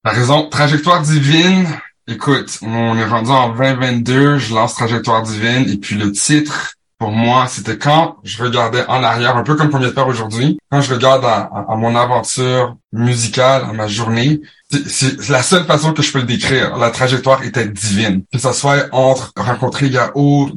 T'as 0.04 0.10
raison. 0.10 0.48
Trajectoire 0.48 1.02
divine. 1.02 1.66
Écoute, 2.08 2.58
on 2.62 2.96
est 2.96 3.04
rendu 3.04 3.30
en 3.30 3.48
2022, 3.50 4.38
je 4.38 4.54
lance 4.54 4.74
Trajectoire 4.74 5.22
divine 5.22 5.68
et 5.68 5.76
puis 5.76 5.96
le 5.96 6.12
titre, 6.12 6.74
pour 6.98 7.10
moi, 7.10 7.46
c'était 7.48 7.78
quand 7.78 8.16
je 8.22 8.42
regardais 8.42 8.86
en 8.86 9.02
arrière, 9.02 9.36
un 9.36 9.42
peu 9.42 9.54
comme 9.56 9.70
Premier 9.70 9.90
Père 9.90 10.06
aujourd'hui, 10.06 10.56
quand 10.70 10.80
je 10.80 10.94
regarde 10.94 11.24
à 11.24 11.74
mon 11.76 11.94
aventure 11.96 12.76
musicale, 12.92 13.64
à 13.68 13.72
ma 13.72 13.86
journée, 13.86 14.40
c'est- 14.70 15.28
la 15.28 15.42
seule 15.42 15.64
façon 15.64 15.92
que 15.92 16.02
je 16.02 16.12
peux 16.12 16.18
le 16.18 16.24
décrire. 16.24 16.76
La 16.76 16.90
trajectoire 16.90 17.42
était 17.44 17.66
divine. 17.66 18.22
Que 18.32 18.38
ça 18.38 18.52
soit 18.52 18.86
entre 18.92 19.32
rencontrer 19.36 19.90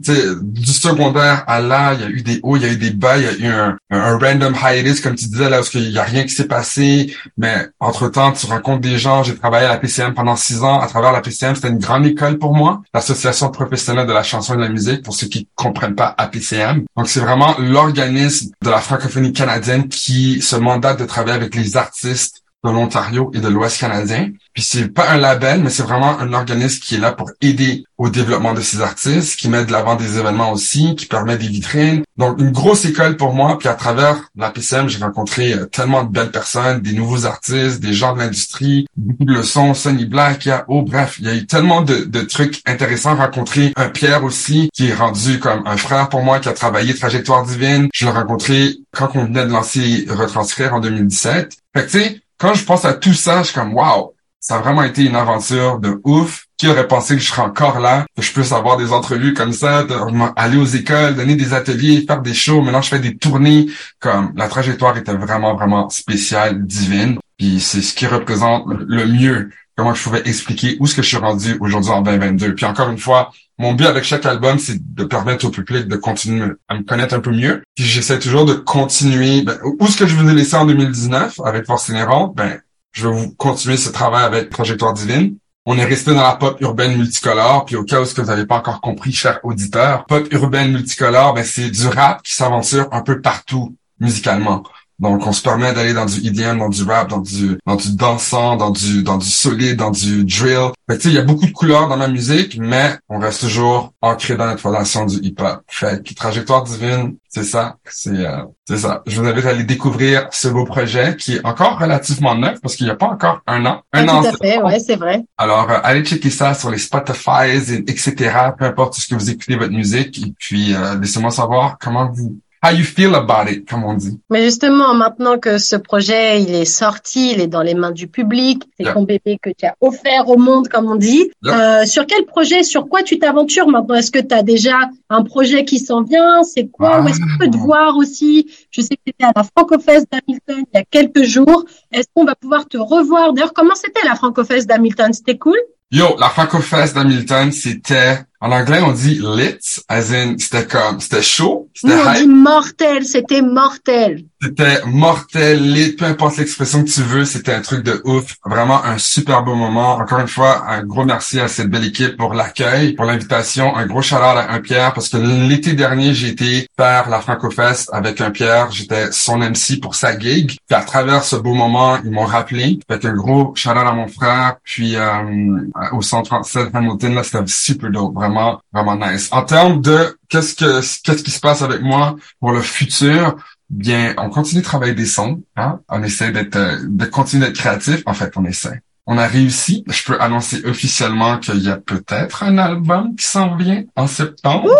sais, 0.03 0.23
du 0.41 0.65
secondaire 0.65 1.43
à 1.47 1.59
là, 1.59 1.93
il 1.93 2.01
y 2.01 2.03
a 2.03 2.09
eu 2.09 2.21
des 2.21 2.39
hauts, 2.43 2.57
il 2.57 2.63
y 2.63 2.65
a 2.65 2.69
eu 2.69 2.77
des 2.77 2.91
bas, 2.91 3.17
il 3.17 3.23
y 3.23 3.27
a 3.27 3.33
eu 3.33 3.47
un, 3.47 3.77
un, 3.91 4.17
random 4.17 4.55
hiatus, 4.55 5.01
comme 5.01 5.15
tu 5.15 5.25
disais, 5.25 5.49
là, 5.49 5.57
parce 5.57 5.69
qu'il 5.69 5.89
y 5.89 5.99
a 5.99 6.03
rien 6.03 6.23
qui 6.23 6.29
s'est 6.29 6.47
passé, 6.47 7.15
mais 7.37 7.67
entre-temps, 7.79 8.31
tu 8.31 8.45
rencontres 8.47 8.81
des 8.81 8.97
gens. 8.97 9.23
J'ai 9.23 9.35
travaillé 9.35 9.65
à 9.65 9.69
la 9.69 9.77
PCM 9.77 10.13
pendant 10.13 10.35
six 10.35 10.63
ans. 10.63 10.79
À 10.79 10.87
travers 10.87 11.11
la 11.11 11.21
PCM, 11.21 11.55
c'était 11.55 11.69
une 11.69 11.79
grande 11.79 12.05
école 12.05 12.37
pour 12.37 12.55
moi, 12.55 12.81
l'Association 12.93 13.49
professionnelle 13.49 14.07
de 14.07 14.13
la 14.13 14.23
chanson 14.23 14.53
et 14.53 14.57
de 14.57 14.61
la 14.61 14.69
musique, 14.69 15.03
pour 15.03 15.13
ceux 15.13 15.27
qui 15.27 15.47
comprennent 15.55 15.95
pas 15.95 16.15
APCM. 16.17 16.85
Donc, 16.97 17.07
c'est 17.07 17.19
vraiment 17.19 17.55
l'organisme 17.59 18.51
de 18.63 18.69
la 18.69 18.79
francophonie 18.79 19.33
canadienne 19.33 19.87
qui 19.87 20.41
se 20.41 20.55
mandate 20.55 20.99
de 20.99 21.05
travailler 21.05 21.35
avec 21.35 21.55
les 21.55 21.77
artistes 21.77 22.38
de 22.63 22.69
l'Ontario 22.69 23.31
et 23.33 23.39
de 23.39 23.47
l'Ouest 23.47 23.79
canadien. 23.79 24.31
Puis 24.53 24.63
c'est 24.63 24.89
pas 24.89 25.09
un 25.11 25.17
label, 25.17 25.61
mais 25.63 25.69
c'est 25.69 25.83
vraiment 25.83 26.19
un 26.19 26.33
organisme 26.33 26.81
qui 26.81 26.95
est 26.95 26.99
là 26.99 27.11
pour 27.11 27.31
aider 27.41 27.85
au 27.97 28.09
développement 28.09 28.53
de 28.53 28.61
ces 28.61 28.81
artistes, 28.81 29.39
qui 29.39 29.49
met 29.49 29.65
de 29.65 29.71
l'avant 29.71 29.95
des 29.95 30.17
événements 30.17 30.51
aussi, 30.51 30.95
qui 30.95 31.05
permet 31.05 31.37
des 31.37 31.47
vitrines. 31.47 32.03
Donc 32.17 32.39
une 32.39 32.51
grosse 32.51 32.85
école 32.85 33.17
pour 33.17 33.33
moi. 33.33 33.57
Puis 33.57 33.67
à 33.67 33.73
travers 33.73 34.29
la 34.35 34.49
PCM, 34.49 34.89
j'ai 34.89 35.03
rencontré 35.03 35.53
euh, 35.53 35.65
tellement 35.65 36.03
de 36.03 36.11
belles 36.11 36.31
personnes, 36.31 36.81
des 36.81 36.93
nouveaux 36.93 37.25
artistes, 37.25 37.79
des 37.79 37.93
gens 37.93 38.13
de 38.13 38.19
l'industrie, 38.19 38.87
beaucoup 38.95 39.25
de 39.25 39.33
leçons, 39.33 39.73
Sonny 39.73 40.05
Black, 40.05 40.45
il 40.45 40.49
y 40.49 40.51
a, 40.51 40.65
oh 40.67 40.81
bref, 40.81 41.17
il 41.19 41.25
y 41.25 41.29
a 41.29 41.35
eu 41.35 41.45
tellement 41.45 41.81
de, 41.81 42.05
de 42.05 42.21
trucs 42.21 42.61
intéressants. 42.65 43.15
Rencontrer 43.15 43.73
un 43.75 43.89
Pierre 43.89 44.23
aussi, 44.23 44.69
qui 44.73 44.87
est 44.87 44.93
rendu 44.93 45.39
comme 45.39 45.63
un 45.65 45.77
frère 45.77 46.09
pour 46.09 46.21
moi, 46.21 46.39
qui 46.39 46.49
a 46.49 46.53
travaillé 46.53 46.93
Trajectoire 46.93 47.45
Divine. 47.45 47.89
Je 47.93 48.05
l'ai 48.05 48.11
rencontré 48.11 48.75
quand 48.91 49.09
on 49.15 49.25
venait 49.25 49.45
de 49.45 49.51
lancer 49.51 50.05
Retranscrire 50.09 50.73
en 50.73 50.79
2017. 50.79 51.57
Fait 51.75 51.85
que 51.85 51.91
tu 51.91 51.99
sais, 51.99 52.21
quand 52.39 52.53
je 52.55 52.63
pense 52.63 52.85
à 52.85 52.93
tout 52.93 53.13
ça, 53.13 53.39
je 53.39 53.47
suis 53.47 53.53
comme 53.53 53.73
wow, 53.73 54.15
ça 54.39 54.55
a 54.55 54.59
vraiment 54.59 54.83
été 54.83 55.03
une 55.03 55.15
aventure 55.15 55.79
de 55.79 55.99
ouf. 56.03 56.45
Qui 56.57 56.67
aurait 56.67 56.89
pensé 56.89 57.15
que 57.15 57.21
je 57.21 57.27
serais 57.29 57.43
encore 57.43 57.79
là, 57.79 58.05
que 58.17 58.21
je 58.21 58.33
puisse 58.33 58.51
avoir 58.51 58.75
des 58.75 58.91
entrevues 58.91 59.33
comme 59.33 59.53
ça, 59.53 59.87
aller 60.35 60.57
aux 60.57 60.65
écoles, 60.65 61.15
donner 61.15 61.35
des 61.35 61.53
ateliers, 61.53 62.03
faire 62.05 62.21
des 62.21 62.33
shows. 62.33 62.61
Maintenant, 62.61 62.81
je 62.81 62.89
fais 62.89 62.99
des 62.99 63.15
tournées. 63.15 63.67
Comme 64.01 64.33
la 64.35 64.49
trajectoire 64.49 64.97
était 64.97 65.13
vraiment, 65.13 65.55
vraiment 65.55 65.87
spéciale, 65.87 66.65
divine. 66.65 67.17
Puis 67.37 67.61
c'est 67.61 67.81
ce 67.81 67.93
qui 67.93 68.07
représente 68.07 68.65
le 68.67 69.05
mieux 69.05 69.51
comment 69.77 69.93
je 69.93 70.03
pouvais 70.03 70.21
expliquer 70.25 70.75
où 70.81 70.85
est-ce 70.85 70.95
que 70.95 71.01
je 71.01 71.07
suis 71.07 71.17
rendu 71.17 71.55
aujourd'hui 71.61 71.91
en 71.91 72.01
2022. 72.01 72.55
Puis 72.55 72.65
encore 72.65 72.89
une 72.89 72.97
fois, 72.97 73.31
mon 73.59 73.73
but 73.73 73.85
avec 73.85 74.05
chaque 74.05 74.25
album, 74.25 74.57
c'est 74.57 74.77
de 74.95 75.03
permettre 75.03 75.45
au 75.45 75.49
public 75.49 75.87
de 75.87 75.97
continuer 75.97 76.53
à 76.69 76.75
me 76.75 76.83
connaître 76.83 77.13
un 77.13 77.19
peu 77.19 77.31
mieux. 77.31 77.61
Puis 77.75 77.83
j'essaie 77.83 78.17
toujours 78.17 78.45
de 78.45 78.53
continuer. 78.53 79.41
Ben, 79.41 79.59
où 79.63 79.85
est-ce 79.85 79.97
que 79.97 80.07
je 80.07 80.15
vous 80.15 80.27
ai 80.29 80.33
laissé 80.33 80.55
en 80.55 80.65
2019 80.65 81.41
avec 81.43 81.65
Force 81.65 81.89
Inhérente? 81.89 82.35
Ben, 82.35 82.61
je 82.93 83.07
vais 83.07 83.13
vous 83.13 83.31
continuer 83.31 83.75
ce 83.75 83.89
travail 83.89 84.23
avec 84.23 84.49
Trajectoire 84.49 84.93
Divine. 84.93 85.35
On 85.65 85.77
est 85.77 85.83
resté 85.85 86.13
dans 86.13 86.23
la 86.23 86.35
pop 86.35 86.59
urbaine 86.61 86.97
multicolore, 86.97 87.65
puis 87.65 87.75
au 87.75 87.83
cas 87.83 87.99
où 87.99 88.05
ce 88.05 88.13
que 88.15 88.21
vous 88.21 88.27
n'avez 88.27 88.45
pas 88.45 88.55
encore 88.55 88.79
compris, 88.79 89.11
chers 89.11 89.39
auditeurs, 89.43 90.05
pop 90.05 90.25
urbaine 90.31 90.71
multicolore, 90.71 91.33
ben 91.33 91.43
c'est 91.43 91.69
du 91.69 91.85
rap 91.87 92.23
qui 92.23 92.33
s'aventure 92.33 92.87
un 92.93 93.01
peu 93.01 93.19
partout 93.21 93.75
musicalement. 93.99 94.63
Donc, 94.99 95.25
on 95.25 95.31
se 95.31 95.41
permet 95.41 95.73
d'aller 95.73 95.93
dans 95.93 96.05
du 96.05 96.19
EDM, 96.27 96.59
dans 96.59 96.69
du 96.69 96.83
rap, 96.83 97.07
dans 97.09 97.19
du, 97.19 97.57
dans 97.65 97.75
du 97.75 97.95
dansant, 97.95 98.57
dans 98.57 98.69
du, 98.71 99.01
dans 99.03 99.17
du 99.17 99.27
solide, 99.29 99.77
dans 99.77 99.91
du 99.91 100.25
drill. 100.25 100.71
Fait 100.89 100.97
tu 100.97 101.03
sais, 101.03 101.09
il 101.09 101.15
y 101.15 101.17
a 101.19 101.23
beaucoup 101.23 101.45
de 101.45 101.51
couleurs 101.51 101.87
dans 101.87 101.97
ma 101.97 102.07
musique, 102.07 102.57
mais 102.59 102.97
on 103.07 103.19
reste 103.19 103.41
toujours 103.41 103.93
ancré 104.01 104.35
dans 104.35 104.45
notre 104.47 104.59
fondation 104.61 105.05
du 105.05 105.17
hip-hop. 105.17 105.61
Fait 105.67 106.03
que 106.03 106.13
Trajectoire 106.13 106.63
Divine, 106.63 107.15
c'est 107.29 107.43
ça. 107.43 107.77
C'est, 107.89 108.09
euh, 108.09 108.43
c'est 108.67 108.77
ça. 108.79 109.03
Je 109.07 109.21
vous 109.21 109.27
invite 109.27 109.45
à 109.45 109.49
aller 109.49 109.63
découvrir 109.63 110.27
ce 110.31 110.47
beau 110.47 110.65
projet 110.65 111.15
qui 111.17 111.35
est 111.35 111.45
encore 111.45 111.79
relativement 111.79 112.35
neuf 112.35 112.59
parce 112.61 112.75
qu'il 112.75 112.85
n'y 112.87 112.91
a 112.91 112.95
pas 112.95 113.07
encore 113.07 113.41
un 113.47 113.65
an. 113.65 113.81
Un 113.93 114.07
Ah, 114.07 114.15
an. 114.15 114.21
tout 114.23 114.27
à 114.29 114.31
fait, 114.33 114.61
ouais, 114.61 114.79
c'est 114.79 114.95
vrai. 114.97 115.23
Alors, 115.37 115.69
euh, 115.71 115.79
allez 115.83 116.03
checker 116.03 116.29
ça 116.29 116.53
sur 116.53 116.71
les 116.71 116.77
Spotify, 116.77 117.49
et- 117.51 117.89
etc. 117.89 118.13
Peu 118.57 118.65
importe 118.65 118.95
ce 118.95 119.07
que 119.07 119.15
vous 119.15 119.29
écoutez 119.29 119.55
votre 119.55 119.71
musique. 119.73 120.17
Et 120.27 120.33
puis, 120.37 120.73
euh, 120.73 120.95
laissez-moi 120.99 121.31
savoir 121.31 121.77
comment 121.79 122.11
vous, 122.11 122.37
how 122.63 122.71
you 122.71 122.83
feel 122.83 123.15
about 123.15 123.49
it, 123.49 123.67
comme 123.69 123.83
on 123.83 123.93
dit. 123.93 124.19
Mais 124.29 124.43
justement, 124.43 124.93
maintenant 124.93 125.37
que 125.37 125.57
ce 125.57 125.75
projet, 125.75 126.41
il 126.41 126.53
est 126.53 126.65
sorti, 126.65 127.31
il 127.31 127.41
est 127.41 127.47
dans 127.47 127.61
les 127.61 127.73
mains 127.73 127.91
du 127.91 128.07
public, 128.07 128.63
c'est 128.77 128.83
Yeah. 128.85 128.93
ton 128.93 129.03
bébé 129.03 129.39
que 129.41 129.49
tu 129.57 129.65
as 129.65 129.75
offert 129.81 130.27
au 130.29 130.37
monde, 130.37 130.67
comme 130.67 130.89
on 130.91 130.95
dit. 130.95 131.29
Yeah. 131.43 131.81
Euh, 131.81 131.85
sur 131.85 132.05
quel 132.05 132.25
projet, 132.25 132.63
sur 132.63 132.87
quoi 132.89 133.03
tu 133.03 133.19
t'aventures 133.19 133.67
maintenant? 133.67 133.95
Est-ce 133.95 134.11
que 134.11 134.19
tu 134.19 134.33
as 134.35 134.43
déjà 134.43 134.77
un 135.09 135.23
projet 135.23 135.65
qui 135.65 135.79
s'en 135.79 136.03
vient? 136.03 136.43
C'est 136.43 136.67
quoi? 136.67 136.91
Ah. 136.95 137.01
Où 137.01 137.07
est-ce 137.07 137.19
qu'on 137.19 137.37
peut 137.39 137.49
te 137.49 137.57
voir 137.57 137.95
aussi? 137.97 138.47
Je 138.71 138.81
sais 138.81 138.95
que 138.95 139.01
tu 139.05 139.09
étais 139.11 139.25
à 139.25 139.31
la 139.35 139.43
Francofest 139.43 140.07
d'Hamilton 140.11 140.63
il 140.73 140.77
y 140.77 140.81
a 140.81 140.83
quelques 140.89 141.23
jours. 141.23 141.65
Est-ce 141.91 142.07
qu'on 142.13 142.25
va 142.25 142.35
pouvoir 142.35 142.67
te 142.67 142.77
revoir? 142.77 143.33
D'ailleurs, 143.33 143.53
comment 143.53 143.75
c'était 143.75 144.05
la 144.05 144.15
Francofest 144.15 144.67
d'Hamilton? 144.67 145.13
C'était 145.13 145.37
cool? 145.37 145.57
Yo, 145.91 146.05
la 146.19 146.29
Francofest 146.29 146.93
d'Hamilton, 146.95 147.51
c'était, 147.51 148.19
en 148.41 148.51
anglais, 148.51 148.79
on 148.81 148.93
dit 148.93 149.19
lit, 149.21 149.81
as 149.89 150.13
in, 150.13 150.35
c'était 150.37 150.65
comme, 150.65 150.99
c'était 150.99 151.21
chaud, 151.21 151.69
c'était 151.73 151.93
on 151.93 152.13
hype, 152.13 152.21
dit 152.21 152.27
mortel, 152.27 153.05
c'était 153.05 153.41
mortel. 153.41 154.23
c'était 154.41 154.81
mortel, 154.85 155.73
lit, 155.73 155.93
peu 155.93 156.05
importe 156.05 156.37
l'expression 156.37 156.83
que 156.83 156.89
tu 156.89 157.01
veux, 157.01 157.25
c'était 157.25 157.53
un 157.53 157.61
truc 157.61 157.83
de 157.83 158.01
ouf. 158.05 158.35
Vraiment 158.45 158.83
un 158.83 158.97
super 158.97 159.43
beau 159.43 159.55
moment. 159.55 159.95
Encore 159.95 160.19
une 160.19 160.27
fois, 160.27 160.69
un 160.69 160.83
gros 160.83 161.03
merci 161.03 161.39
à 161.39 161.47
cette 161.49 161.69
belle 161.69 161.85
équipe 161.85 162.15
pour 162.15 162.33
l'accueil, 162.33 162.93
pour 162.93 163.05
l'invitation. 163.05 163.75
Un 163.75 163.85
gros 163.85 164.01
chaleur 164.01 164.37
à 164.37 164.53
un 164.53 164.59
Pierre 164.59 164.93
parce 164.93 165.09
que 165.09 165.17
l'été 165.17 165.73
dernier, 165.73 166.13
j'ai 166.13 166.29
été 166.29 166.67
faire 166.77 167.09
la 167.09 167.19
Francofest 167.19 167.89
avec 167.91 168.21
un 168.21 168.31
Pierre. 168.31 168.71
J'étais 168.71 169.11
son 169.11 169.37
MC 169.37 169.81
pour 169.81 169.95
sa 169.95 170.17
gig. 170.17 170.57
Puis 170.67 170.75
à 170.75 170.81
travers 170.81 171.23
ce 171.23 171.35
beau 171.35 171.53
moment, 171.53 171.97
ils 172.03 172.11
m'ont 172.11 172.25
rappelé. 172.25 172.79
Fait 172.89 173.03
un 173.05 173.13
gros 173.13 173.53
chaleur 173.55 173.85
à 173.85 173.93
mon 173.93 174.07
frère. 174.07 174.55
Puis 174.63 174.95
euh, 174.95 175.67
au 175.91 176.01
centre 176.01 176.27
français 176.27 176.65
de 176.65 176.71
Hamilton, 176.73 177.15
là, 177.15 177.23
c'était 177.23 177.43
super 177.47 177.89
dope. 177.89 178.13
Vraiment, 178.13 178.28
vraiment 178.29 178.95
nice. 178.95 179.29
En 179.31 179.43
termes 179.43 179.81
de 179.81 180.17
qu'est-ce 180.29 180.55
que 180.55 180.79
qu'est-ce 181.03 181.23
qui 181.23 181.31
se 181.31 181.39
passe 181.39 181.61
avec 181.61 181.81
moi 181.81 182.15
pour 182.39 182.51
le 182.51 182.61
futur, 182.61 183.35
Bien, 183.69 184.15
on 184.17 184.29
continue 184.31 184.61
de 184.61 184.65
travailler 184.65 184.95
des 184.95 185.05
sons, 185.05 185.43
hein? 185.55 185.79
On 185.89 186.01
essaie 186.01 186.31
d'être, 186.31 186.55
euh, 186.55 186.79
de 186.87 187.05
continuer 187.05 187.45
d'être 187.45 187.57
créatif. 187.57 188.01
En 188.07 188.13
fait, 188.13 188.35
on 188.35 188.43
essaie. 188.45 188.81
On 189.05 189.17
a 189.17 189.27
réussi. 189.27 189.83
Je 189.87 190.03
peux 190.03 190.19
annoncer 190.19 190.65
officiellement 190.65 191.37
qu'il 191.37 191.59
y 191.59 191.69
a 191.69 191.77
peut-être 191.77 192.43
un 192.43 192.57
album 192.57 193.15
qui 193.15 193.25
s'en 193.25 193.55
vient 193.55 193.83
en 193.95 194.07
septembre. 194.07 194.71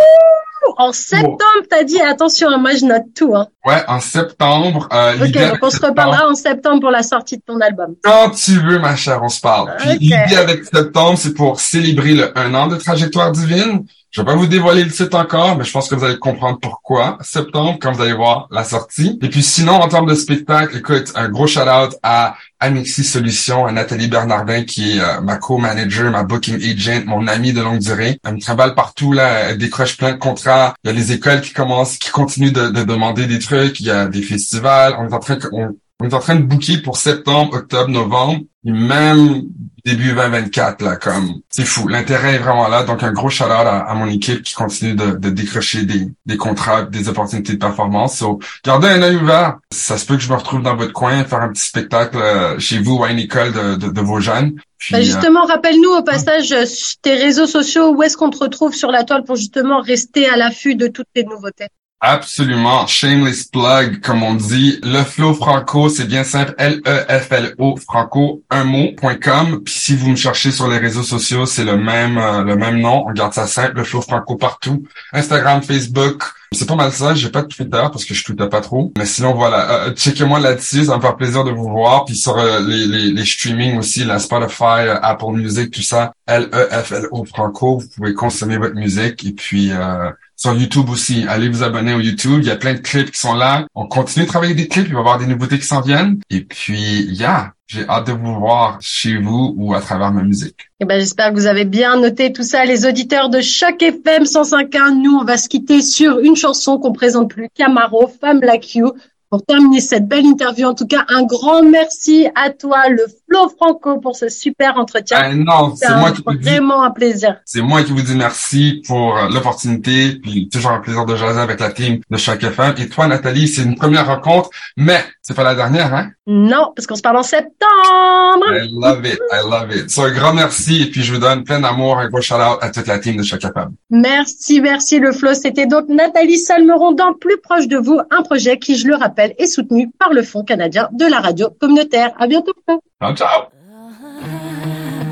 En 0.79 0.93
septembre, 0.93 1.37
t'as 1.69 1.83
dit, 1.83 1.99
attention, 1.99 2.47
hein, 2.49 2.57
moi 2.57 2.71
je 2.73 2.85
note 2.85 3.03
tout. 3.13 3.35
Hein. 3.35 3.47
Ouais, 3.65 3.83
en 3.89 3.99
septembre. 3.99 4.87
Euh, 4.93 5.25
Ok, 5.25 5.33
donc 5.33 5.57
on 5.61 5.69
se 5.69 5.85
reparlera 5.85 6.29
en 6.29 6.35
septembre 6.35 6.79
pour 6.79 6.89
la 6.89 7.03
sortie 7.03 7.35
de 7.35 7.43
ton 7.45 7.59
album. 7.59 7.95
Quand 8.01 8.29
tu 8.29 8.51
veux, 8.59 8.79
ma 8.79 8.95
chère, 8.95 9.21
on 9.21 9.27
se 9.27 9.41
parle. 9.41 9.75
Puis 9.77 9.89
Ok. 9.89 9.99
l'idée 9.99 10.37
avec 10.37 10.63
septembre, 10.63 11.17
c'est 11.17 11.33
pour 11.33 11.59
célébrer 11.59 12.13
le 12.13 12.37
un 12.39 12.53
an 12.55 12.67
de 12.67 12.77
trajectoire 12.77 13.33
divine. 13.33 13.85
Je 14.11 14.21
vais 14.21 14.25
pas 14.25 14.35
vous 14.35 14.47
dévoiler 14.47 14.83
le 14.83 14.89
titre 14.89 15.15
encore, 15.15 15.55
mais 15.55 15.63
je 15.63 15.71
pense 15.71 15.87
que 15.87 15.93
vous 15.93 16.03
allez 16.03 16.17
comprendre 16.17 16.57
pourquoi. 16.59 17.19
Septembre, 17.21 17.77
quand 17.79 17.91
vous 17.91 18.01
allez 18.01 18.13
voir 18.13 18.47
la 18.49 18.63
sortie. 18.63 19.19
Et 19.21 19.29
puis 19.29 19.43
sinon, 19.43 19.73
en 19.73 19.87
termes 19.87 20.07
de 20.09 20.15
spectacle, 20.15 20.77
écoute, 20.77 21.11
un 21.13 21.29
gros 21.29 21.45
shout-out 21.45 21.95
à 22.01 22.35
Amixi 22.59 23.03
Solutions, 23.03 23.67
à 23.67 23.71
Nathalie 23.71 24.07
Bernardin, 24.07 24.63
qui 24.63 24.97
est 24.97 24.99
euh, 24.99 25.21
ma 25.21 25.37
co-manager, 25.37 26.09
ma 26.09 26.23
booking 26.23 26.55
agent, 26.55 27.03
mon 27.05 27.27
amie 27.27 27.53
de 27.53 27.61
longue 27.61 27.79
durée. 27.79 28.19
Elle 28.25 28.35
me 28.35 28.41
travaille 28.41 28.73
partout, 28.73 29.13
là, 29.13 29.49
elle 29.49 29.59
décroche 29.59 29.95
plein 29.95 30.13
de 30.13 30.17
contrats. 30.17 30.73
Il 30.83 30.87
y 30.87 30.89
a 30.91 30.95
les 30.95 31.11
écoles 31.11 31.41
qui 31.41 31.53
commencent, 31.53 31.99
qui 31.99 32.09
continuent 32.09 32.51
de, 32.51 32.69
de 32.69 32.83
demander 32.83 33.27
des 33.27 33.37
trucs. 33.37 33.79
Il 33.79 33.85
y 33.85 33.91
a 33.91 34.07
des 34.07 34.23
festivals. 34.23 34.95
On 34.97 35.07
est 35.07 35.13
en 35.13 35.19
train, 35.19 35.37
on, 35.51 35.75
on 36.01 36.07
est 36.07 36.13
en 36.13 36.19
train 36.19 36.35
de 36.35 36.43
booker 36.43 36.77
pour 36.77 36.97
septembre, 36.97 37.57
octobre, 37.57 37.89
novembre, 37.89 38.41
et 38.65 38.71
même 38.71 39.43
début 39.85 40.13
2024, 40.13 40.81
là, 40.81 40.95
comme, 40.95 41.41
c'est 41.49 41.65
fou. 41.65 41.87
L'intérêt 41.87 42.35
est 42.35 42.39
vraiment 42.39 42.67
là. 42.67 42.83
Donc, 42.83 43.03
un 43.03 43.11
gros 43.11 43.29
chaleur 43.29 43.59
à, 43.59 43.79
à 43.79 43.93
mon 43.95 44.07
équipe 44.07 44.43
qui 44.43 44.53
continue 44.53 44.93
de, 44.93 45.11
de 45.11 45.29
décrocher 45.29 45.83
des, 45.83 46.07
des 46.25 46.37
contrats, 46.37 46.83
des 46.83 47.09
opportunités 47.09 47.53
de 47.53 47.57
performance. 47.57 48.17
So, 48.17 48.39
gardez 48.63 48.87
un 48.87 49.01
œil 49.01 49.17
ouvert. 49.17 49.59
Ça 49.71 49.97
se 49.97 50.05
peut 50.05 50.15
que 50.15 50.23
je 50.23 50.29
me 50.29 50.35
retrouve 50.35 50.61
dans 50.61 50.75
votre 50.75 50.93
coin, 50.93 51.23
faire 51.23 51.41
un 51.41 51.49
petit 51.49 51.65
spectacle 51.65 52.17
euh, 52.17 52.59
chez 52.59 52.79
vous 52.79 52.97
ou 52.97 53.03
à 53.03 53.11
une 53.11 53.19
école 53.19 53.51
de, 53.51 53.75
de, 53.75 53.89
de 53.89 54.01
vos 54.01 54.19
jeunes. 54.19 54.55
Puis, 54.77 54.95
euh, 54.95 55.01
justement, 55.01 55.45
rappelle-nous 55.45 55.91
au 55.91 56.03
passage 56.03 56.51
euh, 56.51 56.65
tes 57.01 57.15
réseaux 57.15 57.47
sociaux 57.47 57.93
où 57.93 58.03
est-ce 58.03 58.15
qu'on 58.15 58.29
te 58.29 58.39
retrouve 58.39 58.73
sur 58.73 58.91
la 58.91 59.03
toile 59.03 59.23
pour 59.23 59.35
justement 59.35 59.81
rester 59.81 60.27
à 60.27 60.37
l'affût 60.37 60.75
de 60.75 60.87
toutes 60.87 61.07
tes 61.13 61.23
nouveautés? 61.23 61.67
Absolument. 62.01 62.87
Shameless 62.87 63.43
plug, 63.45 63.99
comme 63.99 64.23
on 64.23 64.33
dit. 64.33 64.79
Le 64.83 65.03
flow 65.03 65.33
franco, 65.33 65.89
c'est 65.89 66.05
bien 66.05 66.23
simple. 66.23 66.55
L-E-F-L-O 66.57 67.75
franco, 67.75 68.41
un 68.49 68.63
mot, 68.63 68.93
point 68.95 69.15
com. 69.15 69.61
Puis 69.63 69.73
si 69.73 69.95
vous 69.97 70.11
me 70.11 70.15
cherchez 70.15 70.51
sur 70.51 70.69
les 70.69 70.77
réseaux 70.77 71.03
sociaux, 71.03 71.45
c'est 71.45 71.65
le 71.65 71.75
même, 71.75 72.17
euh, 72.17 72.43
le 72.43 72.55
même 72.55 72.79
nom. 72.79 73.05
On 73.05 73.11
garde 73.11 73.33
ça 73.33 73.47
simple. 73.47 73.75
Le 73.75 73.83
flow 73.83 74.01
franco 74.01 74.37
partout. 74.37 74.83
Instagram, 75.11 75.61
Facebook. 75.61 76.23
C'est 76.53 76.67
pas 76.67 76.75
mal 76.75 76.91
ça. 76.93 77.13
J'ai 77.13 77.29
pas 77.29 77.41
de 77.41 77.47
Twitter 77.47 77.83
parce 77.91 78.05
que 78.05 78.13
je 78.13 78.23
tweete 78.23 78.45
pas 78.45 78.61
trop. 78.61 78.93
Mais 78.97 79.05
sinon, 79.05 79.33
voilà. 79.35 79.87
Euh, 79.87 79.93
checkez-moi 79.93 80.39
là-dessus. 80.39 80.85
Ça 80.85 80.91
va 80.91 80.97
me 80.97 81.01
faire 81.01 81.17
plaisir 81.17 81.43
de 81.43 81.51
vous 81.51 81.69
voir. 81.69 82.05
Puis 82.05 82.15
sur 82.15 82.37
euh, 82.37 82.61
les, 82.61 82.87
les, 82.87 83.11
les 83.11 83.25
streamings 83.25 83.77
aussi, 83.77 84.05
la 84.05 84.19
Spotify, 84.19 84.87
euh, 84.87 84.99
Apple 85.01 85.33
Music, 85.33 85.69
tout 85.69 85.81
ça. 85.81 86.13
L-E-F-L-O 86.27 87.25
franco. 87.25 87.79
Vous 87.79 87.87
pouvez 87.89 88.13
consommer 88.13 88.57
votre 88.57 88.75
musique. 88.75 89.25
Et 89.25 89.33
puis, 89.33 89.71
euh, 89.71 90.09
sur 90.39 90.53
YouTube 90.53 90.89
aussi. 90.89 91.25
Allez 91.27 91.49
vous 91.49 91.63
abonner 91.63 91.93
au 91.93 91.99
YouTube. 91.99 92.39
Il 92.41 92.47
y 92.47 92.51
a 92.51 92.55
plein 92.55 92.73
de 92.73 92.79
clips 92.79 93.11
qui 93.11 93.19
sont 93.19 93.33
là. 93.33 93.67
On 93.75 93.87
continue 93.87 94.25
de 94.25 94.29
travailler 94.29 94.55
des 94.55 94.69
clips. 94.69 94.87
Il 94.87 94.93
va 94.93 94.99
y 94.99 95.01
avoir 95.01 95.19
des 95.19 95.27
nouveautés 95.27 95.59
qui 95.59 95.65
s'en 95.65 95.81
viennent. 95.81 96.21
Et 96.29 96.41
puis, 96.41 97.03
yeah, 97.11 97.51
j'ai 97.67 97.85
hâte 97.89 98.07
de 98.07 98.13
vous 98.13 98.39
voir 98.39 98.77
chez 98.79 99.17
vous 99.17 99.53
ou 99.57 99.73
à 99.73 99.81
travers 99.81 100.13
ma 100.13 100.23
musique. 100.23 100.55
Eh 100.79 100.85
ben, 100.85 100.97
j'espère 100.97 101.31
que 101.31 101.35
vous 101.35 101.45
avez 101.45 101.65
bien 101.65 101.99
noté 101.99 102.31
tout 102.31 102.43
ça, 102.43 102.63
les 102.63 102.85
auditeurs 102.85 103.29
de 103.29 103.41
Choc 103.41 103.81
FM 103.81 104.23
105.1. 104.23 105.01
Nous, 105.03 105.11
on 105.11 105.25
va 105.25 105.35
se 105.35 105.49
quitter 105.49 105.81
sur 105.81 106.19
une 106.19 106.37
chanson 106.37 106.79
qu'on 106.79 106.93
présente 106.93 107.29
plus, 107.29 107.49
Camaro, 107.53 108.07
Femme 108.21 108.39
Like 108.41 108.75
You. 108.75 108.93
Pour 109.29 109.45
terminer 109.45 109.81
cette 109.81 110.07
belle 110.07 110.25
interview, 110.25 110.67
en 110.67 110.73
tout 110.73 110.87
cas, 110.87 111.05
un 111.09 111.23
grand 111.23 111.63
merci 111.63 112.27
à 112.33 112.49
toi, 112.49 112.89
le 112.89 113.05
Flo 113.29 113.49
Franco, 113.49 113.99
pour 113.99 114.15
ce 114.15 114.29
super 114.29 114.77
entretien. 114.77 115.17
Ah, 115.21 115.33
non, 115.33 115.75
c'est 115.75 115.93
moi 115.95 116.11
qui 116.11 116.23
vous 116.25 116.33
dis. 116.33 116.49
vraiment 116.49 116.83
un 116.83 116.91
plaisir. 116.91 117.37
C'est 117.45 117.61
moi 117.61 117.83
qui 117.83 117.91
vous 117.91 118.01
dis 118.01 118.15
merci 118.15 118.81
pour 118.87 119.17
l'opportunité, 119.31 120.13
puis 120.21 120.49
toujours 120.49 120.71
un 120.71 120.79
plaisir 120.79 121.05
de 121.05 121.15
jaser 121.15 121.39
avec 121.39 121.59
la 121.59 121.71
team 121.71 121.99
de 122.09 122.17
chaque 122.17 122.43
FM. 122.43 122.75
Et 122.77 122.89
toi, 122.89 123.07
Nathalie, 123.07 123.47
c'est 123.47 123.63
une 123.63 123.75
première 123.75 124.07
rencontre, 124.07 124.49
mais 124.77 125.03
c'est 125.21 125.35
pas 125.35 125.43
la 125.43 125.55
dernière, 125.55 125.93
hein? 125.93 126.09
Non, 126.27 126.73
parce 126.75 126.87
qu'on 126.87 126.95
se 126.95 127.01
parle 127.01 127.17
en 127.17 127.23
septembre. 127.23 128.45
I 128.51 128.69
love 128.71 129.05
it, 129.05 129.19
I 129.31 129.41
love 129.49 129.75
it. 129.75 129.89
So, 129.89 130.03
un 130.03 130.11
grand 130.11 130.33
merci, 130.33 130.83
et 130.83 130.85
puis 130.87 131.03
je 131.03 131.13
vous 131.13 131.19
donne 131.19 131.43
plein 131.43 131.59
d'amour, 131.59 131.97
un 131.97 132.07
gros 132.09 132.21
shout-out 132.21 132.57
à 132.61 132.69
toute 132.69 132.87
la 132.87 132.99
team 132.99 133.17
de 133.17 133.23
chaque 133.23 133.43
FM. 133.43 133.69
Merci, 133.89 134.61
merci 134.61 134.99
le 134.99 135.11
flow. 135.11 135.33
C'était 135.33 135.65
donc 135.65 135.87
Nathalie 135.89 136.37
Salmeron 136.37 136.91
dans 136.93 137.13
Plus 137.13 137.39
proche 137.41 137.67
de 137.67 137.77
vous, 137.77 137.99
un 138.11 138.21
projet 138.21 138.57
qui, 138.57 138.75
je 138.75 138.87
le 138.87 138.95
rappelle, 138.95 139.33
est 139.37 139.47
soutenu 139.47 139.91
par 139.99 140.13
le 140.13 140.23
Fonds 140.23 140.43
canadien 140.43 140.89
de 140.91 141.05
la 141.05 141.19
radio 141.19 141.49
communautaire. 141.59 142.11
À 142.19 142.27
bientôt. 142.27 142.53
Flo. 143.01 143.15
Ciao, 143.15 143.15
ciao! 143.15 143.49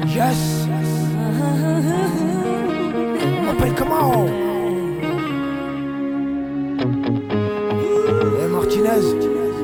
Yes. 0.07 0.67
On 3.23 3.43
m'appelle 3.45 3.75
comment 3.75 4.25
Hey 8.41 8.47
Martinez, 8.49 9.05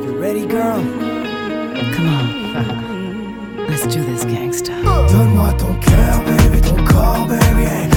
you 0.05 0.17
ready 0.17 0.45
girl 0.45 0.79
Come 1.93 2.07
on. 2.07 3.67
Let's 3.67 3.87
do 3.87 4.01
this 4.05 4.23
gangsta. 4.23 4.71
Donne-moi 5.09 5.51
ton 5.57 5.73
cœur, 5.81 6.23
baby, 6.25 6.61
ton 6.61 6.81
corps, 6.85 7.27
baby. 7.27 7.92